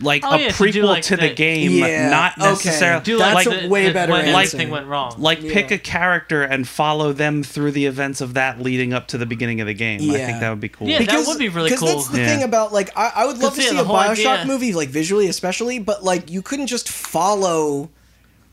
like 0.00 0.24
Oh, 0.24 0.30
a 0.32 0.38
yeah, 0.40 0.48
to 0.48 0.54
prequel 0.54 0.84
like, 0.84 1.02
to 1.04 1.16
the 1.16 1.28
the- 1.28 1.34
game, 1.34 1.72
Yeah, 1.72 2.08
not 2.08 2.38
okay. 2.38 2.50
necessarily 2.50 3.04
Do 3.04 3.18
That's 3.18 3.46
like 3.46 3.64
a 3.64 3.68
way 3.68 3.88
the- 3.88 3.92
better 3.92 4.12
when 4.12 4.24
answer. 4.24 4.56
everything 4.56 4.70
went 4.70 4.86
wrong. 4.86 5.14
like 5.18 5.40
pick 5.40 5.70
a 5.70 5.78
character 5.78 6.42
and 6.42 6.66
follow 6.66 7.12
them 7.12 7.42
through 7.42 7.72
the 7.72 7.84
events 7.86 8.20
of 8.22 8.34
that 8.34 8.60
leading 8.60 8.94
up 8.94 9.08
to 9.08 9.18
the 9.18 9.26
beginning 9.26 9.60
of 9.60 9.66
the 9.66 9.74
game. 9.74 10.00
I 10.10 10.16
think 10.16 10.40
that 10.40 10.48
would 10.50 10.60
be 10.60 10.70
cool. 10.70 10.88
Yeah, 10.88 11.02
that 11.02 11.26
would 11.26 11.38
be 11.38 11.48
really 11.50 11.68
because 11.68 11.80
cool. 11.80 11.88
that's 11.96 12.08
the 12.08 12.18
Yeah. 12.20 12.26
thing 12.26 12.42
about 12.42 12.72
like 12.72 12.96
I, 12.96 13.12
I 13.14 13.26
would 13.26 13.38
love 13.38 13.54
to 13.56 13.62
yeah, 13.62 13.70
see 13.70 13.78
a 13.78 13.84
Bioshock 13.84 14.38
idea- 14.38 14.46
movie 14.46 14.72
like 14.72 14.88
visually 14.88 15.28
especially, 15.28 15.78
but 15.78 16.02
like 16.02 16.30
you 16.30 16.40
couldn't 16.42 16.66
just 16.68 16.88
follow 16.88 17.90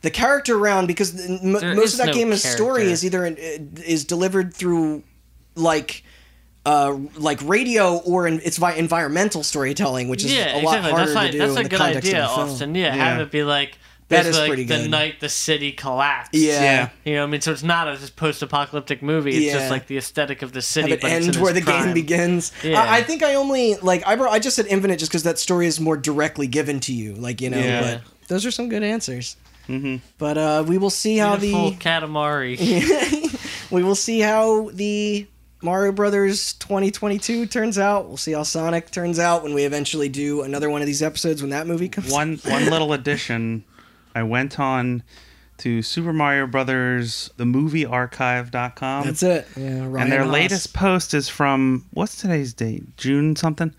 the 0.01 0.09
character 0.11 0.57
around 0.57 0.87
because 0.87 1.13
m- 1.29 1.51
most 1.51 1.93
of 1.93 1.97
that 1.99 2.07
no 2.07 2.13
game's 2.13 2.43
story 2.43 2.83
is 2.85 3.05
either 3.05 3.25
in, 3.25 3.37
is 3.85 4.05
delivered 4.05 4.53
through 4.53 5.03
like 5.55 6.03
uh 6.65 6.95
like 7.17 7.39
radio 7.43 7.97
or 7.99 8.27
in, 8.27 8.39
it's 8.43 8.57
vi- 8.57 8.73
environmental 8.75 9.43
storytelling, 9.43 10.09
which 10.09 10.23
is 10.23 10.33
yeah, 10.33 10.59
a 10.59 10.61
lot 10.61 10.77
exactly. 10.77 10.91
harder 10.91 10.97
That's, 11.05 11.13
fine. 11.13 11.25
to 11.27 11.31
do 11.33 11.37
that's 11.39 11.51
in 11.53 11.57
a 11.57 11.63
the 11.63 11.69
good 11.69 11.77
context 11.79 12.09
idea, 12.09 12.23
of 12.23 12.29
the 12.29 12.35
film. 12.35 12.49
Austin. 12.49 12.75
Yeah, 12.75 12.95
Yeah. 12.95 13.03
have 13.05 13.21
it 13.21 13.31
be 13.31 13.43
like 13.43 13.77
That 14.09 14.25
is 14.25 14.35
basically, 14.35 14.47
pretty 14.49 14.61
like, 14.63 14.67
the 14.69 14.83
good. 14.83 14.91
night 14.91 15.19
the 15.21 15.29
city 15.29 15.71
collapsed. 15.71 16.33
Yeah. 16.35 16.61
Yeah. 16.61 16.89
You 17.05 17.15
know, 17.15 17.23
I 17.23 17.27
mean, 17.27 17.41
so 17.41 17.51
it's 17.51 17.63
not 17.63 17.87
a 17.87 17.97
just 17.97 18.15
post-apocalyptic 18.15 19.01
movie. 19.01 19.31
It's 19.31 19.45
Yeah. 19.47 19.53
just 19.59 19.71
like 19.71 19.87
the 19.87 19.97
aesthetic 19.97 20.41
of 20.43 20.51
the 20.53 20.61
city, 20.61 20.89
have 20.91 20.97
it 20.99 21.01
but 21.01 21.11
it's 21.11 21.25
end 21.27 21.35
in 21.35 21.41
where 21.41 21.55
its 21.55 21.65
the 21.65 21.71
game 21.71 21.93
begins. 21.93 22.51
Yeah. 22.63 22.79
I, 22.81 22.97
I 22.97 23.03
think 23.03 23.23
I 23.23 23.35
only 23.35 23.75
like 23.77 24.05
I 24.05 24.15
brought, 24.15 24.31
I 24.33 24.39
just 24.39 24.55
said 24.55 24.67
infinite 24.67 24.99
just 24.99 25.11
because 25.11 25.23
that 25.23 25.39
story 25.39 25.65
is 25.67 25.79
more 25.79 25.97
directly 25.97 26.45
given 26.47 26.79
to 26.81 26.93
you, 26.93 27.13
like 27.15 27.41
you 27.41 27.49
know. 27.49 27.57
Yeah. 27.57 27.81
But 28.19 28.27
those 28.27 28.45
are 28.45 28.51
some 28.51 28.69
good 28.69 28.83
answers. 28.83 29.35
Mm-hmm. 29.71 29.95
But 30.17 30.37
uh, 30.37 30.63
we 30.67 30.77
will 30.77 30.89
see 30.89 31.17
how 31.17 31.37
Beautiful 31.37 31.71
the 31.71 31.77
Katamari. 31.77 32.57
we 33.71 33.83
will 33.83 33.95
see 33.95 34.19
how 34.19 34.69
the 34.73 35.27
Mario 35.61 35.91
Brothers 35.91 36.53
2022 36.53 37.45
turns 37.45 37.77
out. 37.77 38.07
We'll 38.07 38.17
see 38.17 38.33
how 38.33 38.43
Sonic 38.43 38.91
turns 38.91 39.19
out 39.19 39.43
when 39.43 39.53
we 39.53 39.63
eventually 39.63 40.09
do 40.09 40.41
another 40.41 40.69
one 40.69 40.81
of 40.81 40.87
these 40.87 41.01
episodes 41.03 41.41
when 41.41 41.51
that 41.51 41.67
movie 41.67 41.89
comes. 41.89 42.11
one 42.11 42.37
one 42.45 42.65
little 42.69 42.93
addition. 42.93 43.63
I 44.13 44.23
went 44.23 44.59
on 44.59 45.03
to 45.59 45.81
Super 45.83 46.11
Mario 46.11 46.47
Brothers 46.47 47.29
the 47.37 47.45
movie 47.45 47.85
archive.com. 47.85 49.05
That's 49.05 49.23
it. 49.23 49.47
Yeah, 49.55 49.85
Ryan 49.85 49.97
and 49.97 50.11
their 50.11 50.23
Hoss. 50.23 50.33
latest 50.33 50.73
post 50.73 51.13
is 51.13 51.29
from 51.29 51.85
what's 51.91 52.15
today's 52.17 52.53
date? 52.53 52.97
June 52.97 53.35
something? 53.35 53.73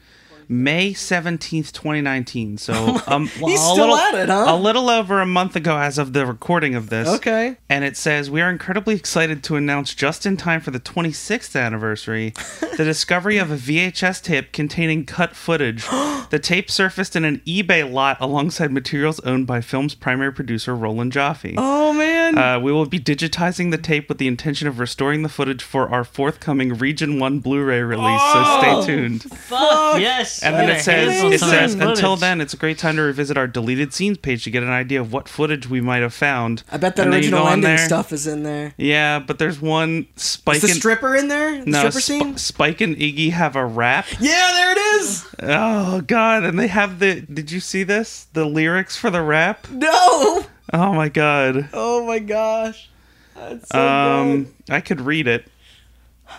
May 0.53 0.93
17th, 0.93 1.73
2019. 1.73 2.59
So 2.59 3.01
um, 3.07 3.27
He's 3.27 3.59
a 3.61 3.63
still 3.63 3.77
little, 3.89 3.97
at 3.97 4.15
it, 4.15 4.29
huh? 4.29 4.45
A 4.49 4.57
little 4.57 4.91
over 4.91 5.21
a 5.21 5.27
month 5.27 5.57
ago 5.57 5.79
as 5.79 5.97
of 5.99 6.13
the 6.13 6.27
recording 6.27 6.75
of 6.75 6.91
this. 6.91 7.09
Okay. 7.09 7.57
And 7.69 7.85
it 7.85 7.97
says, 7.97 8.31
We 8.31 8.41
are 8.43 8.51
incredibly 8.51 8.95
excited 8.95 9.43
to 9.45 9.57
announce 9.57 9.95
just 9.95 10.27
in 10.27 10.37
time 10.37 10.61
for 10.61 10.71
the 10.71 10.81
26th 10.81 11.59
anniversary 11.59 12.31
the 12.77 12.85
discovery 12.85 13.39
of 13.39 13.51
a 13.51 13.57
VHS 13.57 14.23
tape 14.23 14.53
containing 14.53 15.07
cut 15.07 15.35
footage. 15.35 15.87
the 16.31 16.39
tape 16.43 16.71
surfaced 16.71 17.17
in 17.17 17.25
an 17.25 17.39
eBay 17.47 17.91
lot 17.91 18.19
alongside 18.21 18.71
materials 18.73 19.21
owned 19.21 19.47
by 19.47 19.61
film's 19.61 19.95
primary 19.95 20.33
producer, 20.33 20.75
Roland 20.77 21.13
Joffé. 21.13 21.55
Oh 21.57 21.93
man. 21.93 22.37
Uh, 22.37 22.59
we 22.61 22.73
will 22.73 22.87
be 22.87 22.99
digitizing 23.01 23.71
the 23.71 23.79
tape 23.79 24.09
with 24.09 24.19
the 24.19 24.27
intention 24.29 24.69
of 24.69 24.79
restoring 24.79 25.23
the 25.23 25.29
footage 25.29 25.63
for 25.63 25.89
our 25.89 26.05
forthcoming 26.05 26.75
Region 26.75 27.19
1 27.19 27.41
Blu 27.41 27.63
ray 27.65 27.83
release, 27.83 28.03
Oh! 28.21 28.81
so 28.83 28.83
stay 28.83 28.95
tuned. 28.95 29.23
Fuck 29.23 30.01
yes. 30.01 30.41
And 30.43 30.55
then 30.57 30.68
it 30.70 30.80
says, 30.82 31.22
it 31.32 31.40
says, 31.40 31.74
until 31.74 32.16
then, 32.16 32.40
it's 32.40 32.53
a 32.55 32.57
great 32.57 32.78
time 32.78 32.97
to 32.97 33.03
revisit 33.03 33.36
our 33.36 33.47
deleted 33.47 33.93
scenes 33.95 34.18
page 34.18 34.45
to 34.45 34.51
get 34.51 34.62
an 34.62 34.68
idea 34.70 35.01
of 35.01 35.12
what 35.12 35.28
footage 35.28 35.68
we 35.68 35.80
might 35.80 36.03
have 36.03 36.14
found. 36.14 36.62
I 36.70 36.76
bet 36.76 36.97
that 36.97 37.05
And 37.05 37.12
then 37.12 37.20
original 37.20 37.47
ending 37.49 37.62
there- 37.62 37.78
stuff 37.78 38.12
is 38.12 38.26
in 38.26 38.43
there. 38.43 38.74
Yeah, 38.76 39.18
but 39.18 39.38
there's 39.38 39.61
one 39.61 40.07
Spike 40.16 40.57
Is 40.57 40.62
the 40.62 40.68
and 40.68 40.76
stripper 40.76 41.14
in 41.16 41.28
there? 41.28 41.64
The 41.64 41.70
no, 41.70 41.78
stripper 41.90 42.01
Sp- 42.01 42.07
scene? 42.07 42.36
Spike 42.36 42.80
and 42.80 42.97
Iggy 42.97 43.30
have 43.32 43.57
a 43.57 43.64
rap. 43.64 44.07
Yeah, 44.20 44.51
there 44.53 44.72
it 44.72 44.78
is. 45.01 45.26
Oh 45.43 46.01
god, 46.03 46.45
and 46.45 46.59
they 46.59 46.68
have 46.68 46.99
the. 46.99 47.20
Did 47.22 47.51
you 47.51 47.61
see 47.61 47.82
this? 47.82 48.26
The 48.32 48.45
lyrics 48.45 48.97
for 48.97 49.11
the 49.11 49.22
rap. 49.22 49.66
No. 49.70 50.45
Oh 50.72 50.93
my 50.95 51.09
god. 51.09 51.68
Oh 51.72 52.07
my 52.07 52.18
gosh. 52.18 52.88
That's 53.34 53.68
so 53.68 53.78
Um, 53.80 54.45
good. 54.45 54.55
I 54.70 54.80
could 54.80 55.01
read 55.01 55.26
it. 55.26 55.47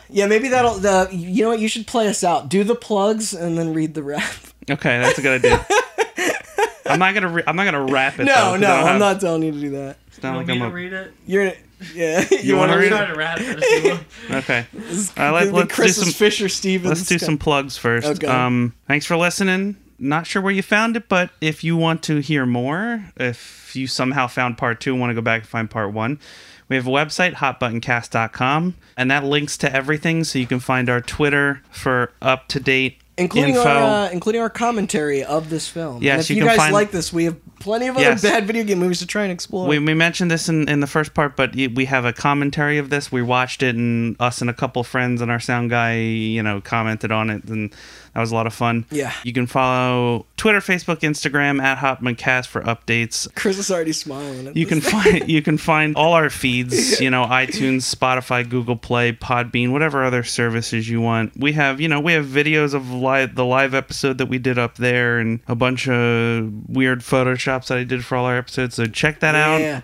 Yeah, 0.10 0.28
maybe 0.28 0.50
that'll. 0.50 0.76
The 0.76 1.10
you 1.12 1.44
know 1.44 1.50
what? 1.52 1.60
You 1.60 1.68
should 1.68 1.88
play 1.88 2.08
us 2.08 2.24
out. 2.24 2.50
Do 2.50 2.64
the 2.64 2.76
plugs 2.76 3.34
and 3.34 3.58
then 3.58 3.74
read 3.74 3.94
the 3.94 4.04
rap. 4.04 4.34
Okay, 4.70 5.00
that's 5.00 5.18
a 5.18 5.22
good 5.22 5.44
idea. 5.44 5.66
I'm 6.86 7.00
not 7.00 7.14
gonna. 7.14 7.30
Re- 7.30 7.44
I'm 7.48 7.56
not 7.56 7.66
gonna 7.66 7.84
rap 7.86 8.14
it. 8.20 8.26
though, 8.26 8.26
No, 8.26 8.34
'cause 8.34 8.54
I 8.56 8.58
no, 8.58 8.74
I'm 8.76 8.88
have- 8.88 9.00
not 9.00 9.22
telling 9.22 9.44
you 9.44 9.52
to 9.52 9.60
do 9.60 9.70
that. 9.72 9.98
It's 10.08 10.18
You 10.18 10.24
not 10.24 10.36
want 10.36 10.48
like 10.48 10.58
me 10.58 10.62
I'm 10.64 10.70
to 10.70 10.74
a. 10.76 10.78
read 10.78 10.94
it? 10.94 11.14
You're. 11.26 11.54
Yeah. 11.94 12.26
You, 12.44 12.56
wanna 12.56 12.74
want 12.74 12.82
read 12.82 12.90
to 12.90 12.96
it? 12.96 12.98
Try 12.98 13.06
to 13.08 13.16
rap 13.16 13.40
it. 13.42 13.60
if. 13.62 14.30
Okay. 14.32 14.66
I 15.18 15.30
like. 15.32 15.52
let- 15.52 15.70
could 15.70 15.78
be 15.78 15.84
let's 15.84 15.96
do 15.98 16.04
some- 16.04 16.14
Fisher 16.14 16.50
Stevens. 16.50 16.90
Let's 17.00 17.08
do 17.08 17.18
some 17.20 17.38
plugs 17.38 17.78
first. 17.78 18.08
Okay. 18.08 18.28
Um, 18.28 18.74
thanks 18.88 19.06
for 19.06 19.18
listening. 19.18 19.78
Not 20.00 20.28
sure 20.28 20.42
where 20.42 20.52
you 20.52 20.62
found 20.62 20.98
it, 20.98 21.08
but 21.08 21.30
if 21.40 21.64
you 21.64 21.78
want 21.78 22.04
to 22.04 22.18
hear 22.20 22.46
more, 22.46 23.06
if 23.18 23.74
you 23.76 23.88
somehow 23.88 24.28
found 24.28 24.58
part 24.58 24.82
two 24.82 24.92
and 24.92 25.00
want 25.00 25.12
to 25.12 25.16
go 25.16 25.22
back 25.22 25.42
and 25.42 25.50
find 25.50 25.70
part 25.70 25.94
one, 25.94 26.20
we 26.74 26.78
have 26.78 26.88
a 26.88 26.90
website, 26.90 27.34
hotbuttoncast.com, 27.36 28.76
and 28.98 29.12
that 29.12 29.24
links 29.24 29.58
to 29.58 29.74
everything. 29.74 30.24
So 30.24 30.40
you 30.40 30.48
can 30.48 30.60
find 30.60 30.90
our 30.90 31.02
Twitter 31.02 31.62
for 31.72 32.12
up 32.22 32.48
to 32.50 32.60
date 32.60 32.98
including 33.16 33.54
info. 33.56 33.70
our 33.70 34.06
uh, 34.08 34.10
including 34.10 34.42
our 34.42 34.50
commentary 34.50 35.24
of 35.24 35.52
this 35.52 35.68
film. 35.68 36.02
Yes, 36.02 36.14
And 36.14 36.22
if 36.24 36.30
you 36.32 36.36
you, 36.38 36.46
guys 36.46 36.58
find- 36.58 36.74
like 36.74 36.90
this, 36.90 37.14
we 37.14 37.26
have 37.26 37.36
plenty 37.60 37.88
of 37.88 37.96
other 37.96 38.04
Yes. 38.04 38.24
bad 38.24 38.48
video 38.48 38.64
game 38.64 38.80
movies 38.80 39.00
to 39.00 39.06
try 39.06 39.22
and 39.22 39.32
explore. 39.32 39.68
we, 39.68 39.78
we 39.78 39.94
mentioned 39.94 40.32
this 40.32 40.50
in, 40.50 40.68
in 40.68 40.80
the 40.80 40.88
first 40.88 41.14
part, 41.14 41.36
but 41.36 41.56
we 41.56 41.86
have 41.86 42.06
a 42.06 42.12
commentary 42.14 42.80
of 42.80 42.90
this. 42.90 43.12
We 43.12 43.22
watched 43.22 43.62
it, 43.62 43.76
and 43.76 44.16
us 44.20 44.42
and 44.42 44.50
a 44.50 44.54
couple 44.54 44.84
friends 44.84 45.22
and 45.22 45.30
our 45.30 45.40
sound 45.40 45.70
guy, 45.70 46.00
you 46.00 46.42
know, 46.42 46.60
commented 46.60 47.12
on 47.12 47.30
it, 47.30 47.44
and 47.46 47.72
that 48.14 48.20
was 48.20 48.32
a 48.32 48.36
lot 48.36 48.48
of 48.48 48.54
fun. 48.54 48.86
Yeah. 48.92 49.12
You 49.24 49.34
can 49.34 49.48
follow 49.48 50.26
Twitter, 50.38 50.60
Facebook, 50.60 51.00
Instagram 51.00 51.62
at 51.62 51.78
HotmanCast 51.80 52.48
for 52.48 52.62
updates. 52.62 53.34
Chris 53.36 53.58
is 53.58 53.72
already 53.72 53.94
smiling. 53.94 54.52
You 54.56 54.66
can 54.66 54.82
find 54.82 55.28
you 55.30 55.42
can 55.42 55.58
find 55.58 55.96
all 55.96 56.14
our 56.14 56.30
feeds, 56.30 57.00
you 57.02 57.10
know, 57.10 57.26
iTunes, 57.26 57.94
Spotify, 57.94 58.48
Google 58.48 58.76
Play, 58.76 59.14
Podbean, 59.14 59.72
whatever 59.72 60.04
other 60.04 60.24
services 60.24 60.88
you 60.90 61.02
want. 61.02 61.36
We 61.38 61.54
have, 61.54 61.80
you 61.82 61.88
know, 61.88 62.00
we 62.00 62.14
have 62.14 62.26
videos 62.26 62.74
of 62.74 62.92
live 62.92 63.36
the 63.36 63.46
live 63.46 63.74
episode 63.74 64.18
that 64.20 64.28
we 64.28 64.38
did 64.38 64.58
up 64.60 64.76
there 64.76 65.20
and 65.20 65.40
a 65.48 65.56
bunch 65.56 65.88
of 65.88 66.52
weird 66.70 67.00
photoshops 67.00 67.68
that 67.68 67.78
I 67.78 67.84
did 67.84 68.04
for 68.06 68.16
all 68.18 68.26
our 68.26 68.38
episodes. 68.38 68.76
So 68.76 68.86
check 68.86 69.20
that 69.22 69.34
Yeah. 69.34 69.78
out. 69.78 69.84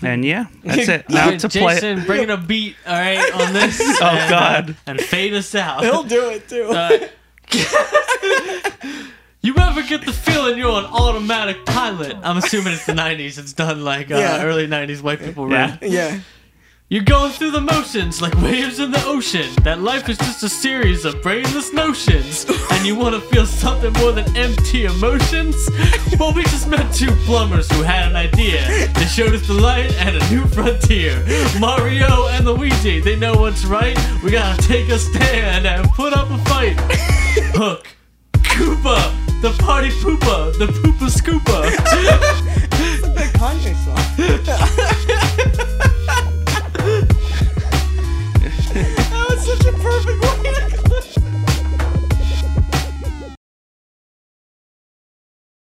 And 0.02 0.24
yeah, 0.24 0.46
that's 0.64 0.88
it. 0.88 1.08
Now 1.10 1.24
Alright, 1.26 1.40
to 1.40 1.48
play 1.48 1.74
Jason, 1.74 2.04
bring 2.04 2.22
in 2.24 2.30
a 2.30 2.36
beat, 2.36 2.76
all 2.86 2.94
right, 2.98 3.32
on 3.34 3.52
this. 3.52 3.80
Oh, 3.80 4.06
and, 4.06 4.18
uh, 4.18 4.28
God. 4.30 4.76
and 4.86 5.00
fade 5.00 5.34
us 5.34 5.54
out. 5.54 5.82
He'll 5.82 6.02
do 6.04 6.30
it 6.30 6.48
too. 6.48 6.64
Uh, 6.64 7.08
you 9.42 9.54
ever 9.58 9.82
get 9.82 10.04
the 10.04 10.12
feeling 10.12 10.58
you're 10.58 10.70
on 10.70 10.84
automatic 10.86 11.64
pilot? 11.66 12.16
I'm 12.22 12.36
assuming 12.38 12.72
it's 12.72 12.86
the 12.86 12.92
90s. 12.92 13.38
It's 13.38 13.52
done 13.52 13.84
like 13.84 14.10
uh, 14.10 14.16
Yeah. 14.16 14.42
early 14.44 14.66
90s 14.66 15.02
white 15.02 15.20
people 15.20 15.50
Yeah. 15.50 15.56
rap. 15.70 15.78
yeah. 15.82 16.20
You're 16.88 17.02
going 17.02 17.32
through 17.32 17.50
the 17.50 17.60
motions 17.60 18.22
like 18.22 18.32
waves 18.36 18.78
in 18.78 18.92
the 18.92 19.04
ocean. 19.06 19.50
That 19.64 19.80
life 19.80 20.08
is 20.08 20.16
just 20.18 20.44
a 20.44 20.48
series 20.48 21.04
of 21.04 21.20
brainless 21.20 21.72
notions. 21.72 22.46
And 22.70 22.86
you 22.86 22.94
want 22.94 23.16
to 23.16 23.20
feel 23.22 23.44
something 23.44 23.92
more 23.94 24.12
than 24.12 24.24
empty 24.36 24.84
emotions? 24.84 25.56
Well, 26.16 26.32
we 26.32 26.44
just 26.44 26.68
met 26.68 26.94
two 26.94 27.10
plumbers 27.26 27.68
who 27.72 27.82
had 27.82 28.08
an 28.08 28.14
idea. 28.14 28.88
They 28.94 29.04
showed 29.06 29.34
us 29.34 29.48
the 29.48 29.54
light 29.54 29.92
and 29.94 30.14
a 30.14 30.30
new 30.30 30.46
frontier. 30.46 31.26
Mario 31.58 32.28
and 32.28 32.44
Luigi, 32.46 33.00
they 33.00 33.16
know 33.16 33.34
what's 33.34 33.64
right. 33.64 33.98
We 34.22 34.30
gotta 34.30 34.62
take 34.62 34.88
a 34.88 35.00
stand 35.00 35.66
and 35.66 35.90
put 35.90 36.12
up 36.12 36.30
a 36.30 36.38
fight. 36.44 36.76
Hook. 37.56 37.88
Koopa, 38.34 39.42
the 39.42 39.50
party 39.58 39.90
poopa, 39.90 40.56
the 40.56 40.66
pooper 40.66 41.10
scooper. 41.10 41.64
it's 41.66 43.02
poopa 43.02 43.10
scoopa. 43.10 43.32
Kanye 43.32 43.74
song. 43.84 45.22